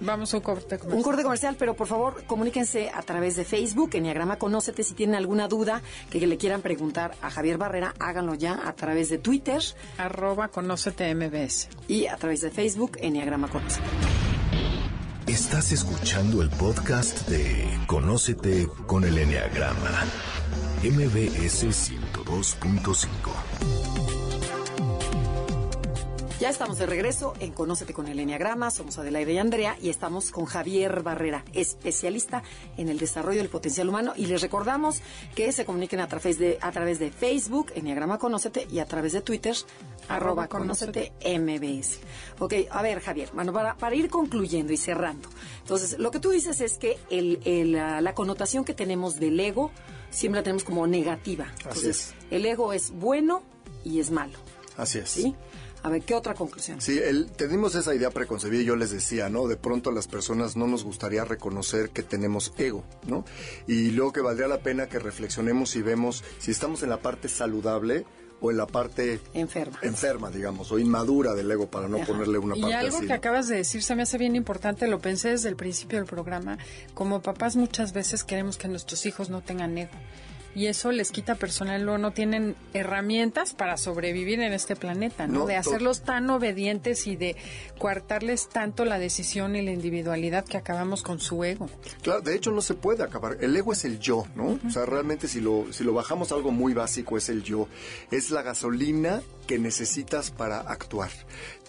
Vamos 0.00 0.34
a 0.34 0.36
un 0.36 0.42
corte 0.42 0.78
comercial. 0.78 0.96
Un 0.96 1.02
corte 1.02 1.22
comercial, 1.22 1.56
pero 1.58 1.74
por 1.74 1.86
favor 1.86 2.22
comuníquense 2.26 2.90
a 2.92 3.02
través 3.02 3.36
de 3.36 3.44
Facebook, 3.44 3.90
Enneagrama 3.94 4.36
Conócete. 4.36 4.82
Si 4.82 4.94
tienen 4.94 5.16
alguna 5.16 5.48
duda 5.48 5.82
que 6.10 6.24
le 6.26 6.36
quieran 6.36 6.62
preguntar 6.62 7.14
a 7.22 7.30
Javier 7.30 7.58
Barrera, 7.58 7.94
háganlo 7.98 8.34
ya 8.34 8.60
a 8.66 8.74
través 8.74 9.08
de 9.08 9.18
Twitter. 9.18 9.62
Arroba 9.98 10.48
Conócete 10.48 11.14
MBS. 11.14 11.68
Y 11.88 12.06
a 12.06 12.16
través 12.16 12.40
de 12.40 12.50
Facebook, 12.50 12.98
Enneagrama 13.00 13.48
Conócete. 13.48 13.86
Estás 15.26 15.72
escuchando 15.72 16.40
el 16.40 16.48
podcast 16.48 17.28
de 17.28 17.78
Conócete 17.86 18.66
con 18.86 19.04
el 19.04 19.18
Enneagrama, 19.18 20.04
MBS 20.82 21.66
102.5. 21.66 23.08
Ya 26.40 26.50
estamos 26.50 26.78
de 26.78 26.86
regreso 26.86 27.34
en 27.40 27.50
Conócete 27.50 27.92
con 27.92 28.06
el 28.06 28.20
Enneagrama. 28.20 28.70
Somos 28.70 28.96
Adelaide 28.96 29.32
y 29.32 29.38
Andrea 29.38 29.76
y 29.82 29.88
estamos 29.88 30.30
con 30.30 30.44
Javier 30.44 31.02
Barrera, 31.02 31.44
especialista 31.52 32.44
en 32.76 32.88
el 32.88 33.00
desarrollo 33.00 33.38
del 33.38 33.48
potencial 33.48 33.88
humano. 33.88 34.12
Y 34.14 34.26
les 34.26 34.40
recordamos 34.40 35.02
que 35.34 35.50
se 35.50 35.64
comuniquen 35.64 35.98
a 35.98 36.06
través 36.06 36.38
de, 36.38 36.56
a 36.60 36.70
través 36.70 37.00
de 37.00 37.10
Facebook, 37.10 37.72
Enneagrama 37.74 38.18
Conócete, 38.18 38.68
y 38.70 38.78
a 38.78 38.86
través 38.86 39.14
de 39.14 39.20
Twitter, 39.20 39.56
arroba 40.06 40.46
Conócete 40.46 41.12
MBS. 41.24 41.98
Ok, 42.38 42.54
a 42.70 42.82
ver, 42.82 43.00
Javier, 43.00 43.30
bueno, 43.34 43.52
para, 43.52 43.76
para 43.76 43.96
ir 43.96 44.08
concluyendo 44.08 44.72
y 44.72 44.76
cerrando. 44.76 45.28
Entonces, 45.62 45.98
lo 45.98 46.12
que 46.12 46.20
tú 46.20 46.30
dices 46.30 46.60
es 46.60 46.78
que 46.78 46.98
el, 47.10 47.40
el, 47.46 47.72
la, 47.72 48.14
connotación 48.14 48.64
que 48.64 48.74
tenemos 48.74 49.18
del 49.18 49.40
ego 49.40 49.72
siempre 50.10 50.38
la 50.38 50.44
tenemos 50.44 50.62
como 50.62 50.86
negativa. 50.86 51.52
Entonces, 51.64 52.14
el 52.30 52.46
ego 52.46 52.72
es 52.72 52.92
bueno 52.92 53.42
y 53.82 53.98
es 53.98 54.12
malo. 54.12 54.38
Así 54.76 54.98
es. 55.00 55.10
¿Sí? 55.10 55.34
A 55.88 55.90
ver, 55.90 56.02
¿qué 56.02 56.12
otra 56.12 56.34
conclusión? 56.34 56.82
Sí, 56.82 56.98
el, 57.02 57.30
tenemos 57.30 57.74
esa 57.74 57.94
idea 57.94 58.10
preconcebida, 58.10 58.62
yo 58.62 58.76
les 58.76 58.90
decía, 58.90 59.30
¿no? 59.30 59.48
De 59.48 59.56
pronto 59.56 59.88
a 59.88 59.92
las 59.94 60.06
personas 60.06 60.54
no 60.54 60.66
nos 60.66 60.84
gustaría 60.84 61.24
reconocer 61.24 61.88
que 61.88 62.02
tenemos 62.02 62.52
ego, 62.58 62.84
¿no? 63.06 63.24
Y 63.66 63.92
luego 63.92 64.12
que 64.12 64.20
valdría 64.20 64.48
la 64.48 64.58
pena 64.58 64.86
que 64.90 64.98
reflexionemos 64.98 65.76
y 65.76 65.80
vemos 65.80 66.22
si 66.40 66.50
estamos 66.50 66.82
en 66.82 66.90
la 66.90 66.98
parte 67.00 67.30
saludable 67.30 68.04
o 68.42 68.50
en 68.50 68.58
la 68.58 68.66
parte 68.66 69.18
enferma, 69.32 69.78
enferma 69.80 70.30
digamos, 70.30 70.70
o 70.72 70.78
inmadura 70.78 71.32
del 71.32 71.50
ego, 71.50 71.70
para 71.70 71.88
no 71.88 72.04
ponerle 72.04 72.36
una 72.36 72.54
parte 72.54 72.68
Y 72.68 72.72
algo 72.74 73.00
que 73.00 73.14
acabas 73.14 73.48
de 73.48 73.56
decir 73.56 73.82
se 73.82 73.96
me 73.96 74.02
hace 74.02 74.18
bien 74.18 74.36
importante, 74.36 74.88
lo 74.88 74.98
pensé 74.98 75.30
desde 75.30 75.48
el 75.48 75.56
principio 75.56 75.98
del 75.98 76.06
programa, 76.06 76.58
como 76.92 77.22
papás 77.22 77.56
muchas 77.56 77.94
veces 77.94 78.24
queremos 78.24 78.58
que 78.58 78.68
nuestros 78.68 79.06
hijos 79.06 79.30
no 79.30 79.40
tengan 79.40 79.78
ego 79.78 79.92
y 80.58 80.66
eso 80.66 80.90
les 80.90 81.12
quita 81.12 81.36
personal, 81.36 81.82
luego 81.82 81.98
no 81.98 82.10
tienen 82.10 82.56
herramientas 82.74 83.54
para 83.54 83.76
sobrevivir 83.76 84.40
en 84.40 84.52
este 84.52 84.74
planeta, 84.74 85.28
¿no? 85.28 85.46
de 85.46 85.54
hacerlos 85.54 86.02
tan 86.02 86.28
obedientes 86.30 87.06
y 87.06 87.14
de 87.14 87.36
coartarles 87.78 88.48
tanto 88.48 88.84
la 88.84 88.98
decisión 88.98 89.54
y 89.54 89.62
la 89.62 89.70
individualidad 89.70 90.44
que 90.44 90.56
acabamos 90.56 91.02
con 91.02 91.20
su 91.20 91.44
ego. 91.44 91.70
Claro, 92.02 92.22
de 92.22 92.34
hecho 92.34 92.50
no 92.50 92.60
se 92.60 92.74
puede 92.74 93.04
acabar. 93.04 93.38
El 93.40 93.56
ego 93.56 93.72
es 93.72 93.84
el 93.84 94.00
yo, 94.00 94.26
¿no? 94.34 94.58
O 94.66 94.70
sea, 94.70 94.84
realmente 94.84 95.28
si 95.28 95.40
lo, 95.40 95.72
si 95.72 95.84
lo 95.84 95.94
bajamos 95.94 96.32
a 96.32 96.34
algo 96.34 96.50
muy 96.50 96.74
básico 96.74 97.16
es 97.16 97.28
el 97.28 97.44
yo. 97.44 97.68
Es 98.10 98.32
la 98.32 98.42
gasolina 98.42 99.22
que 99.48 99.58
necesitas 99.58 100.30
para 100.30 100.60
actuar. 100.60 101.10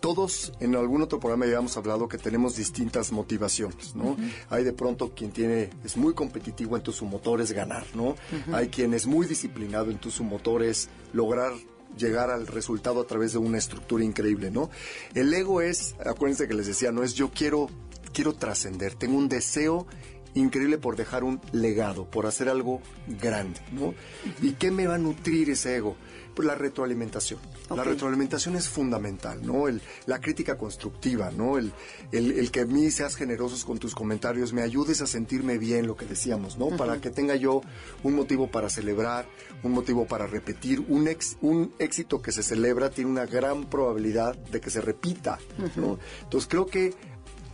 Todos 0.02 0.52
en 0.60 0.76
algún 0.76 1.02
otro 1.02 1.20
programa 1.20 1.46
ya 1.46 1.58
hemos 1.58 1.78
hablado 1.78 2.10
que 2.10 2.18
tenemos 2.18 2.56
distintas 2.58 3.12
motivaciones, 3.12 3.96
¿no? 3.96 4.18
Hay 4.50 4.64
de 4.64 4.74
pronto 4.74 5.14
quien 5.16 5.32
tiene 5.32 5.70
es 5.84 5.96
muy 5.96 6.14
competitivo, 6.14 6.76
en 6.76 6.86
su 6.92 7.06
motor 7.06 7.40
es 7.42 7.52
ganar, 7.54 7.86
¿no? 7.94 8.16
Hay 8.52 8.68
quien 8.80 8.94
es 8.94 9.08
muy 9.08 9.28
disciplinado, 9.28 9.92
en 9.92 10.00
su 10.10 10.24
motor 10.24 10.64
es 10.64 10.88
lograr 11.12 11.52
llegar 11.98 12.32
al 12.32 12.48
resultado 12.48 13.02
a 13.02 13.04
través 13.06 13.34
de 13.34 13.38
una 13.38 13.58
estructura 13.58 14.06
increíble, 14.06 14.52
¿no? 14.52 14.70
El 15.16 15.34
ego 15.34 15.60
es, 15.60 15.98
acuérdense 16.06 16.48
que 16.48 16.54
les 16.54 16.66
decía, 16.66 16.94
no 16.94 17.04
es 17.04 17.14
yo 17.14 17.30
quiero 17.30 17.68
quiero 18.14 18.36
trascender, 18.36 18.96
tengo 18.96 19.18
un 19.18 19.28
deseo 19.28 19.86
increíble 20.34 20.78
por 20.78 20.96
dejar 20.96 21.26
un 21.26 21.42
legado, 21.52 22.10
por 22.10 22.26
hacer 22.26 22.48
algo 22.48 22.80
grande, 23.20 23.60
¿no? 23.74 23.94
¿Y 24.42 24.54
qué 24.54 24.72
me 24.72 24.88
va 24.88 24.96
a 24.96 24.98
nutrir 24.98 25.50
ese 25.50 25.76
ego? 25.76 25.98
Pues 26.34 26.48
la 26.48 26.56
retroalimentación. 26.56 27.42
La 27.76 27.84
retroalimentación 27.84 28.56
es 28.56 28.68
fundamental, 28.68 29.46
¿no? 29.46 29.68
El, 29.68 29.82
la 30.06 30.20
crítica 30.20 30.58
constructiva, 30.58 31.32
¿no? 31.32 31.58
El, 31.58 31.72
el, 32.12 32.52
que 32.52 32.62
a 32.62 32.66
mí 32.66 32.90
seas 32.92 33.16
generosos 33.16 33.64
con 33.66 33.78
tus 33.78 33.94
comentarios, 33.94 34.54
me 34.54 34.62
ayudes 34.62 35.02
a 35.02 35.08
sentirme 35.08 35.58
bien, 35.58 35.88
lo 35.88 35.96
que 35.96 36.06
decíamos, 36.06 36.58
¿no? 36.58 36.70
Para 36.70 37.00
que 37.00 37.10
tenga 37.10 37.36
yo 37.36 37.62
un 38.04 38.16
motivo 38.16 38.50
para 38.50 38.70
celebrar, 38.70 39.28
un 39.64 39.72
motivo 39.72 40.06
para 40.06 40.28
repetir. 40.28 40.84
Un, 40.88 41.08
ex, 41.08 41.38
un 41.42 41.74
éxito 41.80 42.22
que 42.22 42.32
se 42.32 42.44
celebra 42.44 42.90
tiene 42.90 43.12
una 43.12 43.26
gran 43.26 43.66
probabilidad 43.66 44.36
de 44.36 44.62
que 44.62 44.70
se 44.70 44.82
repita, 44.82 45.40
¿no? 45.76 46.00
Entonces 46.24 46.50
creo 46.50 46.66
que 46.66 46.94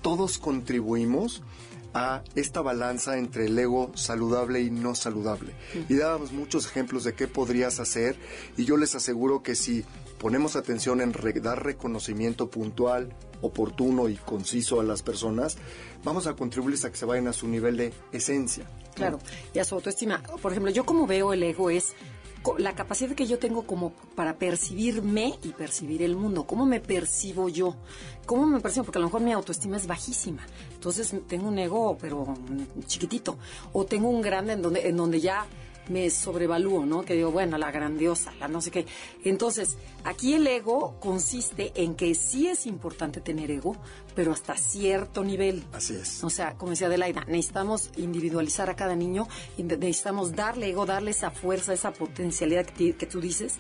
todos 0.01 0.38
contribuimos 0.38 1.41
a 1.96 2.24
esta 2.36 2.62
balanza 2.62 3.18
entre 3.18 3.46
el 3.46 3.58
ego 3.58 3.89
saludable 3.96 4.60
y 4.60 4.70
no 4.70 4.96
saludable. 4.96 5.54
Y 5.88 5.96
dábamos 5.96 6.34
muchos 6.34 6.66
ejemplos 6.68 7.06
de 7.06 7.14
qué 7.14 7.28
podrías 7.28 7.80
hacer 7.80 8.18
y 8.58 8.66
yo 8.66 8.76
les 8.76 8.96
aseguro 8.96 9.41
que 9.41 9.56
si 9.56 9.86
ponemos 10.20 10.58
atención 10.58 11.00
en 11.00 11.14
dar 11.41 11.64
reconocimiento 11.64 12.50
puntual, 12.50 13.16
oportuno 13.41 14.10
y 14.10 14.18
conciso 14.18 14.82
a 14.82 14.84
las 14.84 15.04
personas, 15.04 15.58
vamos 16.04 16.28
a 16.28 16.36
contribuirles 16.36 16.84
a 16.84 16.91
que 16.91 16.98
se 16.98 17.06
vayan 17.06 17.28
a 17.30 17.34
su 17.34 17.48
nivel 17.48 17.78
de 17.78 17.93
esencia. 18.12 18.66
Claro, 18.93 19.20
y 19.54 19.60
a 19.60 19.64
su 19.64 19.76
autoestima. 19.76 20.22
Por 20.41 20.52
ejemplo, 20.52 20.72
yo 20.72 20.86
como 20.86 21.08
veo 21.08 21.32
el 21.32 21.43
ego 21.43 21.70
es 21.70 21.93
la 22.58 22.76
capacidad 22.76 23.16
que 23.16 23.26
yo 23.26 23.39
tengo 23.39 23.64
como 23.64 23.91
para 24.16 24.38
percibirme 24.38 25.38
y 25.43 25.50
percibir 25.50 26.04
el 26.04 26.16
mundo. 26.16 26.46
¿Cómo 26.46 26.66
me 26.66 26.80
percibo 26.80 27.50
yo? 27.50 27.76
¿Cómo 28.26 28.46
me 28.46 28.60
percibo? 28.60 28.86
Porque 28.86 29.00
a 29.00 29.02
lo 29.02 29.08
mejor 29.08 29.22
mi 29.22 29.32
autoestima 29.32 29.78
es 29.78 29.88
bajísima. 29.88 30.46
Entonces 30.74 31.14
tengo 31.28 31.48
un 31.48 31.58
ego, 31.60 31.98
pero 32.00 32.34
chiquitito. 32.86 33.38
O 33.74 33.86
tengo 33.86 34.10
un 34.10 34.22
grande 34.22 34.54
en 34.54 34.62
donde, 34.62 34.88
en 34.88 34.98
donde 34.98 35.20
ya 35.20 35.46
me 35.90 36.10
sobrevalúo, 36.10 36.86
¿no? 36.86 37.04
Que 37.04 37.16
digo, 37.16 37.32
bueno, 37.32 37.58
la 37.58 37.72
grandiosa, 37.72 38.34
la 38.40 38.48
no 38.48 38.62
sé 38.62 38.72
qué. 38.72 38.86
Entonces, 39.24 39.78
aquí 40.04 40.34
el 40.34 40.48
ego 40.48 41.00
consiste 41.00 41.72
en 41.76 41.96
que 41.96 42.16
sí 42.16 42.48
es 42.48 42.66
importante 42.66 43.22
tener 43.22 43.52
ego, 43.52 43.76
pero 44.16 44.32
hasta 44.32 44.58
cierto 44.58 45.24
nivel. 45.24 45.64
Así 45.74 45.96
es. 45.96 46.24
O 46.24 46.30
sea, 46.30 46.56
como 46.56 46.72
decía 46.72 46.88
Adelaida, 46.88 47.26
necesitamos 47.28 47.90
individualizar 47.98 48.70
a 48.70 48.76
cada 48.76 48.96
niño, 48.96 49.28
necesitamos 49.58 50.36
darle 50.36 50.70
ego, 50.70 50.86
darle 50.86 51.12
esa 51.12 51.32
fuerza, 51.32 51.74
esa 51.74 51.92
potencialidad 51.92 52.66
que, 52.66 52.94
tú 53.06 53.22
dices, 53.22 53.56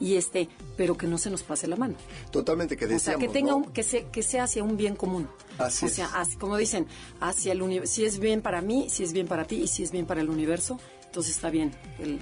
y 0.00 0.16
este, 0.16 0.48
pero 0.76 0.96
que 0.96 1.06
no 1.06 1.18
se 1.18 1.30
nos 1.30 1.42
pase 1.42 1.66
la 1.66 1.76
mano. 1.76 1.94
Totalmente, 2.30 2.76
que 2.76 2.86
decíamos, 2.86 3.02
O 3.02 3.04
sea, 3.04 3.18
que 3.18 3.28
tenga 3.28 3.54
que, 3.72 4.06
que 4.10 4.22
sea 4.22 4.44
hacia 4.44 4.64
un 4.64 4.76
bien 4.76 4.96
común. 4.96 5.28
Así 5.58 5.86
o 5.86 5.88
sea, 5.88 6.10
como 6.38 6.56
dicen, 6.56 6.86
hacia 7.20 7.52
el 7.52 7.86
si 7.86 8.04
es 8.04 8.18
bien 8.18 8.42
para 8.42 8.62
mí, 8.62 8.88
si 8.88 9.02
es 9.02 9.12
bien 9.12 9.26
para 9.26 9.44
ti 9.44 9.56
y 9.56 9.66
si 9.66 9.82
es 9.82 9.90
bien 9.90 10.06
para 10.06 10.20
el 10.20 10.30
universo, 10.30 10.78
entonces 11.08 11.34
está 11.34 11.50
bien 11.50 11.72
el, 11.98 12.20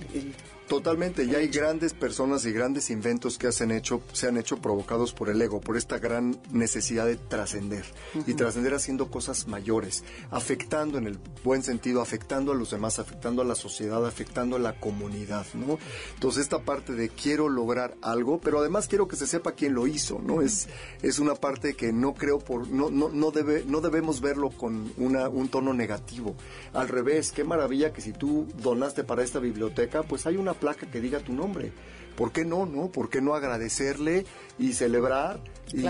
Totalmente, 0.68 1.28
ya 1.28 1.38
hay 1.38 1.46
grandes 1.46 1.94
personas 1.94 2.44
y 2.44 2.50
grandes 2.50 2.90
inventos 2.90 3.38
que 3.38 3.46
hacen 3.46 3.70
hecho, 3.70 4.02
se 4.12 4.26
han 4.26 4.36
hecho 4.36 4.56
provocados 4.56 5.12
por 5.12 5.28
el 5.28 5.40
ego, 5.40 5.60
por 5.60 5.76
esta 5.76 6.00
gran 6.00 6.40
necesidad 6.50 7.06
de 7.06 7.14
trascender 7.14 7.84
y 8.26 8.34
trascender 8.34 8.74
haciendo 8.74 9.08
cosas 9.08 9.46
mayores, 9.46 10.02
afectando 10.32 10.98
en 10.98 11.06
el 11.06 11.20
buen 11.44 11.62
sentido, 11.62 12.00
afectando 12.00 12.50
a 12.50 12.56
los 12.56 12.72
demás, 12.72 12.98
afectando 12.98 13.42
a 13.42 13.44
la 13.44 13.54
sociedad, 13.54 14.04
afectando 14.04 14.56
a 14.56 14.58
la 14.58 14.80
comunidad, 14.80 15.46
¿no? 15.54 15.78
Entonces 16.14 16.42
esta 16.42 16.64
parte 16.64 16.94
de 16.94 17.10
quiero 17.10 17.48
lograr 17.48 17.94
algo, 18.02 18.40
pero 18.40 18.58
además 18.58 18.88
quiero 18.88 19.06
que 19.06 19.14
se 19.14 19.28
sepa 19.28 19.52
quién 19.52 19.72
lo 19.72 19.86
hizo, 19.86 20.18
¿no? 20.18 20.42
Es 20.42 20.68
es 21.00 21.20
una 21.20 21.36
parte 21.36 21.74
que 21.74 21.92
no 21.92 22.14
creo 22.14 22.40
por 22.40 22.66
no 22.68 22.90
no 22.90 23.08
no 23.08 23.30
debe 23.30 23.64
no 23.64 23.80
debemos 23.80 24.20
verlo 24.20 24.50
con 24.50 24.92
una 24.96 25.28
un 25.28 25.48
tono 25.48 25.72
negativo. 25.72 26.34
Al 26.72 26.88
revés, 26.88 27.30
qué 27.30 27.44
maravilla 27.44 27.92
que 27.92 28.00
si 28.00 28.12
tú 28.12 28.48
donaste 28.60 29.04
para 29.04 29.22
esta 29.22 29.38
biblioteca, 29.38 30.02
pues 30.02 30.26
hay 30.26 30.36
una 30.36 30.55
placa 30.56 30.90
que 30.90 31.00
diga 31.00 31.20
tu 31.20 31.32
nombre. 31.32 31.72
¿Por 32.16 32.32
qué 32.32 32.44
no, 32.44 32.64
no? 32.64 32.88
¿Por 32.88 33.10
qué 33.10 33.20
no 33.20 33.34
agradecerle 33.34 34.24
y 34.58 34.72
celebrar 34.72 35.40
y, 35.72 35.84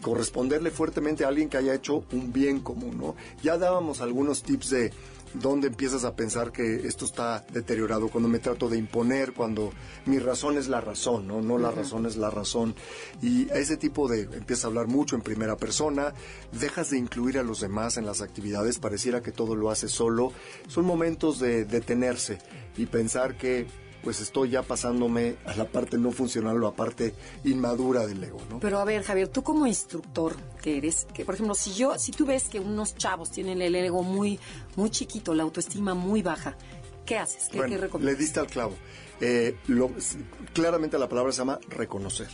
corresponderle 0.00 0.70
fuertemente 0.70 1.24
a 1.24 1.28
alguien 1.28 1.48
que 1.48 1.56
haya 1.56 1.74
hecho 1.74 2.04
un 2.12 2.32
bien 2.32 2.60
común, 2.60 2.98
¿no? 2.98 3.16
Ya 3.42 3.58
dábamos 3.58 4.00
algunos 4.00 4.42
tips 4.42 4.70
de 4.70 4.92
dónde 5.34 5.68
empiezas 5.68 6.04
a 6.04 6.14
pensar 6.14 6.52
que 6.52 6.86
esto 6.86 7.04
está 7.04 7.44
deteriorado, 7.52 8.08
cuando 8.08 8.28
me 8.28 8.38
trato 8.38 8.68
de 8.68 8.78
imponer, 8.78 9.32
cuando 9.32 9.72
mi 10.06 10.18
razón 10.18 10.56
es 10.56 10.68
la 10.68 10.80
razón, 10.80 11.26
no, 11.26 11.40
no 11.42 11.58
la 11.58 11.70
razón 11.70 12.06
es 12.06 12.16
la 12.16 12.30
razón. 12.30 12.74
Y 13.22 13.50
ese 13.50 13.76
tipo 13.76 14.08
de, 14.08 14.22
empiezas 14.22 14.64
a 14.64 14.68
hablar 14.68 14.86
mucho 14.86 15.16
en 15.16 15.22
primera 15.22 15.56
persona, 15.56 16.14
dejas 16.52 16.90
de 16.90 16.98
incluir 16.98 17.38
a 17.38 17.42
los 17.42 17.60
demás 17.60 17.96
en 17.96 18.06
las 18.06 18.22
actividades, 18.22 18.78
pareciera 18.78 19.20
que 19.20 19.32
todo 19.32 19.56
lo 19.56 19.70
hace 19.70 19.88
solo. 19.88 20.32
Son 20.68 20.84
momentos 20.84 21.38
de 21.38 21.64
detenerse 21.64 22.38
y 22.76 22.86
pensar 22.86 23.36
que 23.36 23.66
pues 24.06 24.20
estoy 24.20 24.50
ya 24.50 24.62
pasándome 24.62 25.34
a 25.46 25.56
la 25.56 25.64
parte 25.64 25.98
no 25.98 26.12
funcional 26.12 26.62
o 26.62 26.68
a 26.68 26.70
la 26.70 26.76
parte 26.76 27.12
inmadura 27.42 28.06
del 28.06 28.22
ego, 28.22 28.38
¿no? 28.48 28.60
Pero 28.60 28.78
a 28.78 28.84
ver, 28.84 29.02
Javier, 29.02 29.26
tú 29.26 29.42
como 29.42 29.66
instructor 29.66 30.36
que 30.62 30.76
eres, 30.76 31.08
que 31.12 31.24
por 31.24 31.34
ejemplo, 31.34 31.56
si 31.56 31.74
yo, 31.74 31.98
si 31.98 32.12
tú 32.12 32.24
ves 32.24 32.48
que 32.48 32.60
unos 32.60 32.96
chavos 32.96 33.32
tienen 33.32 33.60
el 33.60 33.74
ego 33.74 34.04
muy, 34.04 34.38
muy 34.76 34.90
chiquito, 34.90 35.34
la 35.34 35.42
autoestima 35.42 35.94
muy 35.94 36.22
baja, 36.22 36.56
¿qué 37.04 37.18
haces? 37.18 37.48
¿Qué, 37.50 37.58
bueno, 37.58 37.98
Le 37.98 38.14
diste 38.14 38.38
al 38.38 38.46
clavo. 38.46 38.74
Eh, 39.20 39.56
claramente 40.52 40.98
la 40.98 41.08
palabra 41.08 41.32
se 41.32 41.38
llama 41.38 41.58
reconocer 41.70 42.28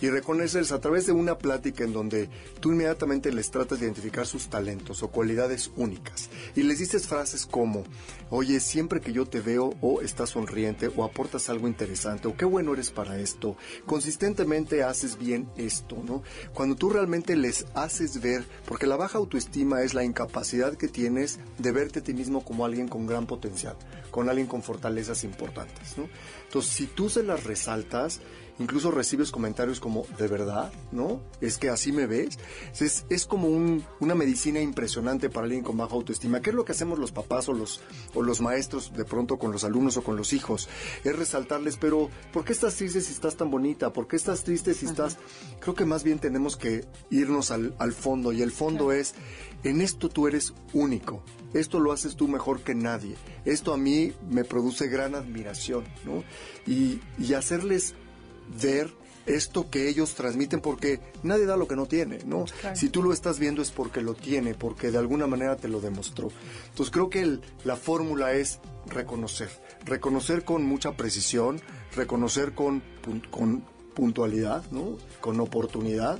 y 0.00 0.08
reconocerles 0.08 0.72
a 0.72 0.80
través 0.80 1.06
de 1.06 1.12
una 1.12 1.36
plática 1.36 1.84
en 1.84 1.92
donde 1.92 2.30
tú 2.60 2.72
inmediatamente 2.72 3.30
les 3.32 3.50
tratas 3.50 3.80
de 3.80 3.86
identificar 3.86 4.26
sus 4.26 4.48
talentos 4.48 5.02
o 5.02 5.08
cualidades 5.08 5.70
únicas 5.76 6.30
y 6.56 6.62
les 6.62 6.78
dices 6.78 7.06
frases 7.06 7.46
como, 7.46 7.84
oye, 8.30 8.60
siempre 8.60 9.00
que 9.00 9.12
yo 9.12 9.26
te 9.26 9.40
veo 9.40 9.74
o 9.80 10.00
estás 10.00 10.30
sonriente 10.30 10.90
o 10.96 11.04
aportas 11.04 11.50
algo 11.50 11.68
interesante 11.68 12.28
o 12.28 12.36
qué 12.36 12.44
bueno 12.44 12.72
eres 12.72 12.90
para 12.90 13.18
esto, 13.18 13.56
consistentemente 13.86 14.82
haces 14.82 15.18
bien 15.18 15.48
esto, 15.56 15.96
¿no? 16.02 16.22
Cuando 16.54 16.76
tú 16.76 16.90
realmente 16.90 17.36
les 17.36 17.66
haces 17.74 18.20
ver, 18.20 18.44
porque 18.66 18.86
la 18.86 18.96
baja 18.96 19.18
autoestima 19.18 19.82
es 19.82 19.94
la 19.94 20.04
incapacidad 20.04 20.76
que 20.76 20.88
tienes 20.88 21.38
de 21.58 21.72
verte 21.72 22.00
a 22.00 22.02
ti 22.02 22.14
mismo 22.14 22.44
como 22.44 22.64
alguien 22.64 22.88
con 22.88 23.06
gran 23.06 23.26
potencial, 23.26 23.76
con 24.10 24.28
alguien 24.28 24.46
con 24.46 24.62
fortalezas 24.62 25.24
importantes, 25.24 25.96
¿no? 25.96 26.08
Entonces, 26.46 26.72
si 26.72 26.86
tú 26.86 27.08
se 27.08 27.22
las 27.22 27.44
resaltas, 27.44 28.20
incluso 28.58 28.90
recibes 28.90 29.30
comentarios 29.30 29.80
como, 29.80 30.06
¿de 30.18 30.28
verdad? 30.28 30.72
¿No? 30.90 31.20
¿Es 31.40 31.58
que 31.58 31.68
así 31.68 31.92
me 31.92 32.06
ves? 32.06 32.38
Es, 32.78 33.04
es 33.08 33.26
como 33.26 33.48
una 33.48 34.14
medicina 34.14 34.60
impresionante 34.60 35.30
para 35.30 35.44
alguien 35.44 35.64
con 35.64 35.76
baja 35.76 35.94
autoestima. 35.94 36.40
¿Qué 36.40 36.50
es 36.50 36.56
lo 36.56 36.64
que 36.64 36.72
hacemos 36.72 36.98
los 36.98 37.12
papás 37.12 37.48
o 37.48 37.52
los, 37.52 37.80
o 38.14 38.22
los 38.22 38.40
maestros 38.40 38.92
de 38.94 39.04
pronto 39.04 39.38
con 39.38 39.52
los 39.52 39.64
alumnos 39.64 39.96
o 39.96 40.02
con 40.02 40.16
los 40.16 40.32
hijos? 40.32 40.68
Es 41.04 41.16
resaltarles, 41.16 41.76
pero 41.76 42.10
¿por 42.32 42.44
qué 42.44 42.52
estás 42.52 42.76
triste 42.76 43.00
si 43.00 43.12
estás 43.12 43.36
tan 43.36 43.50
bonita? 43.50 43.92
¿Por 43.92 44.06
qué 44.06 44.16
estás 44.16 44.44
triste 44.44 44.74
si 44.74 44.86
estás...? 44.86 45.18
Creo 45.60 45.74
que 45.74 45.84
más 45.84 46.04
bien 46.04 46.18
tenemos 46.18 46.56
que 46.56 46.84
irnos 47.10 47.50
al, 47.50 47.74
al 47.78 47.92
fondo 47.92 48.32
y 48.32 48.42
el 48.42 48.52
fondo 48.52 48.92
es, 48.92 49.14
en 49.64 49.80
esto 49.80 50.08
tú 50.08 50.26
eres 50.26 50.54
único. 50.72 51.22
Esto 51.54 51.80
lo 51.80 51.92
haces 51.92 52.16
tú 52.16 52.28
mejor 52.28 52.62
que 52.62 52.74
nadie. 52.74 53.14
Esto 53.44 53.74
a 53.74 53.76
mí 53.76 54.12
me 54.30 54.44
produce 54.44 54.88
gran 54.88 55.14
admiración, 55.14 55.84
¿no? 56.04 56.24
Y, 56.66 57.00
y 57.18 57.34
hacerles 57.34 57.94
ver 58.60 58.90
esto 59.26 59.70
que 59.70 59.88
ellos 59.88 60.14
transmiten 60.14 60.60
porque 60.60 61.00
nadie 61.22 61.46
da 61.46 61.56
lo 61.56 61.68
que 61.68 61.76
no 61.76 61.86
tiene, 61.86 62.18
¿no? 62.26 62.44
Si 62.74 62.88
tú 62.88 63.02
lo 63.02 63.12
estás 63.12 63.38
viendo 63.38 63.62
es 63.62 63.70
porque 63.70 64.02
lo 64.02 64.14
tiene, 64.14 64.54
porque 64.54 64.90
de 64.90 64.98
alguna 64.98 65.26
manera 65.26 65.56
te 65.56 65.68
lo 65.68 65.80
demostró. 65.80 66.28
Entonces 66.70 66.92
creo 66.92 67.08
que 67.08 67.38
la 67.64 67.76
fórmula 67.76 68.32
es 68.32 68.58
reconocer, 68.86 69.50
reconocer 69.84 70.44
con 70.44 70.64
mucha 70.64 70.96
precisión, 70.96 71.60
reconocer 71.94 72.52
con, 72.52 72.82
con 73.30 73.64
puntualidad, 73.94 74.64
¿no? 74.70 74.96
Con 75.20 75.38
oportunidad, 75.38 76.18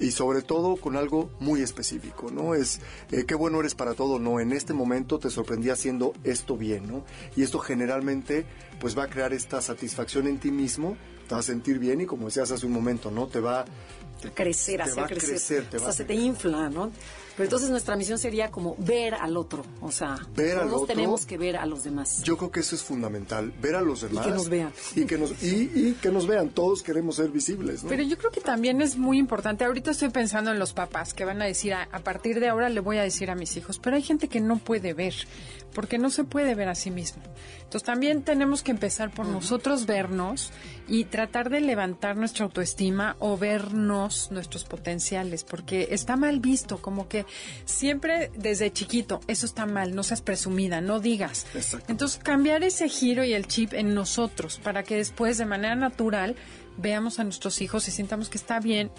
y 0.00 0.12
sobre 0.12 0.40
todo 0.42 0.76
con 0.76 0.96
algo 0.96 1.30
muy 1.40 1.60
específico, 1.60 2.30
¿no? 2.30 2.54
Es 2.54 2.80
eh, 3.12 3.24
qué 3.26 3.34
bueno 3.34 3.60
eres 3.60 3.74
para 3.74 3.94
todo, 3.94 4.18
no, 4.18 4.40
en 4.40 4.52
este 4.52 4.72
momento 4.72 5.18
te 5.18 5.30
sorprendí 5.30 5.68
haciendo 5.68 6.14
esto 6.24 6.56
bien, 6.56 6.88
¿no? 6.88 7.04
Y 7.36 7.42
esto 7.42 7.58
generalmente 7.58 8.46
pues 8.80 8.96
va 8.96 9.04
a 9.04 9.08
crear 9.08 9.34
esta 9.34 9.60
satisfacción 9.60 10.26
en 10.26 10.38
ti 10.38 10.50
mismo, 10.50 10.96
te 11.30 11.34
va 11.36 11.40
a 11.40 11.44
sentir 11.44 11.78
bien 11.78 12.00
y 12.00 12.06
como 12.06 12.24
decías 12.24 12.50
hace 12.50 12.66
un 12.66 12.72
momento, 12.72 13.08
¿no? 13.08 13.28
Te 13.28 13.38
va 13.38 13.60
a 13.60 13.64
crecer, 14.34 14.82
hacer 14.82 15.06
crecer, 15.06 15.64
o 15.76 15.78
sea, 15.78 15.92
se 15.92 16.04
te 16.04 16.14
infla, 16.14 16.68
¿no? 16.68 16.90
Pero 17.36 17.44
entonces 17.44 17.70
nuestra 17.70 17.94
misión 17.94 18.18
sería 18.18 18.50
como 18.50 18.74
ver 18.78 19.14
al 19.14 19.36
otro, 19.36 19.64
o 19.80 19.92
sea, 19.92 20.18
todos 20.34 20.88
tenemos 20.88 21.26
que 21.26 21.38
ver 21.38 21.56
a 21.56 21.66
los 21.66 21.84
demás. 21.84 22.20
Yo 22.24 22.36
creo 22.36 22.50
que 22.50 22.58
eso 22.58 22.74
es 22.74 22.82
fundamental, 22.82 23.52
ver 23.62 23.76
a 23.76 23.80
los 23.80 24.00
demás. 24.00 24.26
Y 24.26 24.28
que 24.28 24.34
nos 24.34 24.48
vean. 24.48 24.72
Y 24.96 25.04
que 25.04 25.18
nos, 25.18 25.42
y, 25.42 25.92
que 26.02 26.10
nos 26.10 26.26
vean, 26.26 26.48
todos 26.50 26.82
queremos 26.82 27.14
ser 27.14 27.30
visibles. 27.30 27.84
¿no? 27.84 27.90
Pero 27.90 28.02
yo 28.02 28.18
creo 28.18 28.32
que 28.32 28.40
también 28.40 28.82
es 28.82 28.96
muy 28.96 29.16
importante, 29.16 29.64
ahorita 29.64 29.92
estoy 29.92 30.10
pensando 30.10 30.50
en 30.50 30.58
los 30.58 30.72
papás 30.72 31.14
que 31.14 31.24
van 31.24 31.40
a 31.40 31.44
decir, 31.44 31.74
a, 31.74 31.84
a 31.92 32.00
partir 32.00 32.40
de 32.40 32.48
ahora 32.48 32.68
le 32.68 32.80
voy 32.80 32.98
a 32.98 33.02
decir 33.02 33.30
a 33.30 33.36
mis 33.36 33.56
hijos, 33.56 33.78
pero 33.78 33.94
hay 33.94 34.02
gente 34.02 34.26
que 34.26 34.40
no 34.40 34.58
puede 34.58 34.94
ver, 34.94 35.14
porque 35.74 35.98
no 35.98 36.10
se 36.10 36.24
puede 36.24 36.54
ver 36.54 36.68
a 36.68 36.74
sí 36.74 36.90
mismo. 36.90 37.22
Entonces 37.58 37.84
también 37.84 38.22
tenemos 38.22 38.62
que 38.62 38.72
empezar 38.72 39.10
por 39.10 39.26
nosotros 39.26 39.86
vernos 39.86 40.50
y 40.88 41.04
tratar 41.04 41.50
de 41.50 41.60
levantar 41.60 42.16
nuestra 42.16 42.44
autoestima 42.44 43.16
o 43.20 43.36
vernos 43.36 44.30
nuestros 44.32 44.64
potenciales, 44.64 45.44
porque 45.44 45.88
está 45.92 46.16
mal 46.16 46.40
visto, 46.40 46.78
como 46.78 47.08
que 47.08 47.26
siempre 47.64 48.32
desde 48.36 48.72
chiquito, 48.72 49.20
eso 49.28 49.46
está 49.46 49.66
mal, 49.66 49.94
no 49.94 50.02
seas 50.02 50.20
presumida, 50.20 50.80
no 50.80 50.98
digas. 50.98 51.46
Entonces 51.86 52.20
cambiar 52.22 52.64
ese 52.64 52.88
giro 52.88 53.24
y 53.24 53.34
el 53.34 53.46
chip 53.46 53.72
en 53.74 53.94
nosotros 53.94 54.58
para 54.58 54.82
que 54.82 54.96
después 54.96 55.38
de 55.38 55.46
manera 55.46 55.76
natural 55.76 56.36
veamos 56.76 57.20
a 57.20 57.24
nuestros 57.24 57.60
hijos 57.60 57.86
y 57.88 57.90
sintamos 57.90 58.28
que 58.28 58.38
está 58.38 58.58
bien, 58.58 58.90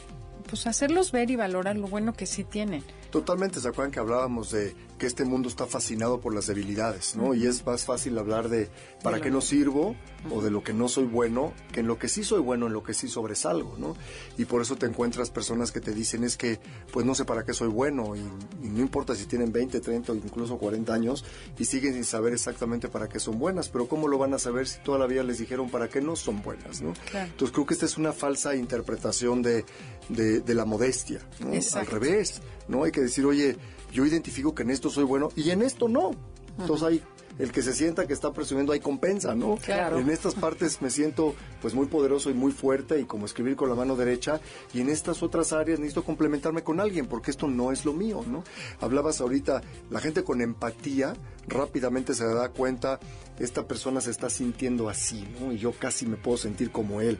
pues 0.41 0.67
hacerlos 0.67 1.11
ver 1.11 1.29
y 1.31 1.35
valorar 1.35 1.77
lo 1.77 1.87
bueno 1.87 2.13
que 2.13 2.25
sí 2.25 2.43
tienen. 2.43 2.83
Totalmente, 3.09 3.59
¿se 3.59 3.67
acuerdan 3.67 3.91
que 3.91 3.99
hablábamos 3.99 4.51
de 4.51 4.75
que 4.97 5.05
este 5.05 5.25
mundo 5.25 5.49
está 5.49 5.65
fascinado 5.65 6.19
por 6.19 6.33
las 6.33 6.47
debilidades, 6.47 7.15
¿no? 7.15 7.33
Y 7.33 7.45
es 7.45 7.65
más 7.65 7.85
fácil 7.85 8.17
hablar 8.17 8.49
de 8.49 8.69
para 9.03 9.19
qué 9.19 9.31
no 9.31 9.41
sirvo 9.41 9.95
o 10.29 10.41
de 10.41 10.51
lo 10.51 10.63
que 10.63 10.73
no 10.73 10.87
soy 10.87 11.05
bueno, 11.05 11.53
que 11.71 11.79
en 11.79 11.87
lo 11.87 11.97
que 11.97 12.07
sí 12.07 12.23
soy 12.23 12.41
bueno, 12.41 12.67
en 12.67 12.73
lo 12.73 12.83
que 12.83 12.93
sí 12.93 13.07
sobresalgo, 13.07 13.75
¿no? 13.77 13.95
Y 14.37 14.45
por 14.45 14.61
eso 14.61 14.75
te 14.75 14.85
encuentras 14.85 15.31
personas 15.31 15.71
que 15.71 15.81
te 15.81 15.93
dicen 15.93 16.23
es 16.23 16.37
que 16.37 16.59
pues 16.91 17.05
no 17.05 17.15
sé 17.15 17.25
para 17.25 17.43
qué 17.43 17.53
soy 17.53 17.69
bueno 17.69 18.15
y, 18.15 18.21
no 18.67 18.79
importa 18.79 19.15
si 19.15 19.25
tienen 19.25 19.51
20, 19.51 19.79
30 19.79 20.11
o 20.11 20.15
incluso 20.15 20.57
40 20.57 20.93
años 20.93 21.25
y 21.57 21.65
siguen 21.65 21.93
sin 21.93 22.05
saber 22.05 22.33
exactamente 22.33 22.87
para 22.87 23.09
qué 23.09 23.19
son 23.19 23.39
buenas, 23.39 23.69
pero 23.69 23.87
¿cómo 23.87 24.07
lo 24.07 24.17
van 24.17 24.33
a 24.33 24.39
saber 24.39 24.67
si 24.67 24.79
toda 24.79 24.97
la 24.97 25.07
vida 25.07 25.23
les 25.23 25.39
dijeron 25.39 25.69
para 25.69 25.89
qué 25.89 26.01
no 26.01 26.15
son 26.15 26.41
buenas, 26.41 26.81
¿no? 26.81 26.93
Entonces 27.13 27.51
creo 27.51 27.65
que 27.65 27.73
esta 27.73 27.85
es 27.85 27.97
una 27.97 28.13
falsa 28.13 28.55
interpretación 28.55 29.41
de, 29.41 29.65
de, 30.09 30.53
la 30.55 30.65
modestia, 30.65 31.19
¿no? 31.39 31.51
Al 31.51 31.85
revés, 31.87 32.41
¿no? 32.67 32.83
Hay 32.83 32.91
que 32.91 33.01
decir, 33.01 33.25
oye, 33.25 33.57
yo 33.91 34.05
identifico 34.05 34.55
que 34.55 34.63
en 34.63 34.69
esto 34.69 34.89
soy 34.89 35.03
bueno 35.03 35.29
y 35.35 35.49
en 35.49 35.61
esto 35.61 35.87
no. 35.87 36.11
Entonces 36.59 36.87
hay 36.87 37.03
el 37.39 37.51
que 37.51 37.61
se 37.61 37.73
sienta 37.73 38.07
que 38.07 38.13
está 38.13 38.33
presumiendo 38.33 38.73
hay 38.73 38.79
compensa, 38.79 39.35
¿no? 39.35 39.55
Claro. 39.57 39.99
En 39.99 40.09
estas 40.09 40.35
partes 40.35 40.81
me 40.81 40.89
siento 40.89 41.35
pues 41.61 41.73
muy 41.73 41.87
poderoso 41.87 42.29
y 42.29 42.33
muy 42.33 42.51
fuerte 42.51 42.99
y 42.99 43.05
como 43.05 43.25
escribir 43.25 43.55
con 43.55 43.69
la 43.69 43.75
mano 43.75 43.95
derecha 43.95 44.39
y 44.73 44.81
en 44.81 44.89
estas 44.89 45.23
otras 45.23 45.53
áreas 45.53 45.79
necesito 45.79 46.03
complementarme 46.03 46.63
con 46.63 46.79
alguien 46.79 47.07
porque 47.07 47.31
esto 47.31 47.47
no 47.47 47.71
es 47.71 47.85
lo 47.85 47.93
mío, 47.93 48.23
¿no? 48.27 48.43
Hablabas 48.79 49.21
ahorita, 49.21 49.61
la 49.89 49.99
gente 49.99 50.23
con 50.23 50.41
empatía 50.41 51.13
rápidamente 51.47 52.13
se 52.13 52.25
da 52.25 52.49
cuenta 52.49 52.99
esta 53.39 53.67
persona 53.67 54.01
se 54.01 54.11
está 54.11 54.29
sintiendo 54.29 54.89
así, 54.89 55.27
¿no? 55.39 55.51
Y 55.51 55.57
yo 55.57 55.71
casi 55.71 56.05
me 56.05 56.17
puedo 56.17 56.37
sentir 56.37 56.71
como 56.71 57.01
él 57.01 57.17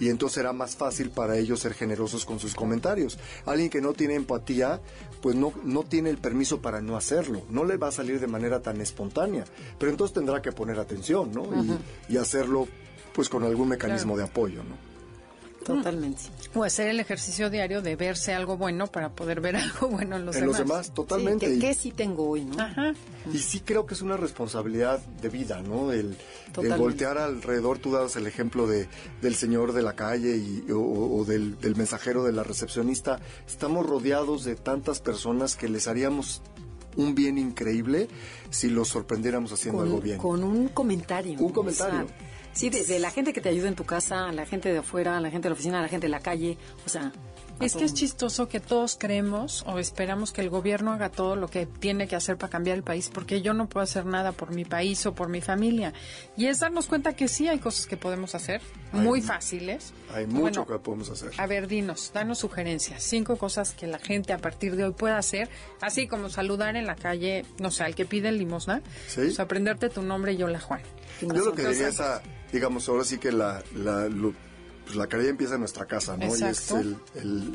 y 0.00 0.08
entonces 0.08 0.34
será 0.34 0.52
más 0.52 0.76
fácil 0.76 1.10
para 1.10 1.36
ellos 1.36 1.60
ser 1.60 1.74
generosos 1.74 2.24
con 2.24 2.38
sus 2.38 2.54
comentarios. 2.54 3.18
Alguien 3.46 3.70
que 3.70 3.80
no 3.80 3.92
tiene 3.92 4.14
empatía, 4.14 4.80
pues 5.24 5.36
no, 5.36 5.54
no 5.64 5.84
tiene 5.84 6.10
el 6.10 6.18
permiso 6.18 6.60
para 6.60 6.82
no 6.82 6.98
hacerlo, 6.98 7.46
no 7.48 7.64
le 7.64 7.78
va 7.78 7.88
a 7.88 7.92
salir 7.92 8.20
de 8.20 8.26
manera 8.26 8.60
tan 8.60 8.78
espontánea, 8.82 9.46
pero 9.78 9.90
entonces 9.90 10.12
tendrá 10.12 10.42
que 10.42 10.52
poner 10.52 10.78
atención, 10.78 11.32
¿no? 11.32 11.48
y, 12.10 12.18
hacerlo 12.18 12.68
pues 13.14 13.30
con 13.30 13.42
algún 13.42 13.70
mecanismo 13.70 14.18
de 14.18 14.24
apoyo, 14.24 14.62
¿no? 14.62 14.93
Totalmente. 15.64 16.22
O 16.54 16.64
hacer 16.64 16.88
el 16.88 17.00
ejercicio 17.00 17.50
diario 17.50 17.82
de 17.82 17.96
verse 17.96 18.32
algo 18.34 18.56
bueno 18.56 18.86
para 18.86 19.10
poder 19.10 19.40
ver 19.40 19.56
algo 19.56 19.88
bueno 19.88 20.16
en 20.16 20.26
los 20.26 20.34
demás. 20.34 20.42
En 20.42 20.46
los 20.46 20.58
demás, 20.58 20.94
totalmente. 20.94 21.54
Sí, 21.54 21.58
¿Qué 21.58 21.74
sí 21.74 21.90
tengo 21.90 22.28
hoy, 22.28 22.44
no? 22.44 22.62
Ajá. 22.62 22.92
Y 23.32 23.38
sí 23.38 23.60
creo 23.60 23.86
que 23.86 23.94
es 23.94 24.02
una 24.02 24.16
responsabilidad 24.16 25.00
de 25.22 25.28
vida, 25.28 25.62
¿no? 25.62 25.92
El, 25.92 26.16
voltear 26.78 27.18
alrededor, 27.18 27.78
tú 27.78 27.92
das 27.92 28.16
el 28.16 28.26
ejemplo 28.26 28.66
de, 28.66 28.88
del 29.22 29.34
señor 29.34 29.72
de 29.72 29.82
la 29.82 29.94
calle 29.94 30.36
y, 30.36 30.64
o, 30.70 31.24
del, 31.24 31.58
del 31.58 31.76
mensajero 31.76 32.24
de 32.24 32.32
la 32.32 32.42
recepcionista. 32.44 33.20
Estamos 33.46 33.86
rodeados 33.86 34.44
de 34.44 34.54
tantas 34.56 35.00
personas 35.00 35.56
que 35.56 35.68
les 35.68 35.88
haríamos 35.88 36.42
un 36.96 37.14
bien 37.14 37.38
increíble 37.38 38.08
si 38.50 38.68
los 38.70 38.88
sorprendiéramos 38.88 39.52
haciendo 39.52 39.82
algo 39.82 40.00
bien. 40.00 40.18
Con 40.18 40.44
un 40.44 40.68
comentario. 40.68 41.38
Un 41.40 41.52
comentario. 41.52 42.06
Sí, 42.54 42.70
desde 42.70 42.98
la 43.00 43.10
gente 43.10 43.32
que 43.32 43.40
te 43.40 43.48
ayuda 43.48 43.68
en 43.68 43.74
tu 43.74 43.84
casa, 43.84 44.28
a 44.28 44.32
la 44.32 44.46
gente 44.46 44.72
de 44.72 44.78
afuera, 44.78 45.16
a 45.16 45.20
la 45.20 45.30
gente 45.30 45.46
de 45.46 45.50
la 45.50 45.54
oficina, 45.54 45.78
a 45.80 45.82
la 45.82 45.88
gente 45.88 46.06
de 46.06 46.10
la 46.10 46.20
calle, 46.20 46.56
o 46.86 46.88
sea... 46.88 47.12
Es 47.60 47.76
que 47.76 47.84
es 47.84 47.94
chistoso 47.94 48.48
que 48.48 48.58
todos 48.58 48.96
creemos 48.98 49.62
o 49.68 49.78
esperamos 49.78 50.32
que 50.32 50.40
el 50.40 50.50
gobierno 50.50 50.92
haga 50.92 51.08
todo 51.08 51.36
lo 51.36 51.46
que 51.46 51.66
tiene 51.66 52.08
que 52.08 52.16
hacer 52.16 52.36
para 52.36 52.50
cambiar 52.50 52.76
el 52.76 52.82
país, 52.82 53.10
porque 53.14 53.42
yo 53.42 53.54
no 53.54 53.68
puedo 53.68 53.84
hacer 53.84 54.06
nada 54.06 54.32
por 54.32 54.52
mi 54.52 54.64
país 54.64 55.06
o 55.06 55.14
por 55.14 55.28
mi 55.28 55.40
familia. 55.40 55.92
Y 56.36 56.46
es 56.46 56.58
darnos 56.58 56.86
cuenta 56.86 57.14
que 57.14 57.28
sí 57.28 57.46
hay 57.46 57.60
cosas 57.60 57.86
que 57.86 57.96
podemos 57.96 58.34
hacer, 58.34 58.60
muy 58.90 59.22
fáciles. 59.22 59.92
Hay 60.12 60.26
mucho 60.26 60.66
que 60.66 60.80
podemos 60.80 61.10
hacer. 61.10 61.30
A 61.36 61.46
ver, 61.46 61.68
dinos, 61.68 62.10
danos 62.12 62.38
sugerencias, 62.38 63.04
cinco 63.04 63.36
cosas 63.36 63.72
que 63.72 63.86
la 63.86 64.00
gente 64.00 64.32
a 64.32 64.38
partir 64.38 64.74
de 64.74 64.84
hoy 64.84 64.92
pueda 64.92 65.16
hacer, 65.16 65.48
así 65.80 66.08
como 66.08 66.30
saludar 66.30 66.74
en 66.74 66.86
la 66.86 66.96
calle, 66.96 67.44
no 67.60 67.70
sé, 67.70 67.84
al 67.84 67.94
que 67.94 68.04
pide 68.04 68.32
limosna, 68.32 68.82
¿Sí? 69.06 69.20
pues 69.20 69.38
aprenderte 69.38 69.90
tu 69.90 70.02
nombre 70.02 70.32
y 70.32 70.38
yo 70.38 70.48
la 70.48 70.58
Juan. 70.58 70.80
Yo 71.20 71.28
lo 71.28 71.52
que 71.54 71.68
diría 71.68 71.88
es 71.88 72.00
a 72.00 72.20
digamos, 72.54 72.88
ahora 72.88 73.02
sí 73.02 73.18
que 73.18 73.32
la, 73.32 73.64
la, 73.74 74.08
pues 74.84 74.94
la 74.94 75.08
caridad 75.08 75.30
empieza 75.30 75.54
en 75.54 75.60
nuestra 75.60 75.86
casa, 75.86 76.16
¿no? 76.16 76.26
Y 76.26 76.42
es 76.44 76.70
el, 76.70 76.96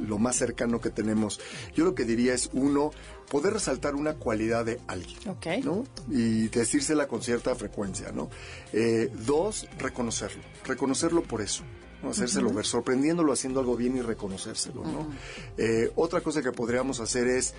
lo 0.06 0.18
más 0.18 0.36
cercano 0.36 0.82
que 0.82 0.90
tenemos. 0.90 1.40
Yo 1.74 1.86
lo 1.86 1.96
que 1.96 2.04
diría 2.04 2.34
es, 2.34 2.50
uno, 2.52 2.92
poder 3.32 3.54
resaltar 3.54 3.96
una 3.96 4.16
cualidad 4.16 4.66
de 4.66 4.82
alguien, 4.88 5.20
¿no? 5.64 5.86
Y 6.10 6.50
decírsela 6.50 7.08
con 7.08 7.22
cierta 7.22 7.56
frecuencia, 7.56 8.12
¿no? 8.12 8.30
Eh, 8.74 9.10
dos, 9.26 9.70
reconocerlo, 9.78 10.44
reconocerlo 10.66 11.24
por 11.24 11.42
eso. 11.42 11.64
¿no? 12.04 12.12
hacérselo 12.12 12.54
ver, 12.54 12.66
sorprendiéndolo, 12.66 13.34
haciendo 13.34 13.60
algo 13.60 13.76
bien 13.76 13.98
y 13.98 14.02
reconocérselo. 14.02 14.84
¿no? 14.86 15.10
Eh, 15.58 15.92
otra 15.98 16.22
cosa 16.22 16.42
que 16.42 16.54
podríamos 16.54 17.02
hacer 17.02 17.28
es 17.28 17.54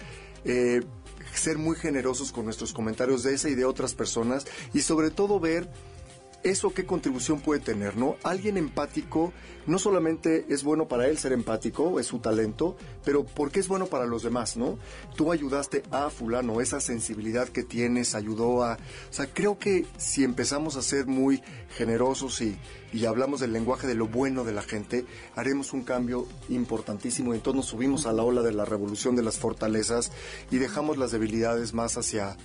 eh, 0.47 0.81
ser 1.35 1.59
muy 1.59 1.77
generosos 1.77 2.33
con 2.33 2.47
nuestros 2.47 2.73
comentarios 2.73 3.23
de 3.23 3.35
esa 3.35 3.51
y 3.51 3.55
de 3.55 3.67
otras 3.67 3.95
personas 3.95 4.47
y 4.73 4.81
sobre 4.81 5.11
todo 5.11 5.39
ver 5.41 5.69
eso 6.43 6.73
qué 6.73 6.87
contribución 6.87 7.41
puede 7.41 7.61
tener, 7.61 7.97
¿no? 7.97 8.17
Alguien 8.23 8.57
empático 8.57 9.33
no 9.67 9.79
solamente 9.79 10.47
es 10.49 10.65
bueno 10.65 10.89
para 10.89 11.09
él 11.09 11.19
ser 11.19 11.33
empático, 11.33 12.01
es 12.01 12.07
su 12.07 12.19
talento, 12.19 12.77
pero 13.05 13.25
porque 13.25 13.61
es 13.61 13.69
bueno 13.69 13.87
para 13.87 14.07
los 14.07 14.23
demás, 14.23 14.57
¿no? 14.57 14.79
Tú 15.17 15.33
ayudaste 15.33 15.83
a 15.91 16.11
fulano, 16.11 16.61
esa 16.61 16.81
sensibilidad 16.81 17.49
que 17.49 17.63
tienes 17.63 18.15
ayudó 18.15 18.65
a... 18.65 18.75
O 18.75 19.13
sea, 19.13 19.27
creo 19.33 19.59
que 19.59 19.87
si 19.99 20.25
empezamos 20.25 20.77
a 20.77 20.83
ser 20.83 21.07
muy 21.07 21.43
generosos 21.77 22.41
y, 22.41 22.59
y 22.93 23.05
hablamos 23.05 23.41
del 23.41 23.53
lenguaje 23.53 23.87
de 23.87 23.95
lo 23.95 24.09
bueno 24.09 24.45
de 24.45 24.53
la 24.53 24.63
gente, 24.63 25.05
haremos 25.37 25.73
un 25.73 25.83
cambio 25.83 26.27
importantísimo 26.49 27.01
entonces 27.35 27.57
nos 27.57 27.67
subimos 27.67 28.07
a 28.07 28.13
la 28.13 28.23
ola 28.23 28.43
de 28.43 28.53
la 28.53 28.65
revolución 28.65 29.17
de 29.17 29.23
las 29.23 29.39
fortalezas 29.39 30.13
y 30.51 30.59
dejamos 30.59 30.99
las 30.99 31.11
debilidades 31.13 31.75
más 31.75 31.97
hacia 31.97 32.37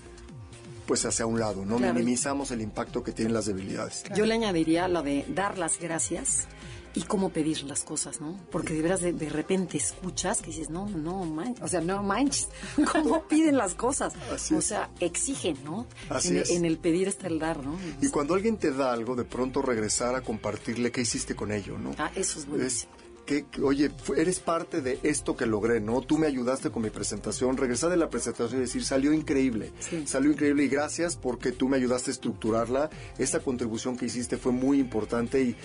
pues 0.86 1.05
hacia 1.05 1.25
un 1.25 1.39
lado, 1.39 1.65
¿no? 1.65 1.79
Minimizamos 1.79 2.51
el 2.51 2.61
impacto 2.61 3.03
que 3.03 3.11
tienen 3.11 3.33
las 3.33 3.45
debilidades. 3.45 4.03
Yo 4.15 4.25
le 4.25 4.33
añadiría 4.33 4.88
lo 4.88 5.03
de 5.03 5.25
dar 5.29 5.57
las 5.57 5.79
gracias 5.79 6.47
y 6.95 7.01
cómo 7.03 7.29
pedir 7.29 7.63
las 7.63 7.83
cosas, 7.83 8.21
¿no? 8.21 8.39
Porque 8.51 8.73
de 8.73 8.81
veras 8.81 9.01
de, 9.01 9.29
repente 9.29 9.77
escuchas 9.77 10.41
que 10.41 10.47
dices, 10.47 10.69
no, 10.69 10.88
no 10.88 11.25
manches, 11.25 11.63
o 11.63 11.67
sea, 11.67 11.81
no 11.81 12.01
manches, 12.01 12.47
¿cómo 12.91 13.23
piden 13.27 13.57
las 13.57 13.75
cosas? 13.75 14.13
o 14.55 14.61
sea, 14.61 14.89
exigen, 14.99 15.57
¿no? 15.65 15.86
Así 16.09 16.38
en, 16.38 16.43
en, 16.49 16.65
el 16.65 16.77
pedir 16.77 17.09
está 17.09 17.27
el 17.27 17.38
dar, 17.38 17.63
¿no? 17.63 17.77
Y 18.01 18.09
cuando 18.09 18.33
alguien 18.33 18.57
te 18.57 18.71
da 18.71 18.93
algo, 18.93 19.15
de 19.15 19.25
pronto 19.25 19.61
regresar 19.61 20.15
a 20.15 20.21
compartirle 20.21 20.91
qué 20.91 21.01
hiciste 21.01 21.36
con 21.36 21.51
ello, 21.51 21.77
¿no? 21.77 21.91
Ah, 21.97 22.11
eso 22.15 22.39
es 22.39 22.47
buenísimo 22.47 22.95
que, 23.26 23.45
oye, 23.61 23.91
eres 24.15 24.39
parte 24.39 24.82
de 24.82 24.99
esto 25.03 25.36
que 25.36 25.45
logré, 25.45 25.82
¿no? 25.82 26.01
Tú 26.01 26.17
me 26.17 26.28
ayudaste 26.28 26.69
con 26.69 26.84
mi 26.84 26.89
presentación, 26.89 27.57
regresar 27.57 27.89
de 27.89 27.97
la 27.97 28.09
presentación 28.09 28.59
y 28.59 28.63
decir, 28.63 28.84
salió 28.86 29.13
increíble, 29.13 29.71
salió 30.05 30.32
increíble 30.32 30.63
y 30.63 30.67
gracias 30.67 31.15
porque 31.15 31.51
tú 31.51 31.67
me 31.67 31.78
ayudaste 31.78 32.11
a 32.11 32.13
estructurarla, 32.13 32.89
esta 33.17 33.39
contribución 33.39 33.97
que 33.97 34.05
hiciste 34.05 34.38
fue 34.38 34.51
muy 34.51 34.80
importante 34.80 35.41
y 35.41 35.55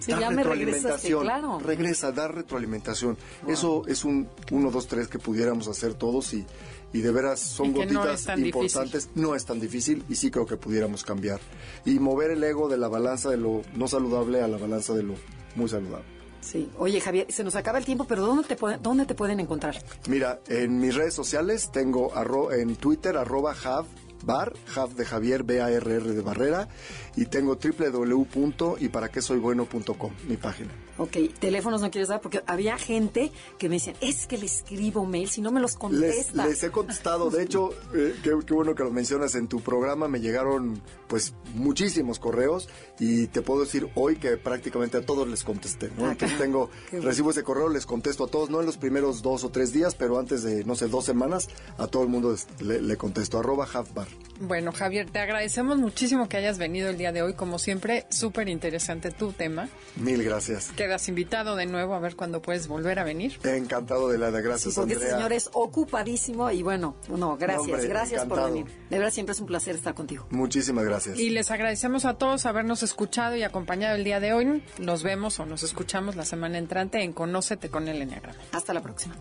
Sí, 0.00 0.12
dar 0.12 0.32
retroalimentación. 0.32 1.22
claro. 1.22 1.58
Regresa, 1.58 2.12
dar 2.12 2.32
retroalimentación. 2.32 3.16
Eso 3.48 3.82
es 3.88 4.04
un 4.04 4.28
1, 4.52 4.70
2, 4.70 4.86
3 4.86 5.08
que 5.08 5.18
pudiéramos 5.18 5.66
hacer 5.66 5.94
todos 5.94 6.34
y, 6.34 6.46
y 6.92 7.00
de 7.00 7.10
veras 7.10 7.40
son 7.40 7.72
gotitas 7.72 8.28
importantes. 8.36 9.10
No 9.16 9.34
es 9.34 9.44
tan 9.44 9.58
difícil 9.58 10.04
y 10.08 10.14
sí 10.14 10.30
creo 10.30 10.46
que 10.46 10.56
pudiéramos 10.56 11.02
cambiar. 11.02 11.40
Y 11.84 11.98
mover 11.98 12.30
el 12.30 12.44
ego 12.44 12.68
de 12.68 12.76
la 12.76 12.86
balanza 12.86 13.28
de 13.30 13.38
lo 13.38 13.62
no 13.74 13.88
saludable 13.88 14.40
a 14.40 14.46
la 14.46 14.58
balanza 14.58 14.94
de 14.94 15.02
lo 15.02 15.14
muy 15.56 15.68
saludable. 15.68 16.17
Sí. 16.50 16.70
Oye, 16.78 16.98
Javier, 16.98 17.30
se 17.30 17.44
nos 17.44 17.56
acaba 17.56 17.76
el 17.76 17.84
tiempo, 17.84 18.06
pero 18.06 18.24
¿dónde 18.24 18.44
te, 18.44 18.56
dónde 18.80 19.04
te 19.04 19.14
pueden 19.14 19.38
encontrar? 19.38 19.76
Mira, 20.08 20.40
en 20.48 20.80
mis 20.80 20.94
redes 20.94 21.12
sociales 21.12 21.70
tengo 21.70 22.10
en 22.50 22.74
Twitter, 22.76 23.18
arroba 23.18 23.54
Jav, 23.54 23.84
bar, 24.24 24.54
Jav 24.64 24.94
de 24.94 25.04
Javier, 25.04 25.42
B-A-R-R 25.42 26.14
de 26.14 26.22
Barrera, 26.22 26.70
y 27.16 27.26
tengo 27.26 27.56
www.yparaquesoybueno.com, 27.56 30.12
mi 30.26 30.38
página. 30.38 30.70
Ok, 30.98 31.16
teléfonos 31.38 31.80
no 31.80 31.92
quieres 31.92 32.08
dar 32.08 32.20
porque 32.20 32.42
había 32.46 32.76
gente 32.76 33.30
que 33.56 33.68
me 33.68 33.76
decían, 33.76 33.94
es 34.00 34.26
que 34.26 34.36
le 34.36 34.46
escribo 34.46 35.06
mail 35.06 35.28
si 35.28 35.40
no 35.40 35.52
me 35.52 35.60
los 35.60 35.76
contesta. 35.76 36.44
Les, 36.44 36.62
he 36.64 36.70
contestado, 36.70 37.30
de 37.30 37.44
hecho, 37.44 37.70
eh, 37.94 38.16
qué, 38.22 38.32
bueno 38.52 38.74
que 38.74 38.82
lo 38.82 38.90
mencionas 38.90 39.36
en 39.36 39.46
tu 39.46 39.60
programa, 39.60 40.08
me 40.08 40.20
llegaron 40.20 40.82
pues 41.06 41.34
muchísimos 41.54 42.18
correos 42.18 42.68
y 42.98 43.28
te 43.28 43.42
puedo 43.42 43.60
decir 43.60 43.88
hoy 43.94 44.16
que 44.16 44.36
prácticamente 44.36 44.96
a 44.96 45.02
todos 45.02 45.28
les 45.28 45.44
contesté, 45.44 45.88
¿no? 45.96 46.06
Ah, 46.06 46.12
Entonces 46.12 46.36
tengo, 46.36 46.68
recibo 46.90 47.30
ese 47.30 47.44
correo, 47.44 47.68
les 47.68 47.86
contesto 47.86 48.24
a 48.24 48.26
todos, 48.26 48.50
no 48.50 48.58
en 48.58 48.66
los 48.66 48.76
primeros 48.76 49.22
dos 49.22 49.44
o 49.44 49.50
tres 49.50 49.72
días, 49.72 49.94
pero 49.94 50.18
antes 50.18 50.42
de, 50.42 50.64
no 50.64 50.74
sé, 50.74 50.88
dos 50.88 51.04
semanas, 51.04 51.48
a 51.78 51.86
todo 51.86 52.02
el 52.02 52.08
mundo 52.08 52.34
le, 52.60 52.96
contesto, 52.96 53.38
arroba 53.38 53.68
halfbar. 53.72 54.08
Bueno, 54.40 54.72
Javier, 54.72 55.08
te 55.08 55.20
agradecemos 55.20 55.78
muchísimo 55.78 56.28
que 56.28 56.36
hayas 56.36 56.58
venido 56.58 56.90
el 56.90 56.98
día 56.98 57.12
de 57.12 57.22
hoy, 57.22 57.34
como 57.34 57.58
siempre, 57.60 58.06
súper 58.10 58.48
interesante 58.48 59.12
tu 59.12 59.32
tema. 59.32 59.68
Mil 59.96 60.22
gracias 60.24 60.70
quedas 60.88 61.06
invitado 61.10 61.54
de 61.54 61.66
nuevo 61.66 61.94
a 61.94 61.98
ver 61.98 62.16
cuándo 62.16 62.40
puedes 62.40 62.66
volver 62.66 62.98
a 62.98 63.04
venir. 63.04 63.38
Encantado 63.44 64.08
de 64.08 64.16
la 64.16 64.30
gracias, 64.30 64.72
sí, 64.72 64.80
porque 64.80 64.94
este 64.94 65.10
señor 65.10 65.34
es 65.34 65.50
ocupadísimo 65.52 66.50
y 66.50 66.62
bueno, 66.62 66.96
no, 67.08 67.36
gracias, 67.36 67.84
gracias 67.84 68.24
por 68.24 68.42
venir. 68.42 68.66
De 68.88 68.96
verdad 68.96 69.12
siempre 69.12 69.34
es 69.34 69.40
un 69.40 69.46
placer 69.46 69.76
estar 69.76 69.94
contigo. 69.94 70.26
Muchísimas 70.30 70.86
gracias. 70.86 71.18
Y 71.18 71.28
les 71.28 71.50
agradecemos 71.50 72.06
a 72.06 72.14
todos 72.14 72.46
habernos 72.46 72.82
escuchado 72.82 73.36
y 73.36 73.42
acompañado 73.42 73.96
el 73.96 74.04
día 74.04 74.18
de 74.18 74.32
hoy. 74.32 74.62
Nos 74.78 75.02
vemos 75.02 75.38
o 75.40 75.44
nos 75.44 75.62
escuchamos 75.62 76.16
la 76.16 76.24
semana 76.24 76.56
entrante 76.56 77.02
en 77.02 77.12
Conócete 77.12 77.68
con 77.68 77.86
el 77.86 78.00
Enneagrama. 78.00 78.38
Hasta 78.52 78.72
la 78.72 78.80
próxima. 78.80 79.14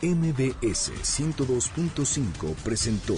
MBS 0.00 0.92
102.5 0.92 2.54
presentó 2.62 3.16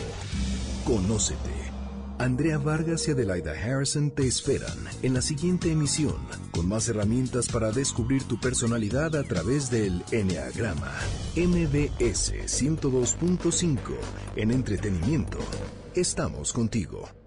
Conócete 0.86 1.73
Andrea 2.18 2.58
Vargas 2.58 3.08
y 3.08 3.10
Adelaida 3.10 3.52
Harrison 3.52 4.10
te 4.10 4.26
esperan 4.26 4.76
en 5.02 5.14
la 5.14 5.20
siguiente 5.20 5.70
emisión 5.72 6.16
con 6.52 6.68
más 6.68 6.88
herramientas 6.88 7.48
para 7.48 7.72
descubrir 7.72 8.22
tu 8.24 8.38
personalidad 8.38 9.16
a 9.16 9.24
través 9.24 9.70
del 9.70 10.04
Enneagrama. 10.12 10.92
MBS 11.36 12.32
102.5 12.46 13.78
en 14.36 14.50
entretenimiento. 14.52 15.38
Estamos 15.94 16.52
contigo. 16.52 17.23